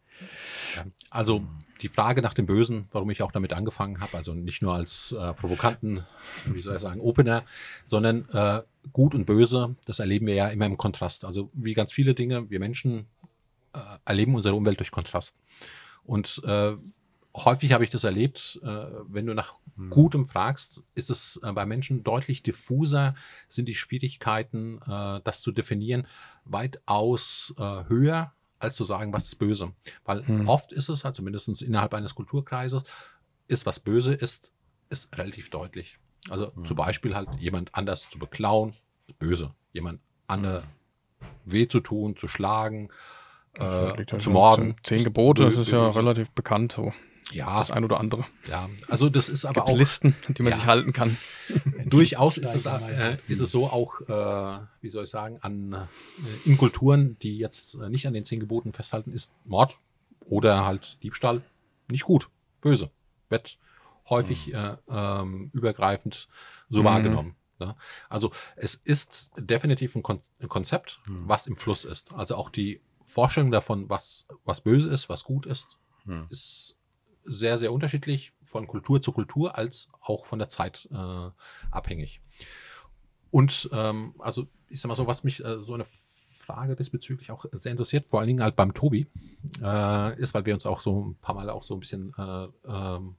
Also 1.11 1.43
die 1.83 1.89
Frage 1.89 2.23
nach 2.23 2.35
dem 2.35 2.47
Bösen, 2.47 2.87
warum 2.93 3.11
ich 3.11 3.23
auch 3.23 3.33
damit 3.33 3.53
angefangen 3.53 4.01
habe, 4.01 4.17
also 4.17 4.35
nicht 4.35 4.63
nur 4.63 4.75
als 4.75 5.13
äh, 5.13 5.33
provokanten, 5.35 6.05
wie 6.47 6.61
soll 6.61 6.77
ich 6.77 6.83
sagen, 6.83 7.01
Opener, 7.01 7.45
sondern 7.85 8.29
äh, 8.31 8.63
gut 8.93 9.15
und 9.15 9.27
böse, 9.27 9.75
das 9.87 9.99
erleben 9.99 10.27
wir 10.27 10.35
ja 10.35 10.49
immer 10.49 10.67
im 10.67 10.77
Kontrast. 10.77 11.25
Also 11.25 11.51
wie 11.53 11.75
ganz 11.75 11.93
viele 11.93 12.15
Dinge, 12.15 12.51
wir 12.51 12.61
Menschen 12.61 13.07
äh, 13.73 13.79
erleben 14.05 14.35
unsere 14.35 14.55
Umwelt 14.55 14.79
durch 14.79 14.91
Kontrast. 14.91 15.37
Und 16.05 16.43
äh, 16.45 16.73
häufig 17.35 17.73
habe 17.73 17.85
ich 17.85 17.91
das 17.91 18.05
erlebt, 18.05 18.61
äh, 18.63 18.67
wenn 19.09 19.27
du 19.27 19.35
nach 19.35 19.55
Gutem 19.91 20.27
fragst, 20.27 20.85
ist 20.95 21.11
es 21.11 21.41
äh, 21.43 21.53
bei 21.53 21.65
Menschen 21.65 22.05
deutlich 22.05 22.43
diffuser, 22.43 23.15
sind 23.49 23.67
die 23.67 23.75
Schwierigkeiten, 23.75 24.81
das 25.25 25.41
zu 25.41 25.51
definieren, 25.51 26.07
weitaus 26.45 27.55
höher, 27.57 28.33
als 28.63 28.77
zu 28.77 28.85
sagen, 28.85 29.13
was 29.13 29.27
ist 29.27 29.37
böse. 29.37 29.73
Weil 30.05 30.27
Hm. 30.27 30.49
oft 30.49 30.73
ist 30.73 30.89
es 30.89 31.05
halt, 31.05 31.17
zumindest 31.17 31.63
innerhalb 31.63 31.95
eines 31.95 32.15
Kulturkreises, 32.15 32.85
ist 33.49 33.67
was 33.67 33.81
böse 33.81 34.15
ist, 34.15 34.53
ist 34.89 35.17
relativ 35.17 35.51
deutlich. 35.51 35.99
Also 36.31 36.55
Hm. 36.55 36.65
zum 36.65 36.77
Beispiel 36.77 37.15
halt 37.15 37.29
jemand 37.39 37.75
anders 37.75 38.09
zu 38.09 38.19
beklauen, 38.19 38.75
ist 39.09 39.19
böse. 39.19 39.55
Jemand 39.73 40.01
andere 40.27 40.65
weh 41.45 41.67
zu 41.67 41.81
tun, 41.81 42.17
zu 42.17 42.29
schlagen, 42.29 42.89
äh, 43.59 44.05
zu 44.19 44.31
morden. 44.31 44.77
Zehn 44.83 45.05
Gebote, 45.05 45.45
das 45.45 45.57
ist 45.57 45.69
ja 45.69 45.91
relativ 45.91 46.31
bekannt, 46.31 46.73
so 46.73 46.93
Ja, 47.33 47.59
das 47.59 47.71
ein 47.71 47.85
oder 47.85 47.99
andere. 48.01 48.25
ja. 48.47 48.69
Also 48.89 49.09
das 49.09 49.29
ist 49.29 49.45
aber 49.45 49.63
Gibt 49.63 49.69
auch 49.69 49.77
Listen, 49.79 50.15
die 50.29 50.43
man 50.43 50.53
Ja. 50.53 50.57
sich 50.59 50.67
halten 50.67 50.93
kann. 50.93 51.17
durchaus 51.87 52.37
ist 52.39 52.55
es, 52.55 52.67
äh, 52.67 53.19
ist 53.27 53.41
es 53.41 53.51
so 53.51 53.69
auch, 53.69 54.01
äh, 54.03 54.67
wie 54.81 54.91
soll 54.91 55.05
ich 55.05 55.11
sagen, 55.11 55.39
an, 55.41 55.89
äh, 56.25 56.37
in 56.45 56.57
Kulturen, 56.57 57.17
die 57.21 57.39
jetzt 57.39 57.75
äh, 57.75 57.89
nicht 57.89 58.07
an 58.07 58.13
den 58.15 58.25
zehn 58.25 58.41
Geboten 58.41 58.73
festhalten, 58.73 59.13
ist 59.13 59.33
Mord 59.45 59.79
oder 60.21 60.65
halt 60.65 60.99
Diebstahl 61.03 61.43
nicht 61.91 62.05
gut, 62.05 62.29
böse. 62.61 62.91
Wird 63.29 63.59
häufig 64.09 64.53
äh, 64.55 64.77
ähm, 64.89 65.51
übergreifend 65.53 66.29
so 66.69 66.81
Mhm. 66.81 66.85
wahrgenommen. 66.87 67.37
Ne? 67.59 67.77
Also 68.09 68.33
es 68.57 68.75
ist 68.75 69.31
definitiv 69.39 69.95
ein, 69.97 70.03
Kon 70.03 70.21
ein 70.41 70.49
Konzept, 70.49 71.01
Mhm. 71.09 71.29
was 71.29 71.47
im 71.47 71.57
Fluss 71.57 71.85
ist. 71.85 72.13
Also 72.15 72.37
auch 72.37 72.51
die 72.51 72.81
Vorstellung 73.05 73.51
davon, 73.51 73.89
was, 73.89 74.27
was 74.45 74.61
böse 74.61 74.91
ist, 74.91 75.09
was 75.09 75.25
gut 75.25 75.47
ist, 75.47 75.79
Hm. 76.05 76.27
ist 76.31 76.77
sehr, 77.25 77.59
sehr 77.59 77.73
unterschiedlich 77.73 78.33
von 78.45 78.67
Kultur 78.67 79.01
zu 79.01 79.13
Kultur 79.13 79.57
als 79.57 79.89
auch 80.01 80.27
von 80.27 80.39
der 80.39 80.49
Zeit 80.49 80.89
äh, 80.93 81.31
abhängig. 81.71 82.21
Und 83.31 83.71
ähm, 83.73 84.15
also 84.19 84.47
ich 84.69 84.81
sag 84.81 84.89
mal 84.89 84.95
so, 84.95 85.07
was 85.07 85.25
mich 85.25 85.45
äh, 85.45 85.63
so 85.63 85.75
eine 85.75 85.87
Frage 86.43 86.77
diesbezüglich 86.77 87.31
auch 87.31 87.47
sehr 87.53 87.73
interessiert, 87.73 88.07
vor 88.07 88.21
allen 88.21 88.27
Dingen 88.27 88.43
halt 88.43 88.57
beim 88.57 88.75
Tobi, 88.75 89.07
äh, 89.63 90.21
ist, 90.21 90.35
weil 90.35 90.45
wir 90.45 90.55
uns 90.55 90.67
auch 90.67 90.81
so 90.81 91.07
ein 91.07 91.15
paar 91.17 91.35
Mal 91.35 91.49
auch 91.51 91.63
so 91.63 91.75
ein 91.75 91.81
bisschen 91.81 92.13
äh, 92.19 92.49
ähm, 92.67 93.17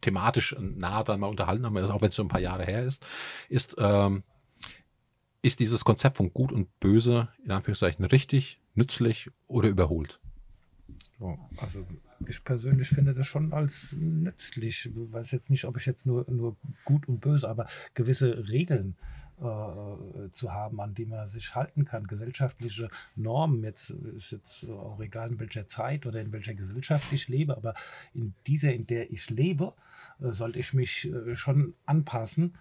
thematisch 0.00 0.54
nah 0.58 1.02
dann 1.02 1.20
mal 1.20 1.26
unterhalten 1.26 1.64
haben, 1.64 1.76
auch 1.76 2.00
wenn 2.00 2.10
es 2.10 2.14
schon 2.14 2.26
ein 2.26 2.30
paar 2.30 2.40
Jahre 2.40 2.64
her 2.64 2.84
ist, 2.84 3.04
ist, 3.48 3.76
ähm, 3.78 4.22
ist 5.42 5.58
dieses 5.58 5.84
Konzept 5.84 6.18
von 6.18 6.32
Gut 6.32 6.52
und 6.52 6.78
Böse 6.80 7.28
in 7.44 7.50
Anführungszeichen 7.50 8.04
richtig, 8.04 8.60
nützlich 8.74 9.30
oder 9.48 9.68
überholt? 9.68 10.20
Ja, 11.18 11.36
also 11.56 11.86
ich 12.26 12.44
persönlich 12.44 12.88
finde 12.88 13.14
das 13.14 13.26
schon 13.26 13.52
als 13.52 13.96
nützlich. 13.98 14.86
Ich 14.86 14.92
weiß 14.94 15.30
jetzt 15.32 15.50
nicht, 15.50 15.64
ob 15.64 15.76
ich 15.76 15.86
jetzt 15.86 16.06
nur, 16.06 16.26
nur 16.30 16.56
gut 16.84 17.08
und 17.08 17.20
böse, 17.20 17.48
aber 17.48 17.66
gewisse 17.94 18.48
Regeln 18.48 18.96
äh, 19.40 20.30
zu 20.30 20.52
haben, 20.52 20.80
an 20.80 20.94
die 20.94 21.06
man 21.06 21.26
sich 21.26 21.54
halten 21.54 21.84
kann. 21.84 22.06
Gesellschaftliche 22.06 22.90
Normen, 23.16 23.64
jetzt 23.64 23.90
ist 23.90 24.32
jetzt 24.32 24.68
auch 24.68 25.00
egal 25.00 25.30
in 25.30 25.40
welcher 25.40 25.66
Zeit 25.66 26.04
oder 26.06 26.20
in 26.20 26.32
welcher 26.32 26.54
Gesellschaft 26.54 27.10
ich 27.12 27.28
lebe, 27.28 27.56
aber 27.56 27.74
in 28.12 28.34
dieser, 28.46 28.72
in 28.74 28.86
der 28.86 29.10
ich 29.10 29.30
lebe, 29.30 29.72
äh, 30.20 30.32
sollte 30.32 30.58
ich 30.58 30.74
mich 30.74 31.10
äh, 31.10 31.34
schon 31.34 31.74
anpassen 31.86 32.54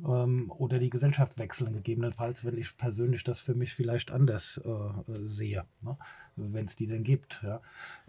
ähm, 0.00 0.50
oder 0.50 0.78
die 0.78 0.90
Gesellschaft 0.90 1.38
wechseln, 1.38 1.72
gegebenenfalls, 1.72 2.44
wenn 2.44 2.58
ich 2.58 2.76
persönlich 2.76 3.24
das 3.24 3.40
für 3.40 3.54
mich 3.54 3.74
vielleicht 3.74 4.10
anders 4.10 4.60
äh, 4.64 5.26
sehe, 5.26 5.64
ne? 5.82 5.96
wenn 6.36 6.66
es 6.66 6.76
die 6.76 6.86
denn 6.86 7.04
gibt. 7.04 7.42
Ja? 7.42 7.60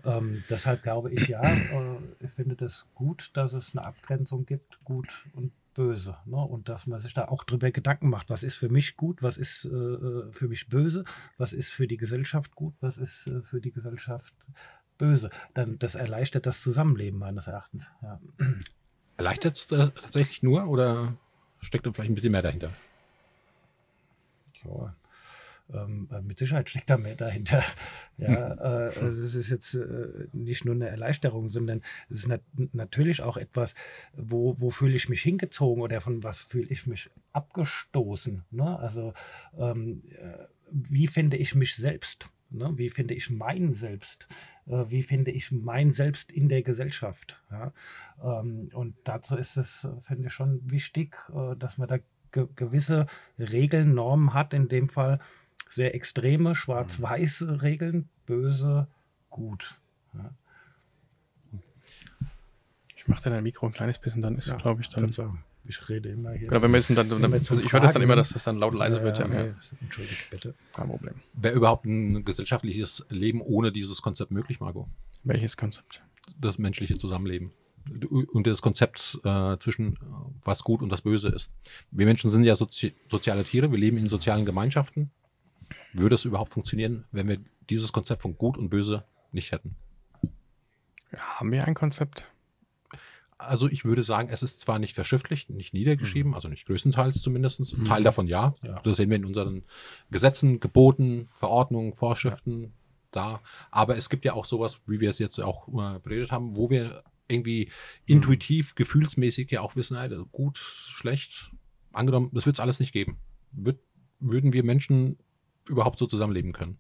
Ähm, 0.04 0.44
deshalb 0.50 0.84
glaube 0.84 1.12
ich 1.12 1.28
ja, 1.28 1.44
äh, 1.44 1.98
ich 2.20 2.32
finde 2.32 2.56
das 2.56 2.88
gut, 2.96 3.32
dass 3.34 3.54
es 3.54 3.76
eine 3.76 3.86
Abgrenzung 3.86 4.46
gibt, 4.46 4.84
gut 4.84 5.28
und 5.34 5.52
böse. 5.76 6.18
Ne? 6.26 6.38
Und 6.38 6.70
dass 6.70 6.88
man 6.88 7.00
sich 7.00 7.14
da 7.14 7.28
auch 7.28 7.44
drüber 7.44 7.70
Gedanken 7.70 8.10
macht, 8.10 8.30
was 8.30 8.44
ist 8.44 8.56
für 8.56 8.70
mich 8.70 8.98
gut, 8.98 9.22
was 9.22 9.38
ist 9.38 9.66
äh, 9.66 9.70
äh, 9.70 10.32
für 10.32 10.48
mich 10.48 10.68
böse, 10.70 11.04
was 11.38 11.54
ist 11.54 11.70
für 11.70 11.88
die 11.88 11.98
Gesellschaft 11.98 12.56
gut, 12.56 12.74
was 12.80 12.98
ist 12.98 13.28
äh, 13.28 13.42
für 13.42 13.62
die 13.62 13.72
Gesellschaft 13.72 14.34
böse. 14.98 15.30
Dann 15.54 15.78
das 15.78 15.94
erleichtert 15.96 16.46
das 16.46 16.62
Zusammenleben 16.62 17.20
meines 17.20 17.48
Erachtens. 17.48 17.88
Ja. 18.02 18.20
Erleichtert 19.18 19.58
es 19.58 19.68
tatsächlich 19.68 20.42
nur 20.42 20.68
oder 20.68 21.18
steckt 21.66 21.86
vielleicht 21.86 22.12
ein 22.12 22.16
bisschen 22.16 22.32
mehr 22.32 22.42
dahinter? 22.42 22.72
Ja, 24.64 24.96
ähm, 25.74 26.08
äh, 26.12 26.22
mit 26.22 26.38
Sicherheit 26.38 26.70
steckt 26.70 26.90
da 26.90 26.98
mehr 26.98 27.16
dahinter. 27.16 27.64
Ja, 28.18 28.54
äh, 28.54 28.98
also 28.98 29.24
es 29.24 29.36
ist 29.36 29.50
jetzt 29.50 29.74
äh, 29.76 30.30
nicht 30.32 30.64
nur 30.64 30.74
eine 30.74 30.88
Erleichterung, 30.88 31.50
sondern 31.50 31.82
es 32.10 32.20
ist 32.20 32.28
nat 32.30 32.42
natürlich 32.72 33.22
auch 33.22 33.36
etwas, 33.36 33.76
wo, 34.14 34.56
wo 34.58 34.70
fühle 34.70 34.96
ich 34.96 35.10
mich 35.10 35.22
hingezogen 35.22 35.84
oder 35.84 36.00
von 36.00 36.24
was 36.24 36.40
fühle 36.40 36.68
ich 36.70 36.88
mich 36.88 37.10
abgestoßen. 37.34 38.46
Ne? 38.52 38.80
Also 38.80 39.14
ähm, 39.58 40.02
äh, 40.12 40.46
wie 40.72 41.08
finde 41.08 41.36
ich 41.36 41.56
mich 41.56 41.76
selbst? 41.76 42.30
Ne? 42.58 42.72
Wie 42.76 42.90
finde 42.90 43.14
ich 43.14 43.30
mein 43.30 43.74
Selbst? 43.74 44.28
Äh, 44.68 44.86
wie 44.90 45.04
finde 45.04 45.32
ich 45.32 45.52
mein 45.52 45.92
Selbst 45.92 46.32
in 46.32 46.50
der 46.50 46.64
Gesellschaft? 46.64 47.42
Ja? 47.52 47.74
Ähm, 48.24 48.70
und 48.74 48.96
dazu 49.04 49.36
ist 49.36 49.58
es, 49.58 49.84
äh, 49.84 50.02
finde 50.02 50.28
ich, 50.28 50.34
schon 50.34 50.70
wichtig, 50.70 51.18
äh, 51.34 51.56
dass 51.56 51.78
man 51.78 51.88
da 51.88 51.98
ge 52.32 52.48
gewisse 52.56 53.08
Regeln, 53.40 53.94
Normen 53.94 54.34
hat, 54.34 54.54
in 54.54 54.68
dem 54.68 54.90
Fall 54.90 55.20
sehr 55.70 55.96
extreme, 55.96 56.56
schwarz-weiß 56.56 57.48
Regeln, 57.62 58.10
böse, 58.26 58.88
gut. 59.30 59.80
Ja. 60.14 60.32
Ich 62.98 63.08
mache 63.08 63.30
dein 63.30 63.44
Mikro 63.44 63.68
ein 63.68 63.72
kleines 63.72 64.00
bisschen, 64.00 64.22
dann 64.22 64.38
ist, 64.38 64.48
Ja, 64.48 64.56
glaube 64.56 64.82
ich, 64.82 64.90
dann. 64.90 65.04
Kannst 65.04 65.18
sagen. 65.18 65.44
Ich 65.68 65.90
rede 65.90 66.10
immer 66.10 66.32
hier. 66.32 66.48
Genau, 66.48 66.62
wenn 66.62 66.72
wir 66.72 66.78
jetzt 66.78 66.90
dann, 66.90 67.10
dann, 67.10 67.22
wir 67.22 67.34
also 67.34 67.60
ich 67.60 67.74
höre 67.74 67.80
das 67.80 67.94
dann 67.94 68.02
immer, 68.02 68.16
dass 68.16 68.30
das 68.30 68.44
dann 68.44 68.58
laut 68.58 68.74
leise 68.74 69.02
wird. 69.02 69.18
Ja, 69.18 69.28
ja, 69.28 69.46
ja. 69.46 69.54
Entschuldigt 69.82 70.30
bitte. 70.30 70.54
Kein 70.74 70.90
Problem. 70.90 71.16
Wäre 71.34 71.56
überhaupt 71.56 71.86
ein 71.86 72.24
gesellschaftliches 72.24 73.06
Leben 73.10 73.42
ohne 73.42 73.72
dieses 73.72 74.02
Konzept 74.02 74.32
möglich, 74.32 74.60
Margot? 74.60 74.88
Welches 75.24 75.58
Konzept? 75.58 76.02
Das 76.40 76.58
menschliche 76.58 76.98
Zusammenleben. 76.98 77.52
Und 78.34 78.48
das 78.48 78.62
Konzept 78.62 79.20
äh, 79.24 79.58
zwischen 79.60 79.94
äh, 79.94 79.98
was 80.44 80.64
gut 80.64 80.82
und 80.82 80.92
was 80.92 81.02
böse 81.02 81.30
ist. 81.30 81.56
Wir 81.92 82.06
Menschen 82.06 82.32
sind 82.32 82.44
ja 82.44 82.56
sozi 82.56 82.96
soziale 83.08 83.44
Tiere, 83.44 83.72
wir 83.72 83.78
leben 83.78 83.98
in 83.98 84.10
sozialen 84.10 84.46
Gemeinschaften. 84.46 85.12
Würde 85.94 86.16
es 86.16 86.26
überhaupt 86.26 86.54
funktionieren, 86.54 87.06
wenn 87.12 87.28
wir 87.28 87.38
dieses 87.70 87.92
Konzept 87.94 88.22
von 88.22 88.38
gut 88.38 88.58
und 88.58 88.70
böse 88.70 89.04
nicht 89.32 89.52
hätten? 89.52 89.76
Ja, 91.12 91.20
haben 91.20 91.52
wir 91.52 91.66
ein 91.66 91.76
Konzept? 91.76 92.26
Also 93.38 93.68
ich 93.70 93.84
würde 93.84 94.04
sagen, 94.04 94.30
es 94.30 94.44
ist 94.44 94.62
zwar 94.62 94.80
nicht 94.80 94.96
verschriftlicht, 94.96 95.50
nicht 95.50 95.74
niedergeschrieben, 95.74 96.34
also 96.34 96.48
nicht 96.48 96.66
größtenteils 96.68 97.22
zumindest, 97.22 97.60
ein 97.74 97.86
Teil 97.86 98.00
Mhm. 98.00 98.06
davon 98.06 98.28
ja. 98.28 98.54
Ja. 98.64 98.80
Das 98.82 98.96
sehen 98.98 99.10
wir 99.10 99.18
in 99.18 99.26
unseren 99.26 99.64
Gesetzen, 100.10 100.60
Geboten, 100.62 101.28
Verordnungen, 101.36 101.94
Vorschriften 101.94 102.74
da. 103.12 103.42
Aber 103.72 103.98
es 103.98 104.10
gibt 104.10 104.24
ja 104.24 104.34
auch 104.34 104.46
sowas, 104.46 104.80
wie 104.88 105.02
wir 105.02 105.10
es 105.10 105.20
jetzt 105.20 105.40
auch 105.40 105.68
äh, 105.68 106.00
beredet 106.00 106.32
haben, 106.32 106.56
wo 106.56 106.70
wir 106.70 107.04
irgendwie 107.28 107.72
intuitiv, 108.06 108.76
gefühlsmäßig 108.76 109.52
ja 109.52 109.62
auch 109.62 109.76
wissen, 109.76 109.98
Alter, 109.98 110.26
gut, 110.32 110.58
schlecht, 110.58 111.52
angenommen, 111.92 112.30
das 112.34 112.46
wird 112.46 112.56
es 112.56 112.60
alles 112.60 112.80
nicht 112.80 112.94
geben. 112.94 113.18
Würd, 113.52 113.80
würden 114.20 114.54
wir 114.54 114.64
Menschen 114.64 115.18
überhaupt 115.68 116.00
so 116.00 116.08
zusammenleben 116.08 116.54
können? 116.54 116.78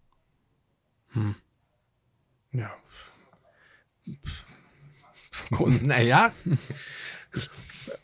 Hm. 1.09 1.35
Ja. 2.51 2.71
Naja, 5.81 6.31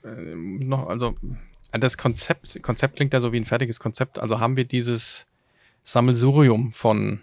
äh, 0.03 0.35
noch, 0.35 0.87
also 0.87 1.15
das 1.71 1.97
Konzept, 1.97 2.61
Konzept 2.61 2.97
klingt 2.97 3.13
ja 3.13 3.21
so 3.21 3.31
wie 3.31 3.37
ein 3.37 3.45
fertiges 3.45 3.79
Konzept. 3.79 4.19
Also 4.19 4.39
haben 4.39 4.57
wir 4.57 4.65
dieses 4.65 5.25
Sammelsurium 5.83 6.71
von 6.71 7.21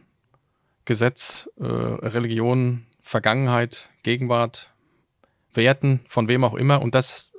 Gesetz, 0.84 1.48
äh, 1.58 1.64
Religion, 1.64 2.86
Vergangenheit, 3.02 3.90
Gegenwart, 4.02 4.72
Werten, 5.52 6.00
von 6.08 6.28
wem 6.28 6.44
auch 6.44 6.54
immer, 6.54 6.82
und 6.82 6.94
das 6.94 7.32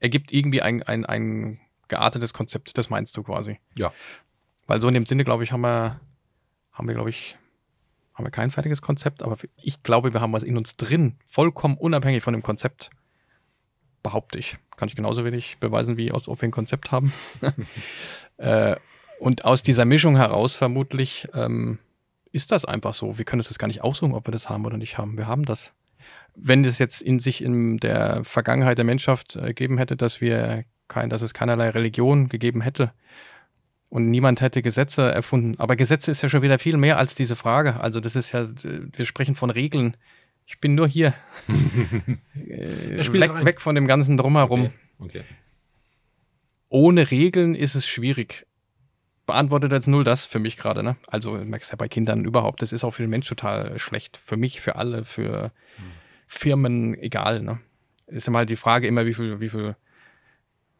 ergibt 0.00 0.32
irgendwie 0.32 0.62
ein, 0.62 0.82
ein, 0.82 1.04
ein 1.04 1.60
geartetes 1.88 2.32
Konzept, 2.34 2.76
das 2.78 2.90
meinst 2.90 3.16
du 3.16 3.22
quasi. 3.22 3.60
Ja. 3.78 3.92
Weil 4.66 4.80
so 4.80 4.88
in 4.88 4.94
dem 4.94 5.06
Sinne, 5.06 5.24
glaube 5.24 5.44
ich, 5.44 5.52
haben 5.52 5.60
wir, 5.60 6.00
haben 6.72 6.88
wir, 6.88 6.94
glaube 6.94 7.10
ich, 7.10 7.36
haben 8.16 8.24
wir 8.24 8.30
kein 8.30 8.50
fertiges 8.50 8.80
Konzept, 8.80 9.22
aber 9.22 9.36
ich 9.56 9.82
glaube, 9.82 10.14
wir 10.14 10.22
haben 10.22 10.32
was 10.32 10.42
in 10.42 10.56
uns 10.56 10.76
drin, 10.76 11.16
vollkommen 11.26 11.76
unabhängig 11.76 12.22
von 12.22 12.32
dem 12.32 12.42
Konzept. 12.42 12.88
Behaupte 14.02 14.38
ich. 14.38 14.56
Kann 14.76 14.88
ich 14.88 14.96
genauso 14.96 15.24
wenig 15.24 15.58
beweisen, 15.60 15.98
wie 15.98 16.12
ob 16.12 16.26
wir 16.26 16.48
ein 16.48 16.52
Konzept 16.52 16.92
haben. 16.92 17.12
äh, 18.38 18.76
und 19.20 19.44
aus 19.44 19.62
dieser 19.62 19.84
Mischung 19.84 20.16
heraus 20.16 20.54
vermutlich 20.54 21.28
ähm, 21.34 21.78
ist 22.32 22.52
das 22.52 22.64
einfach 22.64 22.94
so. 22.94 23.18
Wir 23.18 23.26
können 23.26 23.40
es 23.40 23.58
gar 23.58 23.66
nicht 23.66 23.82
aussuchen, 23.82 24.14
ob 24.14 24.26
wir 24.26 24.32
das 24.32 24.48
haben 24.48 24.64
oder 24.64 24.78
nicht 24.78 24.96
haben. 24.96 25.18
Wir 25.18 25.26
haben 25.26 25.44
das. 25.44 25.72
Wenn 26.34 26.64
es 26.64 26.78
jetzt 26.78 27.02
in 27.02 27.18
sich 27.18 27.42
in 27.42 27.78
der 27.78 28.24
Vergangenheit 28.24 28.78
der 28.78 28.84
Menschheit 28.84 29.36
ergeben 29.36 29.76
hätte, 29.76 29.96
dass 29.96 30.22
wir 30.22 30.64
kein, 30.88 31.10
dass 31.10 31.20
es 31.20 31.34
keinerlei 31.34 31.68
Religion 31.70 32.28
gegeben 32.28 32.62
hätte 32.62 32.92
und 33.88 34.10
niemand 34.10 34.40
hätte 34.40 34.62
Gesetze 34.62 35.10
erfunden. 35.10 35.54
Aber 35.58 35.76
Gesetze 35.76 36.10
ist 36.10 36.22
ja 36.22 36.28
schon 36.28 36.42
wieder 36.42 36.58
viel 36.58 36.76
mehr 36.76 36.98
als 36.98 37.14
diese 37.14 37.36
Frage. 37.36 37.80
Also 37.80 38.00
das 38.00 38.16
ist 38.16 38.32
ja, 38.32 38.46
wir 38.62 39.04
sprechen 39.04 39.34
von 39.34 39.50
Regeln. 39.50 39.96
Ich 40.46 40.60
bin 40.60 40.74
nur 40.74 40.88
hier. 40.88 41.14
äh, 42.34 43.12
weg, 43.12 43.44
weg, 43.44 43.60
von 43.60 43.74
dem 43.74 43.86
ganzen 43.86 44.16
Drumherum. 44.16 44.70
Okay. 44.98 45.20
Okay. 45.20 45.24
Ohne 46.68 47.10
Regeln 47.10 47.54
ist 47.54 47.74
es 47.74 47.86
schwierig 47.86 48.46
beantwortet 49.26 49.72
als 49.72 49.86
null 49.86 50.04
das 50.04 50.24
für 50.24 50.38
mich 50.38 50.56
gerade. 50.56 50.82
Ne? 50.82 50.96
Also 51.08 51.32
merkst 51.32 51.72
ja 51.72 51.76
bei 51.76 51.88
Kindern 51.88 52.24
überhaupt, 52.24 52.62
das 52.62 52.72
ist 52.72 52.84
auch 52.84 52.92
für 52.92 53.02
den 53.02 53.10
Mensch 53.10 53.28
total 53.28 53.78
schlecht. 53.78 54.16
Für 54.24 54.36
mich, 54.36 54.60
für 54.60 54.76
alle, 54.76 55.04
für 55.04 55.50
mhm. 55.78 55.82
Firmen, 56.28 56.94
egal. 56.94 57.42
Ne? 57.42 57.60
Ist 58.06 58.28
immer 58.28 58.38
halt 58.38 58.50
die 58.50 58.56
Frage 58.56 58.86
immer, 58.86 59.04
wie 59.04 59.14
viel, 59.14 59.40
wie 59.40 59.48
viel, 59.48 59.76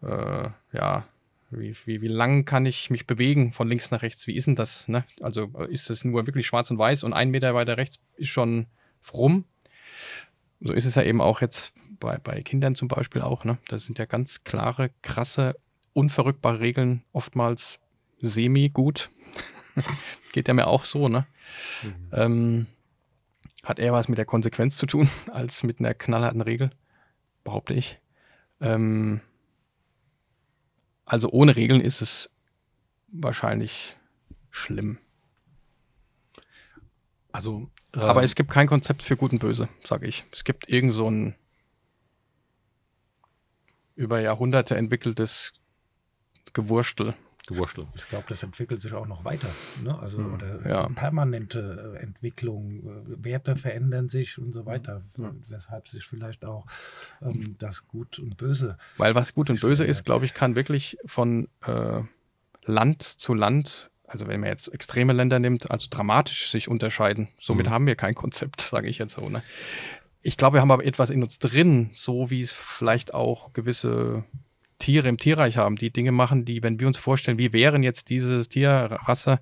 äh, 0.03 0.49
ja, 0.73 1.05
wie, 1.51 1.76
wie, 1.84 2.03
wie 2.03 2.09
lang 2.09 2.44
kann 2.44 2.66
ich 2.66 2.90
mich 2.90 3.07
bewegen 3.07 3.53
von 3.53 3.68
links 3.68 3.90
nach 3.90 4.03
rechts? 4.03 4.26
Wie 4.26 4.36
ist 4.36 4.47
denn 4.47 4.57
das? 4.57 4.88
Ne? 4.88 5.05
Also 5.20 5.47
ist 5.68 5.90
das 5.90 6.05
nur 6.05 6.26
wirklich 6.26 6.47
schwarz 6.47 6.70
und 6.70 6.78
weiß 6.78 7.05
und 7.05 7.12
ein 7.12 7.30
Meter 7.30 7.55
weiter 7.55 7.76
rechts 7.76 8.01
ist 8.16 8.28
schon 8.28 8.66
rum? 9.12 9.44
So 10.61 10.72
ist 10.72 10.86
es 10.86 10.94
ja 10.94 11.03
eben 11.03 11.20
auch 11.20 11.40
jetzt 11.40 11.72
bei, 12.01 12.18
bei 12.18 12.42
Kindern 12.42 12.74
zum 12.74 12.88
Beispiel 12.88 13.22
auch. 13.22 13.44
Ne? 13.44 13.59
Das 13.68 13.84
sind 13.84 13.99
ja 13.99 14.07
ganz 14.07 14.44
klare, 14.44 14.90
krasse, 15.03 15.57
unverrückbare 15.92 16.61
Regeln 16.61 17.05
oftmals 17.12 17.78
semi-gut. 18.20 19.11
Geht 20.32 20.49
ja 20.49 20.55
mir 20.55 20.66
auch 20.66 20.84
so, 20.84 21.09
ne? 21.09 21.26
Mhm. 21.82 22.09
Ähm, 22.12 22.66
hat 23.62 23.78
eher 23.78 23.92
was 23.92 24.09
mit 24.09 24.18
der 24.18 24.24
Konsequenz 24.24 24.76
zu 24.76 24.86
tun, 24.86 25.09
als 25.32 25.62
mit 25.62 25.80
einer 25.80 25.94
knallharten 25.94 26.40
Regel, 26.40 26.70
behaupte 27.44 27.74
ich. 27.74 27.99
Ähm, 28.61 29.20
also 31.07 31.31
ohne 31.31 31.57
Regeln 31.57 31.81
ist 31.81 32.03
es 32.03 32.29
wahrscheinlich 33.09 33.97
schlimm. 34.51 34.99
Also, 37.33 37.71
ähm, 37.95 38.03
aber 38.03 38.25
es 38.25 38.35
gibt 38.35 38.51
kein 38.51 38.67
Konzept 38.67 39.03
für 39.03 39.17
Gut 39.17 39.33
und 39.33 39.39
Böse, 39.39 39.69
sage 39.85 40.07
ich. 40.07 40.27
Es 40.33 40.45
gibt 40.45 40.69
irgend 40.69 40.93
so 40.93 41.09
ein 41.09 41.37
über 43.95 44.21
Jahrhunderte 44.21 44.77
entwickeltes 44.77 45.53
Gewurstel 46.53 47.15
gewurschtelt. 47.47 47.88
Ich 47.94 48.09
glaube, 48.09 48.26
das 48.28 48.42
entwickelt 48.42 48.82
sich 48.82 48.92
auch 48.92 49.07
noch 49.07 49.24
weiter. 49.24 49.49
Ne? 49.82 49.99
Also 49.99 50.18
mhm. 50.18 50.38
ja. 50.68 50.88
permanente 50.88 51.97
äh, 51.97 52.03
Entwicklung, 52.03 52.80
äh, 52.80 53.24
Werte 53.24 53.57
verändern 53.57 54.09
sich 54.09 54.38
und 54.38 54.53
so 54.53 54.66
weiter. 54.66 55.03
Mhm. 55.16 55.44
Weshalb 55.49 55.88
sich 55.88 56.07
vielleicht 56.07 56.44
auch 56.44 56.66
ähm, 57.22 57.57
das 57.59 57.86
Gut 57.86 58.18
und 58.18 58.36
Böse. 58.36 58.76
Weil 58.97 59.14
was 59.14 59.34
Gut 59.34 59.51
und 59.51 59.61
Böse 59.61 59.84
ist, 59.84 60.05
glaube 60.05 60.24
ich, 60.24 60.34
kann 60.34 60.55
wirklich 60.55 60.99
von 61.07 61.49
äh, 61.66 62.01
Land 62.64 63.03
zu 63.03 63.34
Land 63.34 63.90
also 64.09 64.28
wenn 64.28 64.40
man 64.40 64.51
jetzt 64.51 64.68
extreme 64.68 65.12
Länder 65.12 65.40
nimmt, 65.40 65.70
also 65.70 65.88
dramatisch 65.90 66.51
sich 66.51 66.68
unterscheiden. 66.68 67.28
Somit 67.40 67.66
mhm. 67.66 67.70
haben 67.70 67.86
wir 67.86 67.97
kein 67.97 68.14
Konzept, 68.14 68.61
sage 68.61 68.88
ich 68.88 68.99
jetzt 68.99 69.14
so. 69.14 69.28
Ne? 69.28 69.42
Ich 70.22 70.36
glaube, 70.36 70.57
wir 70.57 70.61
haben 70.61 70.70
aber 70.70 70.84
etwas 70.84 71.11
in 71.11 71.22
uns 71.22 71.38
drin, 71.38 71.90
so 71.92 72.30
wie 72.30 72.40
es 72.40 72.53
vielleicht 72.53 73.14
auch 73.14 73.53
gewisse 73.53 74.24
Tiere 74.79 75.09
im 75.09 75.18
Tierreich 75.18 75.57
haben, 75.57 75.77
die 75.77 75.91
Dinge 75.91 76.12
machen, 76.12 76.45
die, 76.45 76.62
wenn 76.62 76.79
wir 76.81 76.87
uns 76.87 76.97
vorstellen, 76.97 77.39
wie 77.39 77.53
wären 77.53 77.83
jetzt 77.83 78.11
diese 78.11 78.47
Tierrasse, 78.47 79.41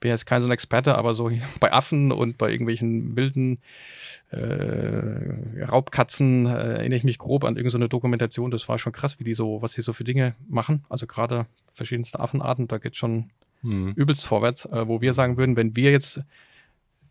bin 0.00 0.10
jetzt 0.10 0.26
kein 0.26 0.42
so 0.42 0.48
ein 0.48 0.52
Experte, 0.52 0.96
aber 0.98 1.14
so 1.14 1.30
bei 1.60 1.72
Affen 1.72 2.12
und 2.12 2.36
bei 2.36 2.50
irgendwelchen 2.50 3.16
wilden 3.16 3.58
äh, 4.30 5.64
Raubkatzen 5.64 6.46
äh, 6.46 6.50
erinnere 6.50 6.98
ich 6.98 7.04
mich 7.04 7.18
grob 7.18 7.44
an 7.44 7.56
irgendeine 7.56 7.88
Dokumentation. 7.88 8.50
Das 8.50 8.68
war 8.68 8.78
schon 8.78 8.92
krass, 8.92 9.18
wie 9.18 9.24
die 9.24 9.34
so, 9.34 9.62
was 9.62 9.72
sie 9.72 9.82
so 9.82 9.92
für 9.92 10.04
Dinge 10.04 10.34
machen. 10.48 10.84
Also 10.88 11.06
gerade 11.06 11.46
verschiedenste 11.72 12.20
Affenarten, 12.20 12.68
da 12.68 12.78
geht 12.78 12.96
schon 12.96 13.30
hm. 13.62 13.92
übelst 13.94 14.26
vorwärts, 14.26 14.66
äh, 14.66 14.86
wo 14.86 15.00
wir 15.00 15.14
sagen 15.14 15.36
würden, 15.36 15.56
wenn 15.56 15.74
wir 15.74 15.90
jetzt, 15.90 16.22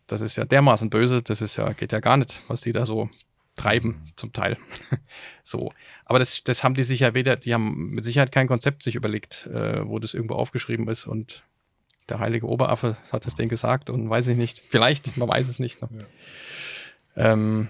das 0.06 0.20
ist 0.20 0.36
ja 0.36 0.44
dermaßen 0.44 0.90
böse, 0.90 1.22
das 1.22 1.40
ist 1.40 1.56
ja, 1.56 1.72
geht 1.72 1.92
ja 1.92 2.00
gar 2.00 2.16
nicht, 2.16 2.44
was 2.48 2.60
die 2.60 2.72
da 2.72 2.86
so 2.86 3.10
treiben, 3.56 4.12
zum 4.16 4.32
Teil. 4.32 4.56
so. 5.42 5.72
Aber 6.04 6.18
das, 6.18 6.42
das 6.44 6.64
haben 6.64 6.74
die 6.74 6.82
sich 6.82 7.00
ja 7.00 7.14
weder, 7.14 7.36
die 7.36 7.54
haben 7.54 7.90
mit 7.90 8.04
Sicherheit 8.04 8.32
kein 8.32 8.48
Konzept 8.48 8.82
sich 8.82 8.94
überlegt, 8.94 9.46
äh, 9.46 9.86
wo 9.86 9.98
das 9.98 10.14
irgendwo 10.14 10.34
aufgeschrieben 10.34 10.88
ist 10.88 11.06
und 11.06 11.44
der 12.08 12.18
heilige 12.18 12.46
Oberaffe 12.46 12.96
hat 13.12 13.26
das 13.26 13.34
denen 13.34 13.48
gesagt 13.48 13.88
und 13.88 14.10
weiß 14.10 14.28
ich 14.28 14.36
nicht. 14.36 14.62
Vielleicht, 14.68 15.16
man 15.16 15.28
weiß 15.28 15.48
es 15.48 15.58
nicht. 15.58 15.80
Ne? 15.80 15.88
Ja. 17.16 17.32
Ähm, 17.32 17.68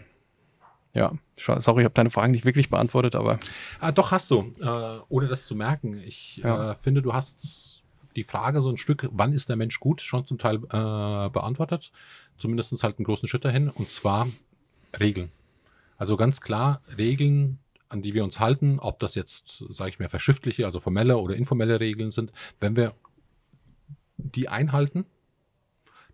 ja, 0.93 1.13
sorry, 1.37 1.83
ich 1.83 1.85
habe 1.85 1.95
deine 1.95 2.11
Fragen 2.11 2.33
nicht 2.33 2.45
wirklich 2.45 2.71
beantwortet, 2.71 3.15
aber. 3.17 3.39
Ah, 3.81 3.93
doch, 3.93 4.13
hast 4.13 4.31
du, 4.31 4.55
äh, 4.61 5.01
ohne 5.09 5.29
das 5.29 5.47
zu 5.47 5.57
merken. 5.57 6.01
Ich 6.05 6.39
ja. 6.39 6.73
äh, 6.73 6.75
finde, 6.77 7.03
du 7.03 7.13
hast 7.13 7.83
die 8.17 8.25
Frage 8.25 8.63
so 8.63 8.71
ein 8.71 8.77
Stück, 8.77 9.09
wann 9.11 9.33
ist 9.33 9.49
der 9.49 9.57
Mensch 9.57 9.81
gut, 9.81 10.01
schon 10.01 10.25
zum 10.25 10.39
Teil 10.39 10.57
äh, 10.57 11.29
beantwortet. 11.31 11.91
Zumindest 12.39 12.83
halt 12.83 12.99
einen 12.99 13.05
großen 13.05 13.29
Schritt 13.29 13.45
dahin. 13.45 13.71
Und 13.71 13.91
zwar 13.91 14.29
Regeln. 14.99 15.31
Also 15.97 16.17
ganz 16.17 16.41
klar 16.41 16.83
Regeln, 16.99 17.59
an 17.89 18.03
die 18.03 18.15
wir 18.15 18.25
uns 18.25 18.41
halten, 18.41 18.79
ob 18.81 18.99
das 18.99 19.15
jetzt, 19.15 19.65
sage 19.69 19.91
ich 19.91 19.99
mal, 19.99 20.09
verschriftliche, 20.09 20.67
also 20.67 20.81
formelle 20.81 21.17
oder 21.19 21.37
informelle 21.37 21.81
Regeln 21.81 22.11
sind. 22.11 22.33
Wenn 22.61 22.77
wir 22.77 22.95
die 24.17 24.49
einhalten, 24.49 25.07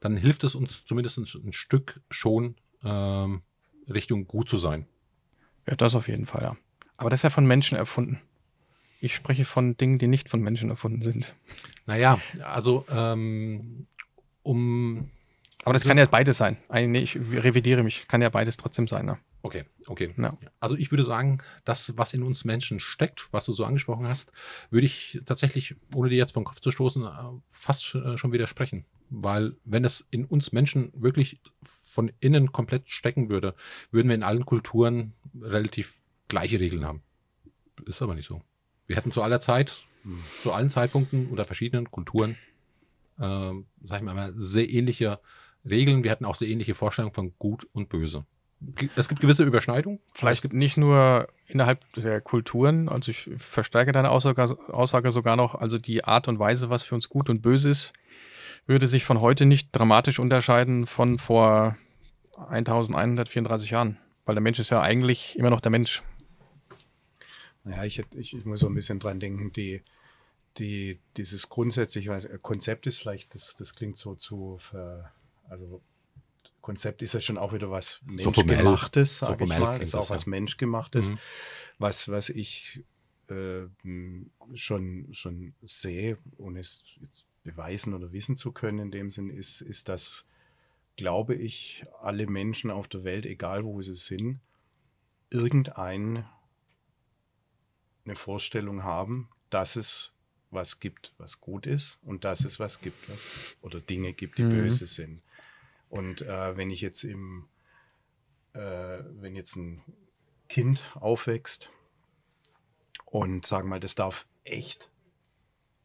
dann 0.01 0.17
hilft 0.17 0.45
es 0.45 0.55
uns 0.55 0.85
zumindest 0.85 1.19
ein 1.19 1.53
Stück 1.53 2.01
schon 2.11 2.57
ähm, 2.83 3.43
Richtung 3.89 4.27
gut 4.27 4.49
zu 4.49 4.59
sein. 4.59 4.87
Ja, 5.67 5.77
das 5.77 5.95
auf 5.95 6.09
jeden 6.09 6.27
Fall, 6.27 6.43
ja. 6.43 6.57
Aber 6.97 7.11
das 7.11 7.21
ist 7.21 7.25
ja 7.25 7.31
von 7.31 7.47
Menschen 7.47 7.77
erfunden. 7.77 8.21
Ich 9.01 9.15
spreche 9.15 9.45
von 9.45 9.77
Dingen, 9.77 9.99
die 9.99 10.07
nicht 10.07 10.29
von 10.29 10.41
Menschen 10.41 10.69
erfunden 10.69 11.03
sind. 11.03 11.35
Naja, 11.87 12.21
also 12.43 12.85
ähm, 12.91 13.87
um. 14.43 15.11
Aber 15.63 15.73
das 15.73 15.83
also, 15.83 15.89
kann 15.89 15.99
ja 15.99 16.07
beides 16.07 16.37
sein. 16.37 16.59
Nee, 16.71 17.01
ich 17.01 17.17
revidiere 17.17 17.83
mich. 17.83 18.09
Kann 18.09 18.21
ja 18.21 18.29
beides 18.29 18.57
trotzdem 18.59 18.89
sein. 18.89 19.07
Ne? 19.07 19.19
Okay, 19.43 19.65
okay. 19.87 20.15
Ja. 20.19 20.37
Also 20.59 20.77
ich 20.77 20.91
würde 20.91 21.05
sagen, 21.05 21.39
das, 21.65 21.97
was 21.97 22.13
in 22.13 22.23
uns 22.23 22.45
Menschen 22.45 22.79
steckt, 22.79 23.33
was 23.33 23.47
du 23.47 23.53
so 23.53 23.65
angesprochen 23.65 24.07
hast, 24.07 24.33
würde 24.71 24.87
ich 24.87 25.21
tatsächlich, 25.25 25.77
ohne 25.95 26.11
dir 26.11 26.19
jetzt 26.19 26.33
vom 26.33 26.45
Kopf 26.45 26.61
zu 26.61 26.71
stoßen, 26.71 27.05
äh, 27.05 27.09
fast 27.49 27.95
äh, 27.95 28.19
schon 28.19 28.33
widersprechen. 28.33 28.85
Weil 29.09 29.57
wenn 29.65 29.85
es 29.85 30.07
in 30.11 30.25
uns 30.27 30.53
Menschen 30.53 30.93
wirklich 30.95 31.41
von 31.63 32.13
innen 32.21 32.53
komplett 32.53 32.89
stecken 32.91 33.31
würde, 33.31 33.55
würden 33.91 34.09
wir 34.09 34.15
in 34.15 34.23
allen 34.23 34.45
Kulturen 34.45 35.15
relativ 35.41 35.95
gleiche 36.29 36.61
Regeln 36.61 36.85
haben. 36.85 37.03
Ist 37.87 38.03
aber 38.03 38.15
nicht 38.15 38.29
so. 38.29 38.43
Wir 38.87 38.97
hätten 38.97 39.11
zu 39.11 39.23
aller 39.23 39.41
Zeit, 39.41 39.85
zu 40.43 40.53
allen 40.53 40.71
Zeitpunkten 40.71 41.29
unter 41.29 41.47
verschiedenen 41.47 41.91
Kulturen, 41.91 42.37
äh, 43.19 43.53
sag 43.83 43.99
ich 43.99 44.03
mal, 44.03 44.33
sehr 44.37 44.69
ähnliche 44.69 45.19
Regeln. 45.65 46.05
Wir 46.05 46.11
hätten 46.11 46.25
auch 46.27 46.35
sehr 46.35 46.49
ähnliche 46.49 46.75
Vorstellungen 46.75 47.15
von 47.15 47.33
Gut 47.39 47.67
und 47.73 47.89
Böse 47.89 48.27
es 48.97 49.09
gibt 49.09 49.21
gewisse 49.21 49.45
Überschneidungen. 49.45 50.01
Vielleicht 50.15 50.43
gibt 50.43 50.55
nicht 50.55 50.77
nur 50.77 51.29
innerhalb 51.47 51.81
der 51.95 52.21
Kulturen, 52.21 52.89
also 52.89 53.11
ich 53.11 53.31
verstärke 53.39 53.93
deine 53.93 54.11
Aussage, 54.11 54.57
Aussage 54.69 55.13
sogar 55.13 55.37
noch, 55.37 55.55
also 55.55 55.79
die 55.79 56.05
Art 56.05 56.29
und 56.29 56.39
Weise, 56.39 56.71
was 56.71 56.83
für 56.83 56.95
uns 56.95 57.09
gut 57.09 57.31
und 57.31 57.43
böse 57.43 57.71
ist, 57.71 57.93
würde 58.67 58.87
sich 58.87 59.05
von 59.05 59.21
heute 59.21 59.47
nicht 59.47 59.71
dramatisch 59.73 60.19
unterscheiden 60.19 60.87
von 60.87 61.19
vor 61.19 61.77
1134 62.49 63.71
Jahren, 63.71 63.99
weil 64.27 64.35
der 64.35 64.43
Mensch 64.43 64.59
ist 64.59 64.71
ja 64.71 64.81
eigentlich 64.81 65.39
immer 65.39 65.51
noch 65.51 65.61
der 65.61 65.71
Mensch. 65.71 66.03
Naja, 67.65 67.85
ich, 67.85 68.03
ich, 68.15 68.37
ich 68.37 68.45
muss 68.45 68.61
so 68.61 68.69
ein 68.69 68.75
bisschen 68.75 69.01
dran 69.01 69.21
denken, 69.21 69.53
die, 69.53 69.83
die, 70.59 70.99
dieses 71.17 71.49
grundsätzliche 71.49 72.39
Konzept 72.41 72.87
ist 72.87 72.99
vielleicht, 72.99 73.35
das, 73.35 73.55
das 73.55 73.75
klingt 73.75 73.97
so 73.97 74.15
zu, 74.15 74.57
für, 74.59 75.11
also 75.49 75.83
Konzept 76.61 77.03
ist 77.03 77.15
ja 77.15 77.21
schon 77.21 77.39
auch 77.39 77.53
wieder 77.53 77.71
was 77.71 78.01
Menschgemachtes, 78.05 79.19
so 79.19 79.27
sage 79.27 79.45
ich 79.45 79.51
mal. 79.51 79.83
Ist 79.83 79.95
auch 79.95 80.01
das, 80.01 80.11
was 80.11 80.25
ja. 80.25 80.31
Menschgemachtes. 80.31 81.11
Mhm. 81.11 81.19
Was, 81.79 82.09
was 82.09 82.29
ich 82.29 82.85
äh, 83.29 83.67
schon, 84.55 85.09
schon 85.13 85.55
sehe, 85.63 86.19
ohne 86.37 86.61
es 86.61 86.85
jetzt 87.01 87.27
beweisen 87.43 87.95
oder 87.95 88.13
wissen 88.13 88.37
zu 88.37 88.53
können 88.53 88.79
in 88.79 88.91
dem 88.91 89.11
Sinn, 89.11 89.31
ist, 89.31 89.61
ist, 89.63 89.89
dass, 89.89 90.27
glaube 90.97 91.35
ich, 91.35 91.85
alle 92.01 92.27
Menschen 92.27 92.71
auf 92.71 92.89
der 92.89 93.05
Welt, 93.05 93.25
egal 93.25 93.65
wo 93.65 93.81
sie 93.81 93.95
sind, 93.95 94.41
irgendeine 95.31 96.25
Vorstellung 98.13 98.83
haben, 98.83 99.29
dass 99.49 99.77
es 99.77 100.13
was 100.51 100.81
gibt, 100.81 101.15
was 101.17 101.41
gut 101.41 101.67
ist 101.67 101.99
und 102.03 102.25
dass 102.25 102.45
es 102.45 102.59
was 102.59 102.81
gibt, 102.81 103.09
was 103.09 103.29
oder 103.63 103.81
Dinge 103.81 104.13
gibt, 104.13 104.39
die 104.39 104.43
mhm. 104.43 104.51
böse 104.51 104.87
sind. 104.87 105.23
Und 105.91 106.23
äh, 106.23 106.57
wenn 106.57 106.71
ich 106.71 106.81
jetzt 106.81 107.05
im, 107.05 107.49
äh, 108.55 109.01
wenn 109.11 109.37
jetzt 109.37 109.57
ein 109.57 109.83
Kind 110.49 110.83
aufwächst 110.95 111.71
Und 113.05 113.45
sagen 113.45 113.67
wir 113.67 113.71
mal, 113.71 113.81
das 113.81 113.97
darf 113.97 114.27
echt 114.45 114.91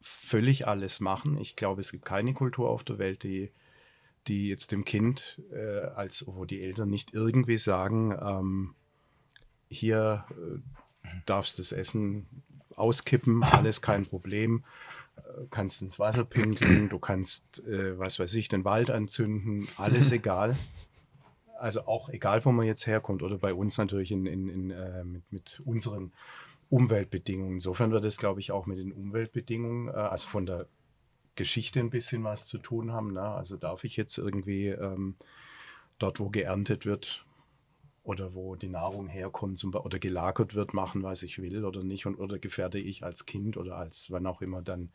völlig 0.00 0.66
alles 0.68 1.00
machen. 1.00 1.36
Ich 1.38 1.56
glaube, 1.56 1.80
es 1.80 1.90
gibt 1.90 2.04
keine 2.04 2.34
Kultur 2.34 2.70
auf 2.70 2.84
der 2.84 2.98
Welt, 2.98 3.24
die, 3.24 3.50
die 4.28 4.48
jetzt 4.48 4.70
dem 4.70 4.84
Kind, 4.84 5.42
äh, 5.52 5.80
als 5.80 6.24
wo 6.26 6.44
die 6.44 6.62
Eltern 6.62 6.88
nicht 6.88 7.12
irgendwie 7.12 7.58
sagen, 7.58 8.16
ähm, 8.20 8.74
hier 9.68 10.24
äh, 10.30 10.60
darfst 11.26 11.58
das 11.58 11.72
Essen 11.72 12.26
auskippen, 12.76 13.42
alles 13.42 13.82
kein 13.82 14.06
Problem. 14.06 14.64
Kannst 15.50 15.82
ins 15.82 15.98
Wasser 15.98 16.24
pinkeln, 16.24 16.88
du 16.88 16.98
kannst, 16.98 17.66
äh, 17.66 17.98
was 17.98 18.18
weiß 18.18 18.34
ich, 18.34 18.48
den 18.48 18.64
Wald 18.64 18.90
anzünden, 18.90 19.68
alles 19.76 20.10
egal. 20.12 20.56
Also 21.58 21.86
auch 21.86 22.08
egal, 22.10 22.44
wo 22.44 22.52
man 22.52 22.66
jetzt 22.66 22.86
herkommt 22.86 23.22
oder 23.22 23.38
bei 23.38 23.54
uns 23.54 23.78
natürlich 23.78 24.12
in, 24.12 24.26
in, 24.26 24.48
in 24.48 24.70
äh, 24.70 25.04
mit, 25.04 25.22
mit 25.30 25.62
unseren 25.64 26.12
Umweltbedingungen. 26.68 27.54
Insofern 27.54 27.92
wird 27.92 28.04
es, 28.04 28.18
glaube 28.18 28.40
ich, 28.40 28.52
auch 28.52 28.66
mit 28.66 28.78
den 28.78 28.92
Umweltbedingungen, 28.92 29.88
äh, 29.88 29.92
also 29.92 30.28
von 30.28 30.46
der 30.46 30.66
Geschichte 31.36 31.80
ein 31.80 31.90
bisschen 31.90 32.24
was 32.24 32.46
zu 32.46 32.58
tun 32.58 32.92
haben. 32.92 33.12
Ne? 33.12 33.22
Also 33.22 33.56
darf 33.56 33.84
ich 33.84 33.96
jetzt 33.96 34.18
irgendwie 34.18 34.68
ähm, 34.68 35.14
dort, 35.98 36.18
wo 36.18 36.28
geerntet 36.28 36.86
wird, 36.86 37.25
oder 38.06 38.34
wo 38.34 38.54
die 38.54 38.68
Nahrung 38.68 39.08
herkommt 39.08 39.58
zum, 39.58 39.74
oder 39.74 39.98
gelagert 39.98 40.54
wird, 40.54 40.74
machen, 40.74 41.02
was 41.02 41.22
ich 41.24 41.42
will 41.42 41.64
oder 41.64 41.82
nicht. 41.82 42.06
Und, 42.06 42.16
oder 42.16 42.38
gefährde 42.38 42.78
ich 42.78 43.02
als 43.02 43.26
Kind 43.26 43.56
oder 43.56 43.76
als 43.76 44.10
wann 44.10 44.26
auch 44.26 44.42
immer 44.42 44.62
dann 44.62 44.90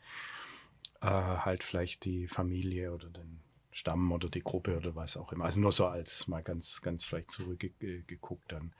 äh, 1.02 1.06
halt 1.06 1.62
vielleicht 1.62 2.06
die 2.06 2.26
Familie 2.26 2.92
oder 2.92 3.08
den 3.08 3.40
Stamm 3.70 4.12
oder 4.12 4.28
die 4.28 4.42
Gruppe 4.42 4.76
oder 4.76 4.96
was 4.96 5.18
auch 5.18 5.32
immer. 5.32 5.44
Also 5.44 5.60
nur 5.60 5.72
so 5.72 5.86
als 5.86 6.26
mal 6.26 6.42
ganz, 6.42 6.80
ganz 6.80 7.04
vielleicht 7.04 7.30
zurückgeguckt 7.30 8.50
dann. 8.50 8.72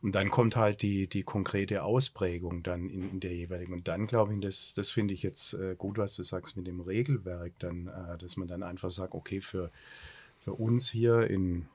Und 0.00 0.14
dann 0.14 0.30
kommt 0.30 0.56
halt 0.56 0.80
die, 0.80 1.06
die 1.06 1.22
konkrete 1.22 1.82
Ausprägung 1.82 2.62
dann 2.62 2.88
in, 2.88 3.10
in 3.10 3.20
der 3.20 3.34
jeweiligen. 3.34 3.74
Und 3.74 3.88
dann 3.88 4.06
glaube 4.06 4.34
ich, 4.34 4.40
das, 4.40 4.72
das 4.72 4.90
finde 4.90 5.12
ich 5.12 5.22
jetzt 5.22 5.54
äh, 5.54 5.74
gut, 5.76 5.98
was 5.98 6.16
du 6.16 6.22
sagst 6.22 6.56
mit 6.56 6.66
dem 6.66 6.80
Regelwerk, 6.80 7.52
dann, 7.58 7.88
äh, 7.88 8.16
dass 8.16 8.38
man 8.38 8.48
dann 8.48 8.62
einfach 8.62 8.90
sagt, 8.90 9.14
okay, 9.14 9.42
für, 9.42 9.70
für 10.38 10.54
uns 10.54 10.90
hier 10.90 11.28
in 11.28 11.66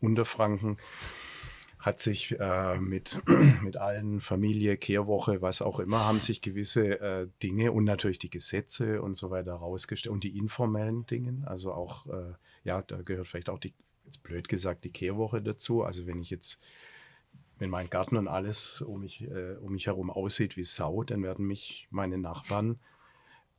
Unterfranken 0.00 0.76
hat 1.86 2.00
sich 2.00 2.38
äh, 2.40 2.78
mit, 2.78 3.22
mit 3.62 3.76
allen 3.76 4.20
Familie, 4.20 4.76
Kehrwoche, 4.76 5.40
was 5.40 5.62
auch 5.62 5.78
immer, 5.78 6.04
haben 6.04 6.18
sich 6.18 6.42
gewisse 6.42 7.00
äh, 7.00 7.28
Dinge 7.44 7.70
und 7.70 7.84
natürlich 7.84 8.18
die 8.18 8.28
Gesetze 8.28 9.00
und 9.00 9.14
so 9.14 9.30
weiter 9.30 9.52
herausgestellt 9.52 10.12
und 10.12 10.24
die 10.24 10.36
informellen 10.36 11.06
Dinge. 11.06 11.46
Also 11.46 11.72
auch, 11.72 12.08
äh, 12.08 12.34
ja, 12.64 12.82
da 12.82 13.02
gehört 13.02 13.28
vielleicht 13.28 13.48
auch 13.48 13.60
die, 13.60 13.72
jetzt 14.04 14.24
blöd 14.24 14.48
gesagt, 14.48 14.84
die 14.84 14.90
Kehrwoche 14.90 15.40
dazu. 15.40 15.84
Also 15.84 16.08
wenn 16.08 16.20
ich 16.20 16.28
jetzt, 16.28 16.60
wenn 17.58 17.70
mein 17.70 17.88
Garten 17.88 18.16
und 18.16 18.26
alles 18.26 18.82
um 18.82 19.00
mich, 19.00 19.22
äh, 19.22 19.54
um 19.60 19.72
mich 19.72 19.86
herum 19.86 20.10
aussieht 20.10 20.56
wie 20.56 20.64
Sau, 20.64 21.04
dann 21.04 21.22
werden 21.22 21.46
mich 21.46 21.86
meine 21.90 22.18
Nachbarn, 22.18 22.80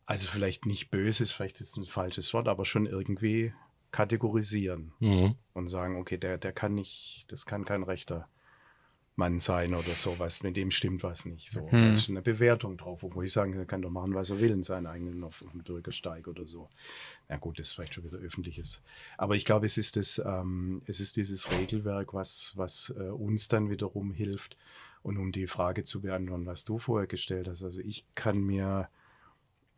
also 0.05 0.27
vielleicht 0.27 0.65
nicht 0.65 0.89
böse, 0.89 1.23
ist 1.23 1.31
vielleicht 1.31 1.61
ist 1.61 1.77
ein 1.77 1.85
falsches 1.85 2.33
Wort, 2.33 2.47
aber 2.49 2.65
schon 2.65 2.85
irgendwie 2.85 3.53
kategorisieren 3.91 4.91
mhm. 4.99 5.35
und 5.53 5.67
sagen, 5.67 5.97
okay, 5.97 6.17
der, 6.17 6.37
der 6.37 6.51
kann 6.51 6.75
nicht, 6.75 7.25
das 7.29 7.45
kann 7.45 7.65
kein 7.65 7.83
rechter 7.83 8.27
Mann 9.17 9.39
sein 9.39 9.73
oder 9.73 9.95
sowas, 9.95 10.43
mit 10.43 10.55
dem 10.55 10.69
stimmt 10.69 11.01
was 11.01 11.25
nicht. 11.25 11.49
So, 11.49 11.63
mhm. 11.63 11.71
da 11.71 11.89
ist 11.89 12.07
eine 12.07 12.21
Bewertung 12.21 12.77
drauf, 12.77 13.01
wo 13.01 13.21
ich 13.23 13.31
sagen, 13.31 13.53
er 13.53 13.65
kann 13.65 13.81
doch 13.81 13.89
machen, 13.89 14.13
was 14.13 14.29
er 14.29 14.39
will 14.39 14.51
in 14.51 14.61
seinen 14.61 14.85
eigenen 14.85 15.23
auf, 15.23 15.43
auf 15.43 15.51
dem 15.51 15.63
Bürgersteig 15.63 16.27
oder 16.27 16.45
so. 16.45 16.69
Na 17.27 17.37
gut, 17.37 17.57
das 17.57 17.69
ist 17.69 17.73
vielleicht 17.73 17.95
schon 17.95 18.03
wieder 18.03 18.19
öffentliches. 18.19 18.83
Aber 19.17 19.35
ich 19.35 19.43
glaube, 19.43 19.65
es 19.65 19.77
ist 19.77 19.95
das, 19.95 20.21
ähm, 20.23 20.83
es 20.85 20.99
ist 20.99 21.17
dieses 21.17 21.51
Regelwerk, 21.51 22.13
was, 22.13 22.53
was 22.55 22.93
äh, 22.95 23.09
uns 23.09 23.47
dann 23.47 23.71
wiederum 23.71 24.11
hilft. 24.11 24.55
Und 25.01 25.17
um 25.17 25.31
die 25.31 25.47
Frage 25.47 25.83
zu 25.83 26.01
beantworten, 26.01 26.45
was 26.45 26.63
du 26.63 26.77
vorher 26.77 27.07
gestellt 27.07 27.47
hast, 27.47 27.63
also 27.63 27.81
ich 27.81 28.05
kann 28.13 28.39
mir 28.39 28.87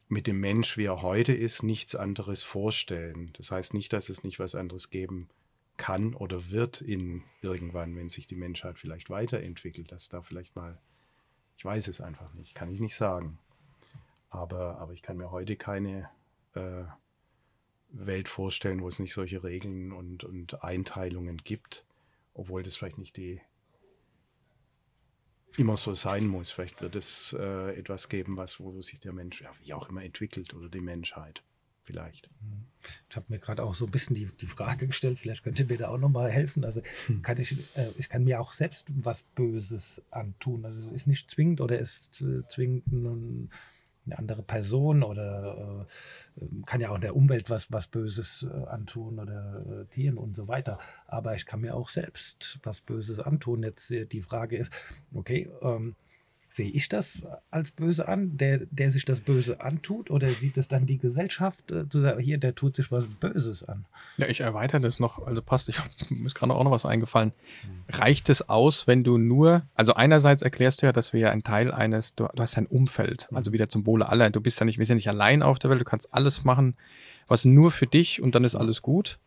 mit 0.10 0.26
dem 0.26 0.40
Mensch, 0.40 0.76
wie 0.76 0.86
er 0.86 1.04
heute 1.04 1.34
ist, 1.34 1.62
nichts 1.62 1.96
anderes 1.96 2.42
vorstellen. 2.42 3.32
Das 3.38 3.52
heißt 3.52 3.76
nicht, 3.76 3.94
dass 3.94 4.10
es 4.10 4.24
nicht 4.24 4.40
was 4.40 4.56
anderes 4.56 4.90
geben 4.90 5.30
kann 5.78 6.16
oder 6.16 6.50
wird 6.50 6.82
in 6.82 7.24
irgendwann, 7.42 7.96
wenn 7.96 8.10
sich 8.10 8.26
die 8.26 8.36
Menschheit 8.36 8.80
vielleicht 8.80 9.10
weiterentwickelt, 9.12 9.92
dass 9.92 10.10
da 10.10 10.24
vielleicht 10.24 10.56
mal, 10.56 10.78
ich 11.58 11.64
weiß 11.64 11.88
es 11.88 12.02
einfach 12.02 12.34
nicht, 12.34 12.56
kann 12.56 12.72
ich 12.72 12.80
nicht 12.80 12.96
sagen. 12.96 13.38
Aber, 14.30 14.80
aber 14.80 14.94
ich 14.94 15.04
kann 15.04 15.18
mir 15.18 15.32
heute 15.32 15.56
keine 15.56 16.10
äh, 16.56 16.84
Welt 17.92 18.28
vorstellen, 18.28 18.82
wo 18.82 18.88
es 18.88 19.00
nicht 19.00 19.14
solche 19.14 19.44
Regeln 19.44 19.92
und, 19.92 20.24
und 20.24 20.64
Einteilungen 20.64 21.38
gibt, 21.38 21.86
obwohl 22.34 22.64
das 22.64 22.76
vielleicht 22.76 22.98
nicht 22.98 23.16
die 23.16 23.42
immer 25.58 25.78
so 25.78 25.96
sein 25.96 26.28
muss. 26.28 26.52
Vielleicht 26.52 26.82
wird 26.82 26.96
es 26.96 27.36
äh, 27.38 27.78
etwas 27.78 28.10
geben, 28.10 28.38
was, 28.38 28.60
wo 28.60 28.82
sich 28.82 29.00
der 29.00 29.14
Mensch, 29.14 29.42
ja, 29.42 29.52
wie 29.64 29.74
auch 29.74 29.90
immer, 29.90 30.04
entwickelt 30.04 30.54
oder 30.54 30.70
die 30.70 30.82
Menschheit. 30.82 31.44
Vielleicht. 31.84 32.30
Ich 33.10 33.16
habe 33.16 33.26
mir 33.30 33.40
gerade 33.40 33.64
auch 33.64 33.74
so 33.74 33.86
ein 33.86 33.92
bisschen 33.92 34.16
die, 34.16 34.28
die 34.28 34.46
Frage 34.46 34.86
gestellt, 34.86 35.18
vielleicht 35.18 35.44
könnt 35.44 35.60
ihr 35.60 35.66
mir 35.66 35.78
da 35.78 35.88
auch 35.88 35.98
nochmal 35.98 36.30
helfen. 36.30 36.64
Also 36.64 36.84
hm. 37.08 37.24
kann 37.24 37.40
ich, 37.40 37.76
äh, 37.76 37.90
ich 37.98 38.10
kann 38.10 38.24
mir 38.26 38.40
auch 38.40 38.54
selbst 38.54 38.86
was 38.90 39.24
Böses 39.24 40.00
antun. 40.12 40.66
Also 40.66 40.80
es 40.86 40.92
ist 40.92 41.08
nicht 41.08 41.32
zwingend 41.32 41.62
oder 41.62 41.80
ist 41.80 42.22
äh, 42.22 42.48
zwingend 42.48 42.86
ein 42.92 43.50
eine 44.10 44.20
andere 44.20 44.44
Person 44.44 45.04
oder 45.04 45.86
äh, 46.38 46.44
ähm, 46.44 46.64
kann 46.66 46.82
ja 46.82 46.90
auch 46.90 47.00
der 47.00 47.16
Umwelt 47.16 47.50
was, 47.50 47.72
was 47.72 47.88
Böses 47.88 48.48
äh, 48.50 48.68
antun 48.68 49.20
oder 49.20 49.64
äh, 49.82 49.86
Tieren 49.86 50.18
und 50.18 50.36
so 50.36 50.48
weiter. 50.48 50.80
Aber 51.08 51.36
ich 51.36 51.46
kann 51.46 51.62
mir 51.62 51.76
auch 51.76 51.90
selbst 51.90 52.60
was 52.64 52.82
Böses 52.82 53.20
antun. 53.20 53.64
Jetzt 53.64 53.92
äh, 53.92 54.06
die 54.06 54.22
Frage 54.22 54.58
ist, 54.58 54.72
okay, 55.14 55.50
ähm, 55.62 55.96
Sehe 56.52 56.72
ich 56.72 56.90
das 56.90 57.24
als 57.52 57.70
böse 57.70 58.08
an, 58.08 58.36
der, 58.38 58.62
der 58.72 58.90
sich 58.90 59.06
das 59.06 59.22
Böse 59.22 59.62
antut, 59.62 60.10
oder 60.10 60.30
sieht 60.30 60.58
es 60.58 60.68
dann 60.68 60.88
die 60.88 60.98
Gesellschaft, 60.98 61.72
äh, 61.72 61.86
hier, 62.20 62.40
der 62.40 62.56
tut 62.56 62.76
sich 62.76 62.92
was 62.92 63.08
Böses 63.08 63.64
an? 63.64 63.86
Ja, 64.18 64.28
ich 64.28 64.42
erweitere 64.42 64.82
das 64.82 65.00
noch, 65.00 65.26
also 65.28 65.44
passt, 65.44 65.70
ich 65.70 65.78
mir 66.10 66.26
ist 66.26 66.34
gerade 66.34 66.54
auch 66.54 66.64
noch 66.64 66.72
was 66.72 66.86
eingefallen. 66.86 67.34
Hm. 67.62 68.00
Reicht 68.00 68.30
es 68.30 68.50
aus, 68.50 68.88
wenn 68.88 69.04
du 69.04 69.20
nur, 69.20 69.62
also 69.76 69.94
einerseits 69.94 70.42
erklärst 70.42 70.82
du 70.82 70.88
ja, 70.88 70.92
dass 70.92 71.14
wir 71.14 71.20
ja 71.20 71.30
ein 71.30 71.44
Teil 71.44 71.72
eines, 71.72 72.16
du, 72.16 72.28
du 72.34 72.42
hast 72.42 72.58
ein 72.58 72.66
Umfeld, 72.66 73.30
hm. 73.30 73.38
also 73.38 73.54
wieder 73.54 73.70
zum 73.70 73.86
Wohle 73.86 74.10
aller, 74.10 74.32
du 74.32 74.42
bist 74.42 74.60
ja 74.60 74.66
nicht, 74.66 74.80
wir 74.80 74.86
sind 74.88 74.98
nicht 74.98 75.10
allein 75.10 75.44
auf 75.44 75.60
der 75.60 75.70
Welt, 75.70 75.82
du 75.82 75.86
kannst 75.86 76.14
alles 76.14 76.44
machen, 76.44 76.76
was 77.28 77.46
nur 77.46 77.72
für 77.72 77.86
dich 77.86 78.22
und 78.22 78.34
dann 78.34 78.44
ist 78.44 78.56
alles 78.56 78.82
gut 78.82 79.20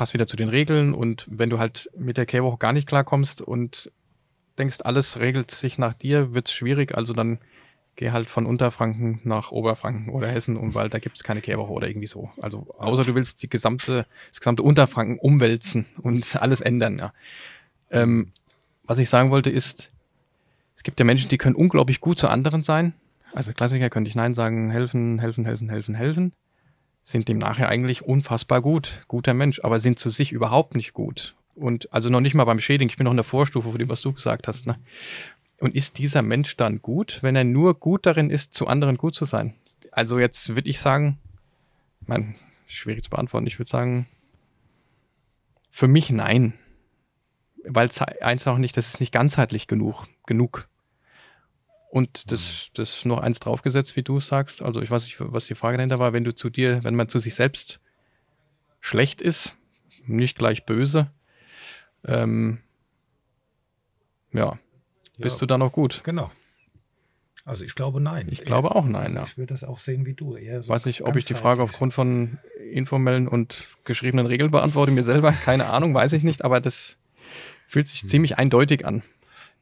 passt 0.00 0.14
wieder 0.14 0.26
zu 0.26 0.36
den 0.38 0.48
Regeln 0.48 0.94
und 0.94 1.26
wenn 1.30 1.50
du 1.50 1.58
halt 1.58 1.90
mit 1.94 2.16
der 2.16 2.24
K-Woche 2.24 2.56
gar 2.56 2.72
nicht 2.72 2.88
klarkommst 2.88 3.42
und 3.42 3.92
denkst, 4.60 4.78
alles 4.84 5.18
regelt 5.18 5.50
sich 5.50 5.78
nach 5.78 5.94
dir, 5.94 6.32
wird 6.32 6.48
es 6.48 6.54
schwierig, 6.54 6.96
also 6.96 7.12
dann 7.12 7.38
geh 7.96 8.12
halt 8.12 8.30
von 8.30 8.46
Unterfranken 8.46 9.20
nach 9.24 9.50
Oberfranken 9.50 10.08
oder 10.10 10.28
Hessen 10.28 10.56
und 10.56 10.74
weil 10.74 10.88
da 10.88 10.98
gibt 10.98 11.16
es 11.16 11.24
keine 11.24 11.40
Kehrwoche 11.40 11.72
oder 11.72 11.88
irgendwie 11.88 12.06
so. 12.06 12.30
Also 12.40 12.66
außer 12.78 13.04
du 13.04 13.14
willst 13.14 13.42
die 13.42 13.50
gesamte, 13.50 14.06
das 14.30 14.40
gesamte 14.40 14.62
Unterfranken 14.62 15.18
umwälzen 15.18 15.86
und 16.00 16.40
alles 16.40 16.60
ändern, 16.60 16.98
ja. 16.98 17.12
Ähm, 17.90 18.32
was 18.84 18.98
ich 18.98 19.08
sagen 19.08 19.30
wollte 19.30 19.50
ist, 19.50 19.90
es 20.76 20.82
gibt 20.82 20.98
ja 20.98 21.04
Menschen, 21.04 21.28
die 21.28 21.38
können 21.38 21.56
unglaublich 21.56 22.00
gut 22.00 22.18
zu 22.18 22.28
anderen 22.28 22.62
sein. 22.62 22.94
Also 23.34 23.52
Klassiker 23.52 23.90
könnte 23.90 24.08
ich 24.08 24.14
Nein 24.14 24.34
sagen, 24.34 24.70
helfen, 24.70 25.18
helfen, 25.18 25.44
helfen, 25.44 25.68
helfen, 25.68 25.94
helfen. 25.94 26.32
Sind 27.02 27.28
dem 27.28 27.38
nachher 27.38 27.68
eigentlich 27.68 28.02
unfassbar 28.02 28.62
gut, 28.62 29.04
guter 29.08 29.34
Mensch, 29.34 29.60
aber 29.62 29.78
sind 29.78 29.98
zu 29.98 30.10
sich 30.10 30.32
überhaupt 30.32 30.74
nicht 30.74 30.92
gut. 30.92 31.34
Und 31.54 31.92
also 31.92 32.08
noch 32.08 32.20
nicht 32.20 32.34
mal 32.34 32.44
beim 32.44 32.60
Schädigen, 32.60 32.90
ich 32.90 32.96
bin 32.96 33.04
noch 33.04 33.12
in 33.12 33.16
der 33.16 33.24
Vorstufe 33.24 33.70
von 33.70 33.78
dem, 33.78 33.88
was 33.88 34.02
du 34.02 34.12
gesagt 34.12 34.48
hast. 34.48 34.66
Ne? 34.66 34.78
Und 35.58 35.74
ist 35.74 35.98
dieser 35.98 36.22
Mensch 36.22 36.56
dann 36.56 36.80
gut, 36.80 37.18
wenn 37.22 37.36
er 37.36 37.44
nur 37.44 37.74
gut 37.74 38.06
darin 38.06 38.30
ist, 38.30 38.54
zu 38.54 38.66
anderen 38.66 38.96
gut 38.96 39.14
zu 39.14 39.24
sein? 39.24 39.54
Also 39.90 40.18
jetzt 40.18 40.54
würde 40.54 40.70
ich 40.70 40.80
sagen, 40.80 41.18
mein, 42.06 42.36
schwierig 42.66 43.04
zu 43.04 43.10
beantworten, 43.10 43.46
ich 43.46 43.58
würde 43.58 43.68
sagen, 43.68 44.06
für 45.70 45.88
mich 45.88 46.10
nein. 46.10 46.54
Weil 47.64 47.88
es 47.88 48.00
einfach 48.00 48.56
nicht, 48.56 48.76
das 48.76 48.88
ist 48.88 49.00
nicht 49.00 49.12
ganzheitlich 49.12 49.66
genug. 49.66 50.06
genug. 50.26 50.66
Und 51.90 52.30
das, 52.30 52.70
mhm. 52.70 52.74
das 52.74 53.04
noch 53.04 53.18
eins 53.18 53.40
draufgesetzt, 53.40 53.96
wie 53.96 54.02
du 54.02 54.20
sagst. 54.20 54.62
Also 54.62 54.80
ich 54.80 54.90
weiß 54.90 55.04
nicht, 55.04 55.16
was 55.18 55.46
die 55.46 55.54
Frage 55.54 55.76
dahinter 55.76 55.98
war, 55.98 56.12
wenn 56.12 56.24
du 56.24 56.34
zu 56.34 56.48
dir, 56.48 56.84
wenn 56.84 56.94
man 56.94 57.08
zu 57.08 57.18
sich 57.18 57.34
selbst 57.34 57.80
schlecht 58.80 59.20
ist, 59.20 59.56
nicht 60.06 60.38
gleich 60.38 60.64
böse, 60.64 61.10
ähm, 62.04 62.58
ja. 64.32 64.44
ja. 64.44 64.58
Bist 65.18 65.40
du 65.42 65.46
da 65.46 65.58
noch 65.58 65.72
gut? 65.72 66.02
Genau. 66.04 66.30
Also 67.44 67.64
ich 67.64 67.74
glaube 67.74 68.00
nein. 68.00 68.28
Ich 68.30 68.44
glaube 68.44 68.74
auch 68.74 68.84
nein. 68.84 69.14
Ja. 69.14 69.22
Ich 69.24 69.38
würde 69.38 69.52
das 69.52 69.64
auch 69.64 69.78
sehen 69.78 70.04
wie 70.06 70.14
du. 70.14 70.36
Eher 70.36 70.62
so 70.62 70.68
Weiß 70.68 70.84
nicht, 70.84 71.02
ob 71.02 71.16
ich 71.16 71.24
die 71.24 71.34
Frage 71.34 71.62
aufgrund 71.62 71.94
von 71.94 72.38
informellen 72.72 73.28
und 73.28 73.76
geschriebenen 73.84 74.26
Regeln 74.26 74.50
beantworte. 74.50 74.92
Mir 74.92 75.04
selber 75.04 75.32
keine 75.44 75.66
Ahnung, 75.70 75.94
weiß 75.94 76.12
ich 76.12 76.22
nicht, 76.22 76.44
aber 76.44 76.60
das 76.60 76.98
fühlt 77.66 77.88
sich 77.88 78.02
hm. 78.02 78.08
ziemlich 78.08 78.38
eindeutig 78.38 78.86
an. 78.86 79.02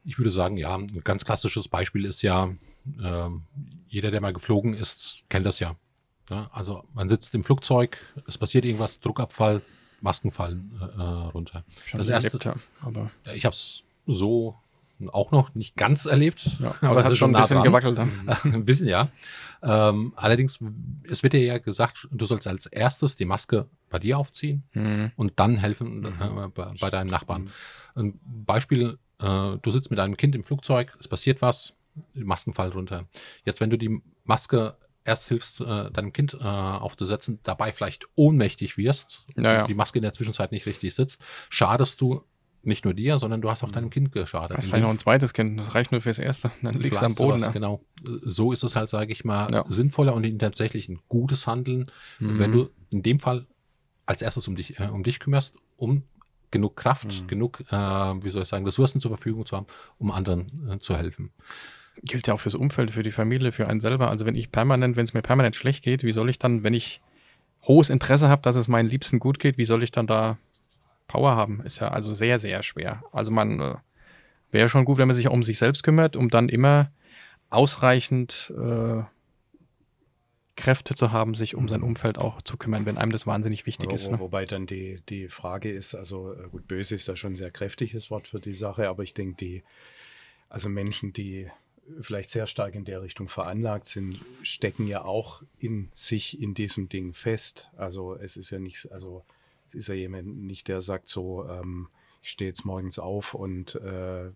Ich 0.05 0.17
würde 0.17 0.31
sagen, 0.31 0.57
ja, 0.57 0.75
ein 0.75 1.01
ganz 1.03 1.25
klassisches 1.25 1.67
Beispiel 1.67 2.05
ist 2.05 2.21
ja, 2.21 2.49
äh, 3.01 3.29
jeder, 3.87 4.11
der 4.11 4.21
mal 4.21 4.33
geflogen 4.33 4.73
ist, 4.73 5.23
kennt 5.29 5.45
das 5.45 5.59
ja. 5.59 5.75
ja. 6.29 6.49
Also 6.53 6.83
man 6.93 7.09
sitzt 7.09 7.35
im 7.35 7.43
Flugzeug, 7.43 7.97
es 8.27 8.37
passiert 8.37 8.65
irgendwas, 8.65 8.99
Druckabfall, 8.99 9.61
Masken 10.01 10.31
fallen 10.31 10.79
äh, 10.79 10.85
äh 10.85 11.01
runter. 11.01 11.63
Schon 11.85 11.97
das 11.97 12.09
erste, 12.09 12.37
erlebt, 12.37 12.45
ja, 12.45 12.55
aber 12.81 13.11
ich 13.33 13.45
habe 13.45 13.53
es 13.53 13.83
so 14.05 14.57
auch 15.07 15.31
noch 15.31 15.55
nicht 15.55 15.77
ganz 15.77 16.05
erlebt. 16.05 16.57
Ja, 16.59 16.75
aber, 16.81 16.89
aber 16.89 17.03
hat 17.05 17.17
schon 17.17 17.33
ein 17.33 17.41
bisschen 17.41 17.57
nah 17.57 17.63
gewackelt. 17.63 17.99
ein 18.43 18.65
bisschen, 18.65 18.87
ja. 18.87 19.09
Ähm, 19.61 20.13
allerdings, 20.15 20.59
es 21.03 21.23
wird 21.23 21.33
dir 21.33 21.43
ja 21.43 21.57
gesagt, 21.57 22.07
du 22.11 22.25
sollst 22.25 22.47
als 22.47 22.65
erstes 22.65 23.15
die 23.15 23.25
Maske 23.25 23.67
bei 23.89 23.99
dir 23.99 24.17
aufziehen 24.17 24.63
mhm. 24.73 25.11
und 25.15 25.33
dann 25.37 25.57
helfen 25.57 26.05
äh, 26.05 26.09
mhm. 26.09 26.51
bei, 26.53 26.73
bei, 26.79 26.89
deinem 26.89 27.09
Nachbarn. 27.09 27.43
Mhm. 27.43 27.49
Ein 27.95 28.19
Beispiel, 28.45 28.97
äh, 29.19 29.57
du 29.61 29.71
sitzt 29.71 29.89
mit 29.89 29.99
deinem 29.99 30.17
Kind 30.17 30.35
im 30.35 30.43
Flugzeug, 30.43 30.95
es 30.99 31.07
passiert 31.07 31.41
was, 31.41 31.75
die 32.15 32.23
Masken 32.23 32.53
fallen 32.53 32.71
runter. 32.71 33.05
Jetzt, 33.45 33.61
wenn 33.61 33.69
du 33.69 33.77
die 33.77 34.01
Maske 34.23 34.75
erst 35.09 35.27
hilfst, 35.27 35.59
äh, 35.61 35.91
deinem 35.91 36.13
Kind 36.13 36.35
äh, 36.39 36.45
aufzusetzen, 36.45 37.39
dabei 37.43 37.71
vielleicht 37.71 38.07
ohnmächtig 38.15 38.77
wirst, 38.77 39.25
naja. 39.35 39.65
die 39.65 39.73
Maske 39.73 39.99
in 39.99 40.03
der 40.03 40.13
Zwischenzeit 40.13 40.51
nicht 40.51 40.65
richtig 40.65 40.93
sitzt, 40.95 41.25
schadest 41.49 41.99
du 41.99 42.23
nicht 42.61 42.85
nur 42.85 42.93
dir, 42.93 43.19
sondern 43.19 43.41
du 43.41 43.49
hast 43.49 43.63
auch 43.63 43.71
deinem 43.71 43.89
Kind 43.89 44.11
geschadet. 44.11 44.57
Das 44.57 44.65
vielleicht 44.65 44.83
noch 44.83 44.89
ein 44.89 44.99
zweites 44.99 45.33
Kind, 45.33 45.59
das 45.59 45.73
reicht 45.75 45.91
nur 45.91 46.01
fürs 46.01 46.19
erste. 46.19 46.51
Dann 46.61 46.75
liegst 46.79 47.01
du 47.01 47.05
am 47.05 47.15
Boden. 47.15 47.39
Sowas, 47.39 47.53
Genau. 47.53 47.83
So 48.03 48.51
ist 48.51 48.63
es 48.63 48.75
halt, 48.75 48.89
sage 48.89 49.11
ich 49.11 49.23
mal, 49.23 49.51
ja. 49.51 49.63
sinnvoller 49.67 50.13
und 50.13 50.39
tatsächlich 50.39 50.89
ein 50.89 50.99
gutes 51.07 51.47
Handeln, 51.47 51.89
mhm. 52.19 52.39
wenn 52.39 52.51
du 52.51 52.69
in 52.89 53.01
dem 53.01 53.19
Fall 53.19 53.47
als 54.05 54.21
erstes 54.21 54.47
um 54.47 54.55
dich, 54.55 54.79
äh, 54.79 54.87
um 54.87 55.03
dich 55.03 55.19
kümmerst, 55.19 55.57
um 55.77 56.03
genug 56.51 56.75
Kraft, 56.75 57.21
mhm. 57.21 57.27
genug, 57.27 57.61
äh, 57.71 57.75
wie 57.75 58.29
soll 58.29 58.41
ich 58.41 58.47
sagen, 58.47 58.65
Ressourcen 58.65 58.99
zur 58.99 59.11
Verfügung 59.11 59.45
zu 59.45 59.55
haben, 59.55 59.67
um 59.97 60.11
anderen 60.11 60.69
äh, 60.69 60.79
zu 60.79 60.97
helfen 60.97 61.31
gilt 62.03 62.27
ja 62.27 62.33
auch 62.33 62.39
fürs 62.39 62.55
Umfeld, 62.55 62.91
für 62.91 63.03
die 63.03 63.11
Familie, 63.11 63.51
für 63.51 63.67
einen 63.67 63.79
selber. 63.79 64.09
Also 64.09 64.25
wenn 64.25 64.35
ich 64.35 64.51
permanent, 64.51 64.95
wenn 64.95 65.05
es 65.05 65.13
mir 65.13 65.21
permanent 65.21 65.55
schlecht 65.55 65.83
geht, 65.83 66.03
wie 66.03 66.11
soll 66.11 66.29
ich 66.29 66.39
dann, 66.39 66.63
wenn 66.63 66.73
ich 66.73 67.01
hohes 67.63 67.89
Interesse 67.89 68.29
habe, 68.29 68.41
dass 68.41 68.55
es 68.55 68.67
meinen 68.67 68.89
Liebsten 68.89 69.19
gut 69.19 69.39
geht, 69.39 69.57
wie 69.57 69.65
soll 69.65 69.83
ich 69.83 69.91
dann 69.91 70.07
da 70.07 70.37
Power 71.07 71.35
haben? 71.35 71.61
Ist 71.65 71.79
ja 71.79 71.89
also 71.89 72.13
sehr, 72.13 72.39
sehr 72.39 72.63
schwer. 72.63 73.03
Also 73.11 73.31
man 73.31 73.59
äh, 73.59 73.75
wäre 74.51 74.69
schon 74.69 74.85
gut, 74.85 74.97
wenn 74.97 75.07
man 75.07 75.15
sich 75.15 75.29
um 75.29 75.43
sich 75.43 75.57
selbst 75.57 75.83
kümmert, 75.83 76.15
um 76.15 76.29
dann 76.29 76.49
immer 76.49 76.91
ausreichend 77.49 78.53
äh, 78.57 79.03
Kräfte 80.55 80.93
zu 80.93 81.11
haben, 81.11 81.35
sich 81.35 81.55
um 81.55 81.69
sein 81.69 81.79
mhm. 81.79 81.87
Umfeld 81.87 82.17
auch 82.17 82.41
zu 82.41 82.57
kümmern, 82.57 82.85
wenn 82.85 82.97
einem 82.97 83.11
das 83.11 83.25
wahnsinnig 83.25 83.65
wichtig 83.65 83.89
wo, 83.89 83.95
ist. 83.95 84.11
Ne? 84.11 84.19
Wobei 84.19 84.45
dann 84.45 84.65
die, 84.65 85.01
die 85.07 85.29
Frage 85.29 85.71
ist, 85.71 85.95
also 85.95 86.33
äh, 86.33 86.49
gut, 86.49 86.67
böse 86.67 86.95
ist 86.95 87.07
da 87.07 87.15
schon 87.15 87.33
ein 87.33 87.35
sehr 87.35 87.51
kräftiges 87.51 88.11
Wort 88.11 88.27
für 88.27 88.39
die 88.39 88.53
Sache, 88.53 88.89
aber 88.89 89.03
ich 89.03 89.13
denke, 89.13 89.37
die, 89.37 89.63
also 90.49 90.67
Menschen, 90.67 91.13
die 91.13 91.49
vielleicht 92.01 92.29
sehr 92.29 92.47
stark 92.47 92.75
in 92.75 92.85
der 92.85 93.01
Richtung 93.01 93.27
veranlagt 93.27 93.85
sind, 93.85 94.19
stecken 94.41 94.87
ja 94.87 95.03
auch 95.03 95.43
in 95.57 95.89
sich 95.93 96.41
in 96.41 96.53
diesem 96.53 96.89
Ding 96.89 97.13
fest. 97.13 97.71
Also 97.75 98.15
es 98.15 98.37
ist 98.37 98.49
ja 98.51 98.59
nicht, 98.59 98.91
also 98.91 99.23
es 99.65 99.75
ist 99.75 99.87
ja 99.87 99.95
jemand 99.95 100.27
nicht, 100.37 100.67
der 100.67 100.81
sagt 100.81 101.07
so, 101.07 101.47
ähm, 101.47 101.89
ich 102.21 102.31
stehe 102.31 102.49
jetzt 102.49 102.65
morgens 102.65 102.99
auf 102.99 103.33
und 103.33 103.75
äh, 103.75 104.31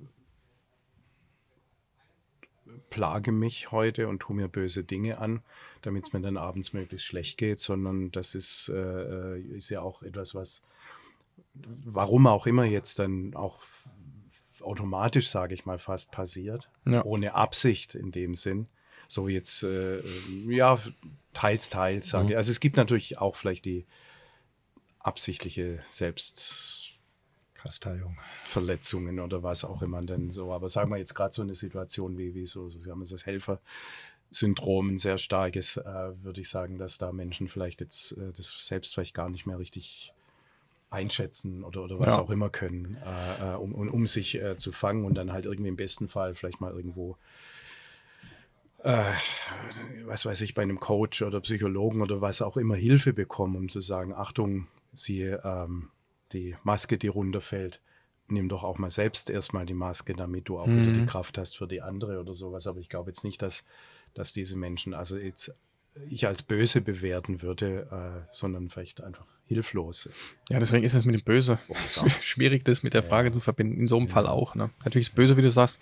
plage 2.90 3.32
mich 3.32 3.72
heute 3.72 4.08
und 4.08 4.20
tue 4.20 4.36
mir 4.36 4.48
böse 4.48 4.84
Dinge 4.84 5.18
an, 5.20 5.42
damit 5.82 6.08
es 6.08 6.14
mir 6.14 6.22
dann 6.22 6.38
abends 6.38 6.74
möglichst 6.74 7.06
schlecht 7.06 7.38
geht, 7.38 7.60
sondern 7.60 8.12
das 8.12 8.36
ist, 8.36 8.70
äh, 8.70 9.36
äh 9.36 9.42
ist 9.56 9.70
ja 9.70 9.82
auch 9.82 10.02
etwas, 10.02 10.34
was, 10.34 10.64
warum 11.54 12.28
auch 12.28 12.48
immer 12.48 12.66
jetzt 12.66 13.00
dann 13.00 13.36
auch 13.36 13.62
automatisch, 14.64 15.30
sage 15.30 15.54
ich 15.54 15.66
mal, 15.66 15.80
fast 15.80 16.12
passiert, 16.12 16.70
ja. 16.86 17.04
ohne 17.04 17.36
Absicht 17.36 17.96
in 17.96 18.12
dem 18.12 18.36
Sinn. 18.36 18.68
So 19.08 19.28
jetzt, 19.28 19.64
äh, 19.64 20.02
ja, 20.48 20.80
teils, 21.34 21.70
teils, 21.70 22.10
sage 22.10 22.26
mhm. 22.26 22.32
ich. 22.32 22.38
Also 22.38 22.52
es 22.52 22.60
gibt 22.60 22.78
natürlich 22.78 23.20
auch 23.20 23.36
vielleicht 23.36 23.66
die 23.66 23.86
absichtliche 25.00 25.80
Selbstkasteiung. 25.88 28.18
Verletzungen 28.38 29.20
oder 29.20 29.44
was 29.44 29.66
auch 29.66 29.82
immer 29.82 30.02
denn 30.02 30.32
so. 30.32 30.54
Aber 30.54 30.70
sagen 30.70 30.90
wir 30.90 30.98
jetzt 30.98 31.14
gerade 31.14 31.34
so 31.34 31.42
eine 31.42 31.56
Situation 31.56 32.18
wie, 32.18 32.34
wie 32.34 32.46
so, 32.46 32.70
so 32.70 32.80
Sie 32.80 32.90
haben 32.90 33.02
es 33.02 33.10
das 33.10 33.26
Helfer-Syndrom, 33.26 34.96
ein 34.96 34.98
sehr 34.98 35.18
starkes, 35.18 35.76
äh, 35.78 36.24
würde 36.24 36.40
ich 36.42 36.50
sagen, 36.50 36.78
dass 36.78 36.98
da 36.98 37.12
Menschen 37.12 37.50
vielleicht 37.50 37.82
jetzt 37.82 38.14
äh, 38.14 38.32
das 38.32 38.56
selbst 38.60 38.94
vielleicht 38.94 39.14
gar 39.14 39.30
nicht 39.30 39.46
mehr 39.46 39.60
richtig 39.60 40.14
einschätzen 40.94 41.64
oder, 41.64 41.84
oder 41.84 42.00
was 42.00 42.16
ja. 42.16 42.22
auch 42.22 42.30
immer 42.30 42.50
können, 42.50 42.98
äh, 43.06 43.54
äh, 43.54 43.56
um, 43.56 43.74
um, 43.74 43.90
um 43.90 44.08
sich 44.08 44.42
äh, 44.42 44.58
zu 44.58 44.72
fangen 44.72 45.06
und 45.06 45.16
dann 45.16 45.34
halt 45.34 45.46
irgendwie 45.46 45.70
im 45.70 45.76
besten 45.76 46.08
Fall 46.08 46.36
vielleicht 46.36 46.62
mal 46.62 46.72
irgendwo, 46.72 47.18
äh, 48.84 49.12
was 50.06 50.26
weiß 50.26 50.42
ich, 50.42 50.54
bei 50.54 50.62
einem 50.62 50.80
Coach 50.80 51.22
oder 51.22 51.42
Psychologen 51.42 52.02
oder 52.02 52.22
was 52.22 52.42
auch 52.42 52.58
immer 52.58 52.76
Hilfe 52.76 53.14
bekommen, 53.14 53.56
um 53.56 53.70
zu 53.70 53.82
sagen, 53.82 54.14
Achtung, 54.14 54.68
sie, 54.94 55.24
ähm, 55.24 55.90
die 56.32 56.56
Maske, 56.64 56.98
die 56.98 57.08
runterfällt, 57.08 57.82
nimm 58.28 58.50
doch 58.50 58.64
auch 58.64 58.78
mal 58.78 58.90
selbst 58.90 59.30
erstmal 59.30 59.66
die 59.66 59.74
Maske, 59.74 60.14
damit 60.14 60.48
du 60.48 60.60
auch 60.60 60.68
mhm. 60.68 60.82
wieder 60.82 60.94
die 61.00 61.06
Kraft 61.06 61.38
hast 61.38 61.58
für 61.58 61.68
die 61.68 61.82
andere 61.82 62.20
oder 62.20 62.34
sowas. 62.34 62.68
Aber 62.68 62.80
ich 62.80 62.90
glaube 62.90 63.10
jetzt 63.10 63.24
nicht, 63.24 63.42
dass, 63.42 63.66
dass 64.14 64.34
diese 64.34 64.56
Menschen, 64.56 64.94
also 64.94 65.18
jetzt 65.18 65.54
ich 66.10 66.28
als 66.28 66.44
böse 66.44 66.82
bewerten 66.82 67.42
würde, 67.42 67.88
äh, 67.92 68.28
sondern 68.32 68.70
vielleicht 68.70 69.02
einfach 69.02 69.26
hilflos. 69.46 70.10
Ja, 70.50 70.60
deswegen 70.60 70.84
ist 70.84 70.94
es 70.94 71.06
mit 71.06 71.16
dem 71.16 71.24
Böse 71.24 71.60
schwierig, 72.22 72.66
das 72.66 72.84
mit 72.84 72.94
der 72.94 73.04
Frage 73.04 73.30
ja. 73.30 73.34
zu 73.34 73.40
verbinden. 73.40 73.80
In 73.80 73.88
so 73.88 73.98
einem 73.98 74.08
ja. 74.08 74.14
Fall 74.14 74.28
auch. 74.28 74.56
Ne? 74.56 74.70
Natürlich 74.84 75.10
ist 75.10 75.16
Böse, 75.16 75.38
wie 75.38 75.42
du 75.42 75.52
sagst, 75.52 75.80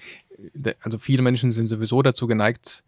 also 0.81 0.97
viele 0.97 1.21
Menschen 1.21 1.51
sind 1.51 1.67
sowieso 1.67 2.01
dazu 2.01 2.27
geneigt, 2.27 2.83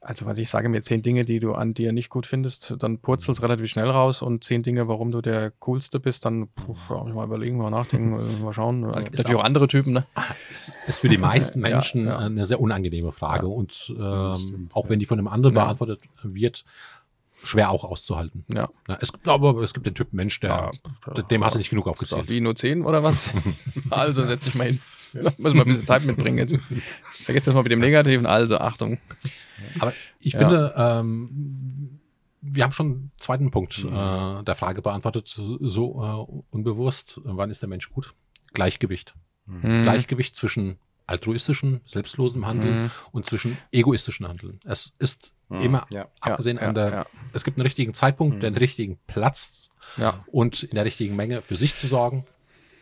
also 0.00 0.26
was 0.26 0.38
ich 0.38 0.50
sage 0.50 0.68
mir 0.68 0.82
zehn 0.82 1.02
Dinge, 1.02 1.24
die 1.24 1.40
du 1.40 1.52
an 1.52 1.74
dir 1.74 1.92
nicht 1.92 2.10
gut 2.10 2.26
findest, 2.26 2.76
dann 2.78 2.98
purzelst 2.98 3.42
relativ 3.42 3.68
schnell 3.70 3.88
raus 3.90 4.22
und 4.22 4.44
zehn 4.44 4.62
Dinge, 4.62 4.88
warum 4.88 5.10
du 5.10 5.20
der 5.20 5.50
Coolste 5.50 6.00
bist, 6.00 6.24
dann 6.24 6.48
puh, 6.48 6.76
mal 6.88 7.24
überlegen, 7.24 7.58
mal 7.58 7.70
nachdenken, 7.70 8.20
mal 8.42 8.52
schauen. 8.52 8.84
Also 8.84 9.00
gibt 9.00 9.16
natürlich 9.16 9.36
auch, 9.36 9.40
auch 9.40 9.44
andere 9.44 9.68
Typen. 9.68 9.92
Ne? 9.94 10.06
Ist, 10.52 10.72
ist 10.86 11.00
für 11.00 11.08
die 11.08 11.16
meisten 11.18 11.60
Menschen 11.60 12.06
ja, 12.06 12.12
ja. 12.12 12.18
eine 12.18 12.46
sehr 12.46 12.60
unangenehme 12.60 13.12
Frage 13.12 13.46
ja. 13.46 13.52
und 13.52 13.94
ähm, 13.98 14.34
stimmt, 14.36 14.76
auch 14.76 14.88
wenn 14.88 14.98
die 14.98 15.06
von 15.06 15.18
einem 15.18 15.28
anderen 15.28 15.54
beantwortet 15.54 16.00
wird, 16.22 16.64
schwer 17.42 17.70
auch 17.70 17.84
auszuhalten. 17.84 18.44
Ja. 18.48 18.68
ja 18.88 18.98
es 19.00 19.12
gibt 19.12 19.28
aber 19.28 19.56
es 19.62 19.74
gibt 19.74 19.86
den 19.86 19.94
Typ 19.94 20.12
Mensch, 20.12 20.40
der 20.40 20.72
dem 21.30 21.44
hast 21.44 21.54
du 21.54 21.58
nicht 21.58 21.70
genug 21.70 21.86
aufgezählt. 21.86 22.28
Wie 22.28 22.40
nur 22.40 22.56
zehn 22.56 22.84
oder 22.84 23.02
was? 23.02 23.30
also 23.90 24.24
setz 24.24 24.44
dich 24.44 24.54
mal 24.54 24.66
hin. 24.66 24.80
Muss 25.38 25.54
mal 25.54 25.60
ein 25.60 25.64
bisschen 25.64 25.86
Zeit 25.86 26.04
mitbringen 26.04 26.38
jetzt. 26.38 26.58
Vergiss 27.24 27.44
das 27.44 27.54
mal 27.54 27.62
mit 27.62 27.72
dem 27.72 27.80
Negativen. 27.80 28.26
Also 28.26 28.58
Achtung. 28.58 28.98
Aber 29.78 29.92
ich 30.20 30.34
ja. 30.34 30.38
finde, 30.40 30.74
ähm, 30.76 32.00
wir 32.40 32.64
haben 32.64 32.72
schon 32.72 32.86
einen 32.86 33.10
zweiten 33.18 33.50
Punkt 33.50 33.84
mhm. 33.84 33.92
äh, 33.92 34.42
der 34.44 34.56
Frage 34.56 34.82
beantwortet, 34.82 35.28
so 35.28 36.02
äh, 36.02 36.54
unbewusst. 36.54 37.20
Wann 37.24 37.50
ist 37.50 37.62
der 37.62 37.68
Mensch 37.68 37.90
gut? 37.90 38.14
Gleichgewicht. 38.52 39.14
Mhm. 39.46 39.82
Gleichgewicht 39.82 40.36
zwischen 40.36 40.78
altruistischem, 41.06 41.80
selbstlosem 41.84 42.46
Handeln 42.46 42.84
mhm. 42.84 42.90
und 43.12 43.26
zwischen 43.26 43.58
egoistischem 43.70 44.26
Handeln. 44.26 44.58
Es 44.64 44.92
ist 44.98 45.34
mhm. 45.48 45.60
immer, 45.60 45.86
ja. 45.90 46.08
abgesehen 46.20 46.58
ja, 46.60 46.68
an 46.68 46.74
der, 46.74 46.90
ja, 46.90 47.06
es 47.32 47.44
gibt 47.44 47.58
einen 47.58 47.62
richtigen 47.62 47.94
Zeitpunkt, 47.94 48.36
mhm. 48.36 48.40
den 48.40 48.56
richtigen 48.56 48.98
Platz 49.06 49.70
und 50.26 50.64
in 50.64 50.74
der 50.74 50.84
richtigen 50.84 51.14
Menge 51.14 51.42
für 51.42 51.54
sich 51.54 51.76
zu 51.76 51.86
sorgen 51.86 52.26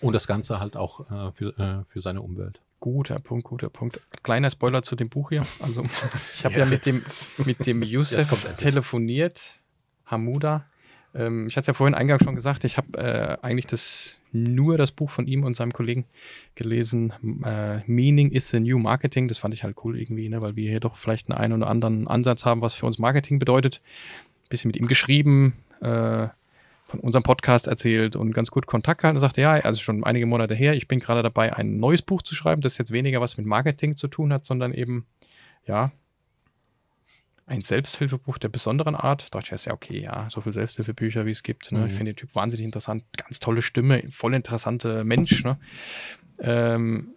und 0.05 0.13
das 0.13 0.27
Ganze 0.27 0.61
halt 0.61 0.77
auch 0.77 1.01
äh, 1.11 1.33
für, 1.33 1.59
äh, 1.59 1.85
für 1.93 2.01
seine 2.01 2.21
Umwelt. 2.21 2.61
Guter 2.81 3.19
Punkt, 3.19 3.45
guter 3.45 3.71
Punkt. 3.71 4.01
Kleiner 4.23 4.51
Spoiler 4.51 4.83
zu 4.83 4.95
dem 4.97 5.09
Buch 5.09 5.31
hier. 5.31 5.47
Also, 5.61 5.83
ich 6.35 6.45
habe 6.45 6.55
ja, 6.59 6.67
mit 6.67 6.85
dem, 6.85 7.03
mit 7.47 7.67
dem 7.67 7.83
Yusuf 7.83 8.27
telefoniert, 8.57 9.55
Hamuda. 10.05 10.67
Ähm, 11.15 11.47
ich 11.47 11.57
hatte 11.57 11.63
es 11.63 11.67
ja 11.69 11.75
vorhin 11.75 11.95
eingangs 11.95 12.23
schon 12.23 12.35
gesagt, 12.35 12.65
ich 12.65 12.77
habe 12.77 12.99
äh, 12.99 13.39
eigentlich 13.41 13.67
das, 13.67 14.17
nur 14.33 14.77
das 14.77 14.93
Buch 14.93 15.11
von 15.11 15.27
ihm 15.27 15.45
und 15.45 15.57
seinem 15.57 15.73
Kollegen 15.73 16.05
gelesen. 16.57 17.13
Äh, 17.45 17.79
Meaning 17.87 18.31
is 18.31 18.51
the 18.51 18.61
New 18.61 18.79
Marketing. 18.79 19.29
Das 19.29 19.39
fand 19.39 19.55
ich 19.55 19.65
halt 19.65 19.77
cool 19.85 19.99
irgendwie, 19.99 20.29
ne, 20.29 20.43
weil 20.43 20.57
wir 20.57 20.69
hier 20.69 20.81
doch 20.81 20.97
vielleicht 20.97 21.31
einen, 21.31 21.39
einen 21.39 21.63
oder 21.63 21.71
anderen 21.71 22.07
Ansatz 22.07 22.45
haben, 22.45 22.61
was 22.61 22.75
für 22.75 22.85
uns 22.85 22.99
Marketing 22.99 23.39
bedeutet. 23.39 23.81
Ein 24.45 24.49
bisschen 24.51 24.69
mit 24.69 24.77
ihm 24.77 24.89
geschrieben. 24.89 25.55
Äh, 25.81 26.29
von 26.95 27.01
unserem 27.01 27.23
Podcast 27.25 27.67
erzählt 27.67 28.15
und 28.15 28.33
ganz 28.33 28.51
gut 28.51 28.67
Kontakt 28.67 29.01
gehalten 29.01 29.17
und 29.17 29.21
sagte, 29.21 29.41
ja, 29.41 29.53
also 29.53 29.81
schon 29.81 30.05
einige 30.05 30.27
Monate 30.27 30.55
her, 30.55 30.75
ich 30.75 30.87
bin 30.87 31.01
gerade 31.01 31.23
dabei, 31.23 31.55
ein 31.55 31.79
neues 31.79 32.03
Buch 32.03 32.23
zu 32.23 32.35
schreiben, 32.35 32.63
das 32.63 32.79
jetzt 32.79 32.93
weniger 32.93 33.21
was 33.21 33.37
mit 33.37 33.47
Marketing 33.47 33.97
zu 33.97 34.09
tun 34.09 34.33
hat, 34.33 34.45
sondern 34.45 34.73
eben, 34.73 35.07
ja, 35.67 35.91
ein 37.47 37.61
Selbsthilfebuch 37.61 38.39
der 38.39 38.49
besonderen 38.49 38.95
Art. 38.95 39.27
Da 39.31 39.41
dachte 39.41 39.55
ich, 39.55 39.65
ja, 39.67 39.73
okay, 39.75 40.01
ja, 40.01 40.29
so 40.31 40.41
viele 40.41 40.55
Selbsthilfebücher, 40.55 41.27
wie 41.27 41.33
es 41.33 41.43
gibt. 41.43 41.73
Ne? 41.73 41.81
Mhm. 41.81 41.87
Ich 41.87 41.93
finde 41.93 42.13
den 42.13 42.17
Typ 42.17 42.35
wahnsinnig 42.35 42.65
interessant, 42.65 43.05
ganz 43.17 43.39
tolle 43.39 43.61
Stimme, 43.61 44.03
voll 44.11 44.35
interessante 44.35 45.05
Mensch. 45.05 45.45
Ne? 45.45 45.59
Ähm, 46.39 47.09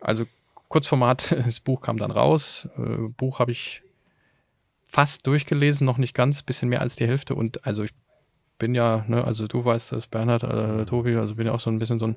also 0.00 0.24
Kurzformat, 0.68 1.32
das 1.44 1.60
Buch 1.60 1.82
kam 1.82 1.98
dann 1.98 2.10
raus. 2.10 2.66
Äh, 2.78 3.08
Buch 3.16 3.40
habe 3.40 3.52
ich 3.52 3.82
fast 4.86 5.26
durchgelesen, 5.26 5.84
noch 5.84 5.98
nicht 5.98 6.14
ganz, 6.14 6.42
bisschen 6.42 6.70
mehr 6.70 6.80
als 6.80 6.96
die 6.96 7.06
Hälfte. 7.06 7.34
Und 7.34 7.66
also 7.66 7.84
ich 7.84 7.92
bin 8.58 8.74
ja, 8.74 9.04
ne, 9.08 9.24
also 9.24 9.46
du 9.46 9.64
weißt 9.64 9.92
das, 9.92 10.06
Bernhard, 10.06 10.42
äh, 10.44 10.84
Tobi, 10.84 11.16
also 11.16 11.34
bin 11.34 11.46
ja 11.46 11.52
auch 11.52 11.60
so 11.60 11.70
ein 11.70 11.78
bisschen 11.78 11.98
so 11.98 12.06
ein 12.06 12.16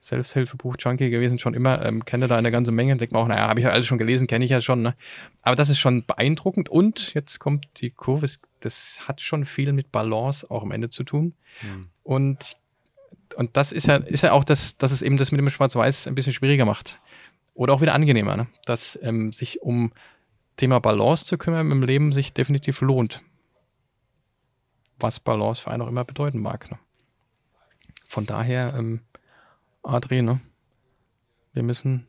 Selbsthilfebuch-Junkie 0.00 1.10
gewesen, 1.10 1.38
schon 1.38 1.52
immer, 1.52 1.84
ähm, 1.84 2.04
kenne 2.04 2.26
da 2.26 2.36
eine 2.38 2.50
ganze 2.50 2.72
Menge, 2.72 2.96
denke 2.96 3.14
mir 3.14 3.20
auch, 3.20 3.28
naja, 3.28 3.48
habe 3.48 3.60
ich 3.60 3.64
ja 3.64 3.72
alles 3.72 3.86
schon 3.86 3.98
gelesen, 3.98 4.26
kenne 4.26 4.44
ich 4.44 4.50
ja 4.50 4.62
schon, 4.62 4.80
ne? 4.80 4.94
Aber 5.42 5.56
das 5.56 5.68
ist 5.68 5.78
schon 5.78 6.04
beeindruckend 6.06 6.70
und 6.70 7.12
jetzt 7.14 7.38
kommt 7.38 7.66
die 7.76 7.90
Kurve, 7.90 8.26
das 8.60 8.98
hat 9.06 9.20
schon 9.20 9.44
viel 9.44 9.72
mit 9.72 9.92
Balance 9.92 10.50
auch 10.50 10.62
am 10.62 10.72
Ende 10.72 10.88
zu 10.88 11.04
tun. 11.04 11.34
Mhm. 11.62 11.88
Und, 12.02 12.56
und 13.36 13.56
das 13.58 13.72
ist 13.72 13.86
ja, 13.86 13.96
ist 13.96 14.22
ja 14.22 14.32
auch 14.32 14.44
das, 14.44 14.78
dass 14.78 14.90
es 14.90 15.02
eben 15.02 15.18
das 15.18 15.32
mit 15.32 15.40
dem 15.40 15.50
Schwarz-Weiß 15.50 16.06
ein 16.06 16.14
bisschen 16.14 16.32
schwieriger 16.32 16.64
macht. 16.64 16.98
oder 17.54 17.74
auch 17.74 17.82
wieder 17.82 17.94
angenehmer, 17.94 18.36
ne? 18.36 18.46
dass 18.64 18.98
ähm, 19.02 19.34
sich 19.34 19.60
um 19.60 19.92
Thema 20.56 20.78
Balance 20.80 21.26
zu 21.26 21.36
kümmern 21.36 21.70
im 21.70 21.82
Leben 21.82 22.12
sich 22.12 22.32
definitiv 22.32 22.80
lohnt. 22.80 23.22
Was 25.00 25.20
Balance 25.20 25.62
für 25.62 25.70
einen 25.70 25.82
auch 25.82 25.88
immer 25.88 26.04
bedeuten 26.04 26.40
mag. 26.40 26.70
Ne? 26.70 26.78
Von 28.06 28.26
daher, 28.26 28.74
ähm, 28.76 29.00
Adri, 29.82 30.22
ne? 30.22 30.40
wir 31.52 31.62
müssen 31.62 32.06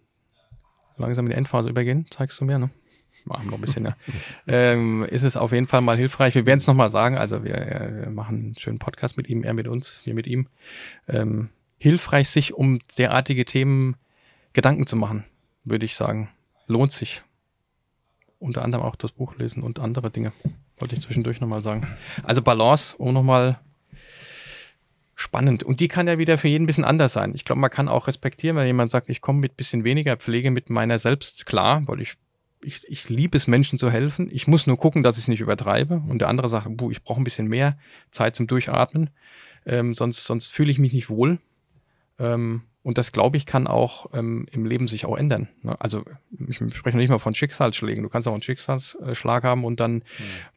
langsam 0.97 1.25
in 1.25 1.31
die 1.31 1.37
Endphase 1.37 1.69
übergehen, 1.69 2.05
zeigst 2.09 2.39
du 2.39 2.45
mir, 2.45 2.59
ne? 2.59 2.69
Machen 3.25 3.47
noch 3.47 3.55
ein 3.55 3.61
bisschen, 3.61 3.85
ja. 3.85 3.95
ähm, 4.47 5.03
ist 5.03 5.23
es 5.23 5.37
auf 5.37 5.51
jeden 5.51 5.67
Fall 5.67 5.81
mal 5.81 5.97
hilfreich. 5.97 6.33
Wir 6.33 6.45
werden 6.45 6.57
es 6.57 6.67
nochmal 6.67 6.89
sagen. 6.89 7.17
Also 7.17 7.43
wir, 7.43 7.55
äh, 7.55 8.09
machen 8.09 8.37
einen 8.37 8.55
schönen 8.55 8.79
Podcast 8.79 9.17
mit 9.17 9.29
ihm, 9.29 9.43
er 9.43 9.53
mit 9.53 9.67
uns, 9.67 10.01
wir 10.05 10.15
mit 10.15 10.27
ihm. 10.27 10.47
Ähm, 11.07 11.49
hilfreich, 11.77 12.29
sich 12.29 12.53
um 12.53 12.79
derartige 12.97 13.45
Themen 13.45 13.95
Gedanken 14.53 14.87
zu 14.87 14.95
machen, 14.95 15.25
würde 15.63 15.85
ich 15.85 15.95
sagen. 15.95 16.29
Lohnt 16.67 16.91
sich. 16.91 17.21
Unter 18.39 18.63
anderem 18.63 18.83
auch 18.83 18.95
das 18.95 19.11
Buch 19.11 19.35
lesen 19.35 19.61
und 19.61 19.77
andere 19.79 20.09
Dinge. 20.09 20.31
Wollte 20.81 20.95
ich 20.95 21.01
zwischendurch 21.01 21.39
nochmal 21.39 21.61
sagen. 21.61 21.87
Also 22.23 22.41
Balance, 22.41 22.95
um 22.97 23.13
nochmal 23.13 23.59
spannend. 25.15 25.63
Und 25.63 25.79
die 25.79 25.87
kann 25.87 26.07
ja 26.07 26.17
wieder 26.17 26.37
für 26.37 26.47
jeden 26.47 26.63
ein 26.63 26.67
bisschen 26.67 26.83
anders 26.83 27.13
sein. 27.13 27.33
Ich 27.35 27.45
glaube, 27.45 27.61
man 27.61 27.69
kann 27.69 27.87
auch 27.87 28.07
respektieren, 28.07 28.57
wenn 28.57 28.65
jemand 28.65 28.91
sagt, 28.91 29.09
ich 29.09 29.21
komme 29.21 29.39
mit 29.39 29.53
ein 29.53 29.57
bisschen 29.57 29.83
weniger 29.83 30.17
Pflege 30.17 30.51
mit 30.51 30.69
meiner 30.69 30.99
selbst 30.99 31.45
klar, 31.45 31.83
weil 31.85 32.01
ich 32.01 32.17
ich, 32.63 32.87
ich 32.87 33.09
liebe 33.09 33.37
es, 33.37 33.47
Menschen 33.47 33.79
zu 33.79 33.91
helfen. 33.91 34.29
Ich 34.31 34.47
muss 34.47 34.67
nur 34.67 34.77
gucken, 34.77 35.03
dass 35.03 35.17
ich 35.17 35.23
es 35.23 35.27
nicht 35.27 35.41
übertreibe. 35.41 36.01
Und 36.07 36.19
der 36.19 36.29
andere 36.29 36.49
sagt, 36.49 36.67
buh, 36.69 36.91
ich 36.91 37.03
brauche 37.03 37.19
ein 37.19 37.23
bisschen 37.23 37.47
mehr 37.47 37.77
Zeit 38.11 38.35
zum 38.35 38.47
Durchatmen. 38.47 39.09
Ähm, 39.65 39.93
sonst, 39.93 40.25
sonst 40.25 40.51
fühle 40.51 40.71
ich 40.71 40.79
mich 40.79 40.93
nicht 40.93 41.09
wohl. 41.09 41.39
Ähm, 42.19 42.61
und 42.83 42.97
das, 42.97 43.11
glaube 43.11 43.37
ich, 43.37 43.45
kann 43.45 43.67
auch 43.67 44.07
ähm, 44.13 44.47
im 44.51 44.65
Leben 44.65 44.87
sich 44.87 45.05
auch 45.05 45.15
ändern. 45.15 45.49
Ne? 45.61 45.79
Also 45.79 46.03
ich 46.47 46.57
spreche 46.57 46.97
nicht 46.97 47.09
mal 47.09 47.19
von 47.19 47.35
Schicksalsschlägen. 47.35 48.03
Du 48.03 48.09
kannst 48.09 48.27
auch 48.27 48.33
einen 48.33 48.41
Schicksalsschlag 48.41 49.43
haben 49.43 49.65
und 49.65 49.79
dann 49.79 50.03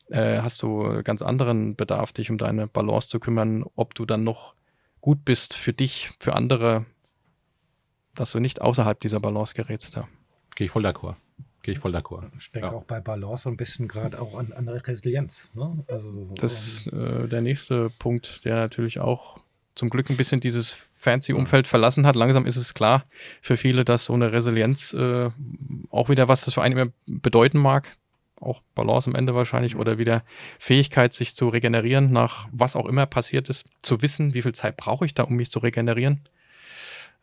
mhm. 0.08 0.14
äh, 0.14 0.40
hast 0.40 0.62
du 0.62 1.02
ganz 1.02 1.20
anderen 1.20 1.76
Bedarf, 1.76 2.12
dich 2.12 2.30
um 2.30 2.38
deine 2.38 2.66
Balance 2.66 3.08
zu 3.08 3.20
kümmern, 3.20 3.64
ob 3.76 3.94
du 3.94 4.06
dann 4.06 4.24
noch 4.24 4.54
gut 5.02 5.24
bist 5.26 5.52
für 5.52 5.74
dich, 5.74 6.12
für 6.18 6.34
andere, 6.34 6.86
dass 8.14 8.32
du 8.32 8.40
nicht 8.40 8.62
außerhalb 8.62 8.98
dieser 9.00 9.20
Balance 9.20 9.52
gerätst. 9.52 9.96
Ja. 9.96 10.08
Gehe 10.56 10.64
ich 10.64 10.70
voll 10.70 10.86
d'accord. 10.86 11.16
Gehe 11.62 11.74
ich 11.74 11.78
voll 11.78 11.94
d'accord. 11.94 12.30
Ich 12.38 12.50
denke 12.52 12.68
ja. 12.68 12.74
auch 12.74 12.84
bei 12.84 13.00
Balance 13.00 13.44
so 13.44 13.50
ein 13.50 13.58
bisschen 13.58 13.86
gerade 13.86 14.18
auch 14.18 14.38
an, 14.38 14.54
an 14.54 14.66
Resilienz. 14.68 15.50
Ne? 15.52 15.84
Also, 15.88 16.32
das 16.38 16.66
ist 16.66 16.86
äh, 16.86 17.28
der 17.28 17.42
nächste 17.42 17.90
Punkt, 17.98 18.46
der 18.46 18.54
natürlich 18.54 18.98
auch 19.00 19.43
zum 19.74 19.90
Glück 19.90 20.10
ein 20.10 20.16
bisschen 20.16 20.40
dieses 20.40 20.76
fancy 20.94 21.32
Umfeld 21.32 21.68
verlassen 21.68 22.06
hat. 22.06 22.16
Langsam 22.16 22.46
ist 22.46 22.56
es 22.56 22.74
klar 22.74 23.04
für 23.42 23.56
viele, 23.56 23.84
dass 23.84 24.06
so 24.06 24.14
eine 24.14 24.32
Resilienz 24.32 24.92
äh, 24.92 25.30
auch 25.90 26.08
wieder 26.08 26.28
was 26.28 26.44
das 26.44 26.54
für 26.54 26.62
einen 26.62 26.78
immer 26.78 26.92
bedeuten 27.06 27.58
mag. 27.58 27.96
Auch 28.40 28.62
Balance 28.74 29.08
am 29.08 29.14
Ende 29.14 29.34
wahrscheinlich 29.34 29.76
oder 29.76 29.98
wieder 29.98 30.22
Fähigkeit, 30.58 31.14
sich 31.14 31.34
zu 31.34 31.48
regenerieren 31.48 32.10
nach 32.12 32.48
was 32.52 32.76
auch 32.76 32.86
immer 32.86 33.06
passiert 33.06 33.48
ist, 33.48 33.66
zu 33.82 34.02
wissen, 34.02 34.34
wie 34.34 34.42
viel 34.42 34.54
Zeit 34.54 34.76
brauche 34.76 35.06
ich 35.06 35.14
da, 35.14 35.22
um 35.24 35.34
mich 35.36 35.50
zu 35.50 35.60
regenerieren. 35.60 36.20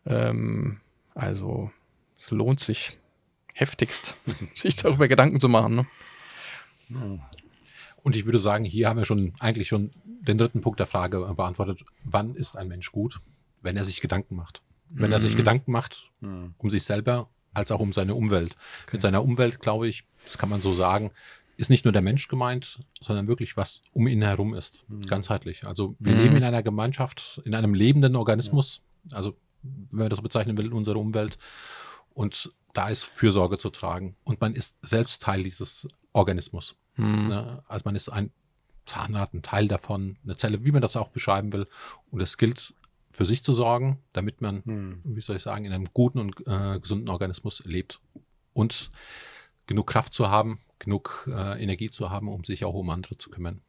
Ähm, 0.06 0.80
also 1.14 1.70
es 2.18 2.30
lohnt 2.30 2.60
sich 2.60 2.98
heftigst, 3.54 4.16
sich 4.54 4.76
darüber 4.76 5.08
Gedanken 5.08 5.40
zu 5.40 5.48
machen. 5.48 5.86
Ne? 6.88 7.20
Und 8.02 8.16
ich 8.16 8.24
würde 8.24 8.38
sagen, 8.38 8.64
hier 8.64 8.88
haben 8.88 8.98
wir 8.98 9.04
schon 9.04 9.34
eigentlich 9.38 9.68
schon 9.68 9.92
den 10.22 10.38
dritten 10.38 10.60
Punkt 10.60 10.80
der 10.80 10.86
Frage 10.86 11.20
beantwortet. 11.34 11.84
Wann 12.04 12.34
ist 12.34 12.56
ein 12.56 12.68
Mensch 12.68 12.92
gut? 12.92 13.20
Wenn 13.60 13.76
er 13.76 13.84
sich 13.84 14.00
Gedanken 14.00 14.36
macht. 14.36 14.62
Wenn 14.88 15.08
mhm. 15.08 15.12
er 15.12 15.20
sich 15.20 15.32
mhm. 15.32 15.38
Gedanken 15.38 15.72
macht, 15.72 16.10
mhm. 16.20 16.54
um 16.58 16.70
sich 16.70 16.84
selber, 16.84 17.28
als 17.54 17.70
auch 17.70 17.80
um 17.80 17.92
seine 17.92 18.14
Umwelt. 18.14 18.56
Okay. 18.84 18.94
Mit 18.94 19.02
seiner 19.02 19.22
Umwelt, 19.22 19.60
glaube 19.60 19.88
ich, 19.88 20.04
das 20.24 20.38
kann 20.38 20.48
man 20.48 20.62
so 20.62 20.72
sagen, 20.72 21.10
ist 21.56 21.70
nicht 21.70 21.84
nur 21.84 21.92
der 21.92 22.02
Mensch 22.02 22.28
gemeint, 22.28 22.80
sondern 23.00 23.28
wirklich 23.28 23.56
was 23.56 23.82
um 23.92 24.06
ihn 24.06 24.22
herum 24.22 24.54
ist. 24.54 24.84
Mhm. 24.88 25.06
Ganzheitlich. 25.06 25.64
Also 25.64 25.96
wir 25.98 26.14
leben 26.14 26.36
in 26.36 26.44
einer 26.44 26.62
Gemeinschaft, 26.62 27.42
in 27.44 27.54
einem 27.54 27.74
lebenden 27.74 28.16
Organismus. 28.16 28.82
Ja. 29.10 29.18
Also, 29.18 29.36
wenn 29.62 30.00
man 30.00 30.08
das 30.08 30.16
so 30.16 30.22
bezeichnen 30.22 30.56
will, 30.56 30.72
unsere 30.72 30.98
Umwelt. 30.98 31.38
Und 32.14 32.52
da 32.72 32.88
ist 32.88 33.04
Fürsorge 33.04 33.58
zu 33.58 33.70
tragen. 33.70 34.16
Und 34.24 34.40
man 34.40 34.54
ist 34.54 34.78
selbst 34.82 35.22
Teil 35.22 35.42
dieses 35.42 35.88
Organismus. 36.12 36.76
Mhm. 36.96 37.28
Ne? 37.28 37.62
Also 37.68 37.82
man 37.84 37.94
ist 37.94 38.08
ein 38.08 38.30
Zahnrad, 38.84 39.34
ein 39.34 39.42
Teil 39.42 39.68
davon, 39.68 40.18
eine 40.24 40.36
Zelle, 40.36 40.64
wie 40.64 40.72
man 40.72 40.82
das 40.82 40.96
auch 40.96 41.08
beschreiben 41.08 41.52
will. 41.52 41.66
Und 42.10 42.20
es 42.20 42.36
gilt, 42.36 42.74
für 43.12 43.24
sich 43.24 43.44
zu 43.44 43.52
sorgen, 43.52 43.98
damit 44.12 44.40
man, 44.40 44.62
mhm. 44.64 45.00
wie 45.04 45.20
soll 45.20 45.36
ich 45.36 45.42
sagen, 45.42 45.64
in 45.64 45.72
einem 45.72 45.88
guten 45.92 46.18
und 46.18 46.46
äh, 46.46 46.80
gesunden 46.80 47.08
Organismus 47.08 47.62
lebt. 47.64 48.00
Und 48.54 48.90
genug 49.66 49.86
Kraft 49.86 50.12
zu 50.12 50.30
haben, 50.30 50.60
genug 50.78 51.28
äh, 51.30 51.62
Energie 51.62 51.90
zu 51.90 52.10
haben, 52.10 52.28
um 52.28 52.44
sich 52.44 52.64
auch 52.64 52.74
um 52.74 52.90
andere 52.90 53.16
zu 53.16 53.30
kümmern. 53.30 53.60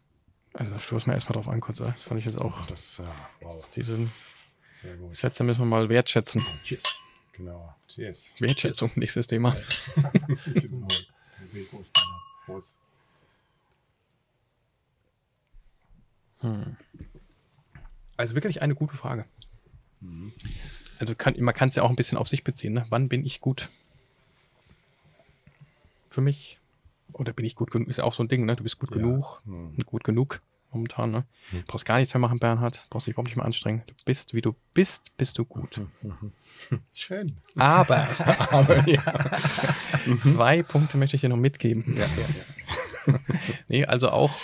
Also 0.54 0.72
da 0.72 0.80
stoßen 0.80 1.08
wir 1.08 1.16
erstmal 1.16 1.34
drauf 1.36 1.48
an, 1.48 1.60
kurz. 1.62 1.78
Das 1.80 2.02
fand 2.02 2.20
ich 2.20 2.26
jetzt 2.26 2.40
auch. 2.40 2.66
Das, 2.68 3.00
äh, 3.00 3.04
wow. 3.42 3.70
Diesen 3.76 4.12
Sätze 5.12 5.44
müssen 5.44 5.62
wir 5.62 5.66
mal 5.66 5.90
wertschätzen. 5.90 6.42
Cheers. 6.64 6.84
Genau. 7.34 7.76
Cheers. 7.88 8.34
Wertschätzung, 8.40 8.92
nächstes 8.96 9.28
Thema. 9.28 9.56
hm. 16.44 16.76
Also 18.18 18.36
wirklich 18.36 18.62
eine 18.62 18.76
gute 18.76 18.96
Frage. 18.96 19.26
Mhm. 20.02 20.32
Also 21.00 21.16
kann, 21.16 21.36
man 21.40 21.56
kann 21.56 21.70
es 21.70 21.76
ja 21.76 21.84
auch 21.84 21.90
ein 21.90 21.96
bisschen 21.96 22.18
auf 22.18 22.28
sich 22.28 22.44
beziehen. 22.44 22.74
Ne? 22.74 22.86
Wann 22.90 23.10
bin 23.10 23.26
ich 23.26 23.42
gut? 23.42 23.70
Für 26.10 26.22
mich? 26.22 26.60
Oder 27.14 27.34
bin 27.34 27.46
ich 27.46 27.56
gut 27.56 27.72
genug? 27.72 27.88
Ist 27.88 27.98
ja 27.98 28.04
auch 28.04 28.14
so 28.14 28.24
ein 28.24 28.28
Ding, 28.28 28.46
ne? 28.46 28.56
Du 28.56 28.64
bist 28.64 28.78
gut 28.80 28.92
ja. 28.92 28.98
genug. 28.98 29.42
Mhm. 29.46 29.78
Gut 29.86 30.04
genug 30.04 30.42
momentan. 30.72 31.12
Ne? 31.12 31.26
Hm. 31.50 31.60
Du 31.60 31.66
brauchst 31.68 31.86
gar 31.86 31.98
nichts 31.98 32.14
mehr 32.14 32.22
machen, 32.22 32.40
Bernhard. 32.40 32.84
Du 32.84 32.90
brauchst 32.90 33.08
dich 33.08 33.14
überhaupt 33.14 33.30
nicht 33.30 33.38
mehr 33.38 33.46
anstrengen. 33.46 33.84
Du 33.88 33.94
bist, 34.06 34.34
wie 34.34 34.42
du 34.42 34.56
bist, 34.74 35.16
bist 35.18 35.38
du 35.38 35.46
gut. 35.46 35.82
Schön. 36.94 37.38
Aber, 37.56 38.08
Aber 38.52 38.88
ja. 38.88 39.02
zwei 40.22 40.64
Punkte 40.64 40.98
möchte 40.98 41.16
ich 41.16 41.22
dir 41.22 41.30
noch 41.30 41.38
mitgeben. 41.38 41.96
Ja, 41.96 42.06
ja, 42.06 43.14
ja. 43.16 43.20
nee, 43.68 43.86
also 43.86 44.12
auch 44.12 44.36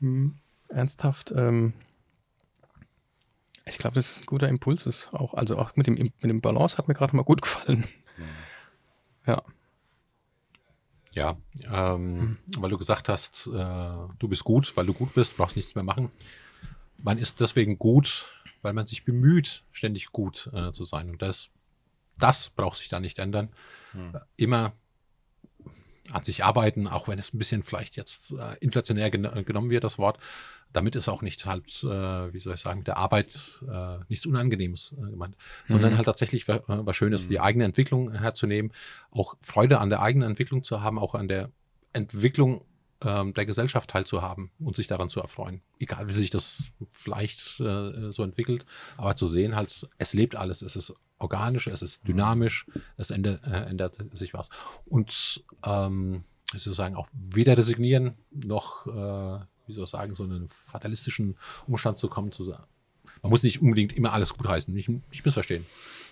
mhm. 0.00 0.36
Ernsthaft, 0.70 1.32
ähm, 1.36 1.72
ich 3.66 3.78
glaube, 3.78 3.94
das 3.94 4.12
ist 4.12 4.22
ein 4.22 4.26
guter 4.26 4.48
Impuls 4.48 4.86
ist 4.86 5.08
auch. 5.12 5.34
Also 5.34 5.56
auch 5.56 5.76
mit 5.76 5.86
dem, 5.86 5.94
mit 5.94 6.22
dem 6.22 6.40
Balance 6.40 6.76
hat 6.76 6.88
mir 6.88 6.94
gerade 6.94 7.14
mal 7.14 7.22
gut 7.22 7.42
gefallen. 7.42 7.86
Mhm. 8.16 8.24
Ja. 9.26 9.42
Ja, 11.12 11.36
ähm, 11.64 12.20
mhm. 12.20 12.38
weil 12.58 12.70
du 12.70 12.78
gesagt 12.78 13.08
hast, 13.08 13.48
äh, 13.48 13.50
du 13.50 14.28
bist 14.28 14.44
gut, 14.44 14.76
weil 14.76 14.86
du 14.86 14.94
gut 14.94 15.12
bist, 15.14 15.36
brauchst 15.36 15.56
nichts 15.56 15.74
mehr 15.74 15.84
machen. 15.84 16.10
Man 16.98 17.18
ist 17.18 17.40
deswegen 17.40 17.78
gut, 17.78 18.26
weil 18.62 18.72
man 18.74 18.86
sich 18.86 19.04
bemüht, 19.04 19.64
ständig 19.72 20.12
gut 20.12 20.50
äh, 20.52 20.70
zu 20.72 20.84
sein. 20.84 21.10
Und 21.10 21.20
das, 21.20 21.50
das 22.18 22.50
braucht 22.50 22.76
sich 22.76 22.88
da 22.88 23.00
nicht 23.00 23.18
ändern. 23.18 23.48
Mhm. 23.92 24.20
Immer 24.36 24.72
an 26.12 26.24
sich 26.24 26.44
arbeiten, 26.44 26.86
auch 26.86 27.08
wenn 27.08 27.18
es 27.18 27.32
ein 27.32 27.38
bisschen 27.38 27.62
vielleicht 27.62 27.96
jetzt 27.96 28.32
äh, 28.32 28.56
inflationär 28.60 29.10
gen 29.10 29.44
genommen 29.44 29.70
wird, 29.70 29.84
das 29.84 29.98
Wort, 29.98 30.18
damit 30.72 30.94
ist 30.96 31.08
auch 31.08 31.22
nicht 31.22 31.46
halt, 31.46 31.82
äh, 31.82 32.32
wie 32.32 32.40
soll 32.40 32.54
ich 32.54 32.60
sagen, 32.60 32.78
mit 32.78 32.86
der 32.86 32.96
Arbeit 32.96 33.38
äh, 33.68 33.98
nichts 34.08 34.26
Unangenehmes 34.26 34.94
äh, 34.98 35.10
gemeint, 35.10 35.36
mhm. 35.66 35.72
sondern 35.72 35.96
halt 35.96 36.06
tatsächlich 36.06 36.48
äh, 36.48 36.60
was 36.66 36.96
Schönes, 36.96 37.24
mhm. 37.24 37.28
die 37.30 37.40
eigene 37.40 37.64
Entwicklung 37.64 38.12
herzunehmen, 38.12 38.72
auch 39.10 39.36
Freude 39.40 39.80
an 39.80 39.90
der 39.90 40.02
eigenen 40.02 40.30
Entwicklung 40.30 40.62
zu 40.62 40.80
haben, 40.80 40.98
auch 40.98 41.14
an 41.14 41.28
der 41.28 41.50
Entwicklung 41.92 42.64
ähm, 43.02 43.34
der 43.34 43.46
Gesellschaft 43.46 43.90
teilzuhaben 43.90 44.50
und 44.58 44.76
sich 44.76 44.86
daran 44.86 45.08
zu 45.08 45.20
erfreuen. 45.20 45.62
Egal, 45.78 46.08
wie 46.08 46.12
sich 46.12 46.30
das 46.30 46.70
vielleicht 46.92 47.60
äh, 47.60 48.12
so 48.12 48.22
entwickelt, 48.22 48.66
aber 48.96 49.16
zu 49.16 49.26
sehen 49.26 49.56
halt, 49.56 49.88
es 49.98 50.14
lebt 50.14 50.36
alles, 50.36 50.62
es 50.62 50.76
ist 50.76 50.94
organisch, 51.20 51.66
es 51.66 51.82
ist 51.82 52.06
dynamisch, 52.06 52.66
es 52.96 53.10
ändert, 53.10 53.44
äh, 53.44 53.66
ändert 53.66 53.98
sich 54.12 54.34
was. 54.34 54.48
Und 54.86 55.44
ähm, 55.64 56.24
sozusagen 56.50 56.96
auch 56.96 57.08
weder 57.12 57.56
resignieren 57.56 58.14
noch 58.30 58.86
äh, 58.86 59.44
wie 59.70 59.74
soll 59.74 59.84
ich 59.84 59.90
sagen, 59.90 60.14
so 60.14 60.24
einen 60.24 60.48
fatalistischen 60.48 61.36
Umstand 61.66 61.96
zu 61.96 62.08
kommen, 62.08 62.32
zu 62.32 62.44
sagen. 62.44 62.64
Man 63.22 63.30
muss 63.30 63.42
nicht 63.42 63.62
unbedingt 63.62 63.92
immer 63.92 64.12
alles 64.12 64.34
gut 64.34 64.46
heißen, 64.46 64.74
nicht, 64.74 64.88
nicht 64.88 65.24
missverstehen. 65.24 65.64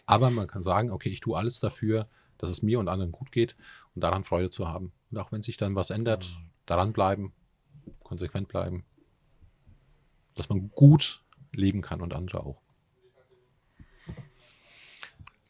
Aber 0.07 0.31
man 0.31 0.47
kann 0.47 0.63
sagen, 0.63 0.91
okay, 0.91 1.09
ich 1.11 1.21
tue 1.21 1.37
alles 1.37 1.61
dafür, 1.61 2.09
dass 2.39 2.51
es 2.51 2.63
mir 2.63 2.79
und 2.79 2.89
anderen 2.89 3.13
gut 3.13 3.33
geht 3.33 3.57
und 3.95 4.03
daran 4.03 4.25
Freude 4.25 4.51
zu 4.51 4.69
haben. 4.69 4.93
Und 5.11 5.19
auch 5.19 5.33
wenn 5.33 5.43
sich 5.43 5.57
dann 5.57 5.75
was 5.75 5.91
ändert, 5.91 6.39
daran 6.67 6.93
bleiben, 6.93 7.33
konsequent 8.05 8.49
bleiben, 8.49 8.85
dass 10.37 10.49
man 10.49 10.71
gut 10.71 11.25
leben 11.53 11.83
kann 11.83 12.01
und 12.01 12.15
andere 12.15 12.45
auch. 12.45 12.63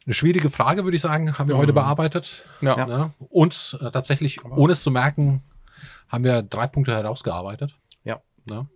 Eine 0.08 0.14
schwierige 0.14 0.48
Frage, 0.48 0.84
würde 0.84 0.96
ich 0.96 1.02
sagen, 1.02 1.38
haben 1.38 1.48
wir 1.48 1.56
mhm. 1.56 1.60
heute 1.60 1.72
bearbeitet. 1.74 2.44
Ja. 2.62 2.88
ja. 2.88 3.10
Und 3.28 3.78
äh, 3.80 3.90
tatsächlich, 3.90 4.42
ohne 4.44 4.72
es 4.72 4.82
zu 4.82 4.90
merken, 4.90 5.42
haben 6.08 6.24
wir 6.24 6.42
drei 6.42 6.66
Punkte 6.66 6.92
herausgearbeitet. 6.92 7.76
Ne? 8.48 8.66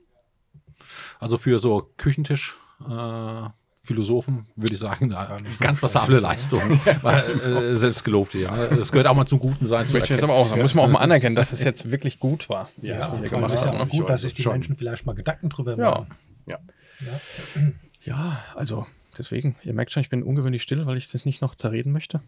Also 1.18 1.38
für 1.38 1.58
so 1.58 1.90
Küchentisch, 1.96 2.56
äh, 2.80 3.48
Philosophen, 3.84 4.46
würde 4.54 4.74
ich 4.74 4.80
sagen, 4.80 5.10
so 5.10 5.16
ganz 5.58 5.80
passable. 5.80 6.18
Leistung. 6.18 6.60
Äh, 7.02 7.76
selbst 7.76 8.04
gelobte, 8.04 8.38
ja. 8.38 8.54
Es 8.66 8.92
gehört 8.92 9.08
auch 9.08 9.14
mal 9.14 9.26
zum 9.26 9.40
Guten 9.40 9.66
sein. 9.66 9.88
zu 9.88 9.98
jetzt 9.98 10.22
aber 10.22 10.34
auch 10.34 10.48
sagen. 10.48 10.62
Muss 10.62 10.74
man 10.74 10.84
auch 10.84 10.92
mal 10.92 11.00
anerkennen, 11.00 11.34
dass 11.34 11.52
es 11.52 11.64
jetzt 11.64 11.90
wirklich 11.90 12.20
gut 12.20 12.48
war. 12.48 12.68
Ja, 12.80 13.08
allem 13.08 13.22
gemacht 13.22 13.54
ist 13.54 13.64
ja 13.64 13.72
auch 13.72 13.88
gut, 13.88 14.08
dass 14.08 14.22
sich 14.22 14.34
die. 14.34 14.46
Menschen 14.46 14.76
vielleicht 14.76 15.04
mal 15.06 15.14
Gedanken 15.14 15.48
drüber 15.48 15.76
Ja. 15.76 15.90
machen. 15.90 16.06
Ja. 16.46 16.58
Ja. 17.00 17.62
Ja, 18.04 18.44
also 18.54 18.86
deswegen, 19.18 19.56
ihr 19.64 19.72
merkt 19.74 19.92
schon, 19.92 20.00
ich 20.02 20.10
bin 20.10 20.22
ungewöhnlich 20.22 20.62
still, 20.62 20.86
weil 20.86 20.96
ich 20.96 21.10
das 21.10 21.24
nicht 21.24 21.42
noch 21.42 21.54
zerreden 21.54 21.92
möchte. 21.92 22.20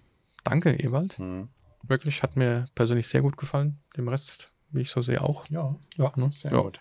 Danke, 0.44 0.72
Ewald. 0.78 1.18
Mhm. 1.18 1.48
Wirklich, 1.82 2.22
hat 2.22 2.36
mir 2.36 2.66
persönlich 2.74 3.08
sehr 3.08 3.22
gut 3.22 3.36
gefallen. 3.36 3.78
Dem 3.96 4.08
Rest, 4.08 4.50
wie 4.70 4.80
ich 4.82 4.90
so 4.90 5.02
sehe, 5.02 5.20
auch. 5.22 5.46
Ja, 5.48 5.74
Ja. 5.96 6.12
Ne? 6.16 6.30
sehr 6.32 6.52
Ja. 6.52 6.60
gut. 6.60 6.80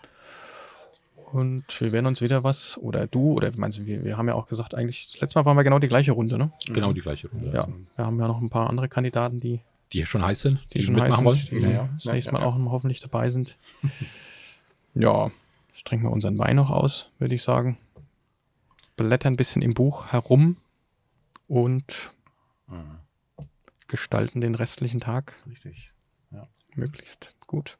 Und 1.32 1.64
wir 1.80 1.90
werden 1.92 2.06
uns 2.06 2.20
wieder 2.20 2.44
was, 2.44 2.78
oder 2.78 3.06
du, 3.08 3.32
oder 3.32 3.50
meinst 3.56 3.78
du, 3.78 3.86
wir, 3.86 4.04
wir 4.04 4.16
haben 4.16 4.28
ja 4.28 4.34
auch 4.34 4.46
gesagt, 4.46 4.74
eigentlich, 4.74 5.10
das 5.12 5.20
letzte 5.20 5.38
Mal 5.38 5.44
waren 5.44 5.56
wir 5.56 5.64
genau 5.64 5.80
die 5.80 5.88
gleiche 5.88 6.12
Runde, 6.12 6.38
ne? 6.38 6.52
Genau 6.68 6.92
die 6.92 7.00
gleiche 7.00 7.28
Runde. 7.28 7.50
Ja. 7.52 7.66
Wir 7.96 8.04
haben 8.06 8.18
ja 8.20 8.28
noch 8.28 8.40
ein 8.40 8.50
paar 8.50 8.70
andere 8.70 8.88
Kandidaten, 8.88 9.40
die, 9.40 9.60
Die 9.92 10.06
schon 10.06 10.24
heiß 10.24 10.40
sind, 10.40 10.60
die, 10.72 10.84
schon 10.84 10.94
heiß 11.00 11.10
mitmachen 11.10 11.34
sind, 11.34 11.50
die 11.50 11.60
wollen. 11.62 11.70
Ja, 11.72 11.76
ja. 11.76 11.88
das 11.94 12.04
Ja, 12.04 12.12
nächste 12.12 12.28
ja, 12.32 12.38
Mal 12.38 12.40
ja. 12.40 12.46
auch 12.46 12.70
hoffentlich 12.70 13.00
dabei 13.00 13.30
sind. 13.30 13.56
ja, 14.94 15.30
jetzt 15.74 15.84
trinken 15.84 16.06
wir 16.06 16.12
unseren 16.12 16.38
Wein 16.38 16.56
noch 16.56 16.70
aus, 16.70 17.10
würde 17.18 17.34
ich 17.34 17.42
sagen. 17.42 17.78
Blättern 18.96 19.34
ein 19.34 19.36
bisschen 19.36 19.62
im 19.62 19.74
Buch 19.74 20.06
herum 20.12 20.56
und 21.48 22.10
Mhm. 22.68 22.98
gestalten 23.88 24.40
den 24.40 24.54
restlichen 24.54 25.00
Tag 25.00 25.34
Richtig. 25.48 25.92
möglichst 26.76 27.34
gut. 27.46 27.78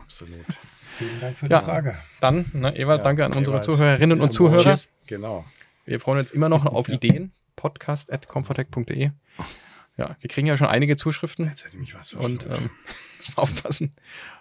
Absolut. 0.00 0.44
Vielen 0.98 1.20
Dank 1.20 1.36
für 1.38 1.48
Ja. 1.48 1.58
die 1.60 1.64
Frage. 1.64 1.98
Dann, 2.20 2.50
ne, 2.52 2.76
Ewald, 2.76 2.98
Ja, 3.00 3.04
danke 3.04 3.24
an 3.24 3.32
unsere 3.32 3.56
Ewald. 3.56 3.64
Zuhörerinnen 3.64 4.20
und. 4.20 4.32
Zuhörer. 4.32 4.62
Cheers. 4.62 4.88
Genau. 5.06 5.44
Wir 5.84 5.98
freuen 6.00 6.20
uns 6.20 6.30
immer 6.30 6.48
noch 6.48 6.64
auf 6.66 6.88
Ja. 6.88 6.94
Ideen. 6.94 7.32
Podcast 7.56 8.12
at 8.12 8.28
comfortech.de. 8.28 9.10
Ja, 9.96 10.16
wir 10.20 10.28
kriegen 10.28 10.46
ja 10.46 10.56
schon 10.56 10.66
einige 10.66 10.96
Zuschriften 10.96 11.46
Jetzt 11.46 11.64
hätte 11.64 11.76
ich 11.76 11.80
mich 11.80 11.94
was 11.94 12.12
und 12.14 12.46
ähm, 12.46 12.70
aufpassen. 13.36 13.92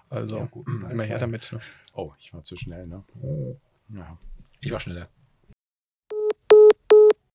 Also 0.09 0.37
Ja, 0.39 0.45
gut, 0.45 0.67
immer 0.67 1.03
her 1.03 1.19
damit. 1.19 1.51
Ne? 1.51 1.59
Oh, 1.93 2.11
ich 2.19 2.33
war 2.33 2.43
zu 2.43 2.57
schnell, 2.57 2.85
ne? 2.87 3.03
Ja. 3.89 4.17
Ich 4.61 4.71
war 4.71 4.79
schneller. 4.79 5.07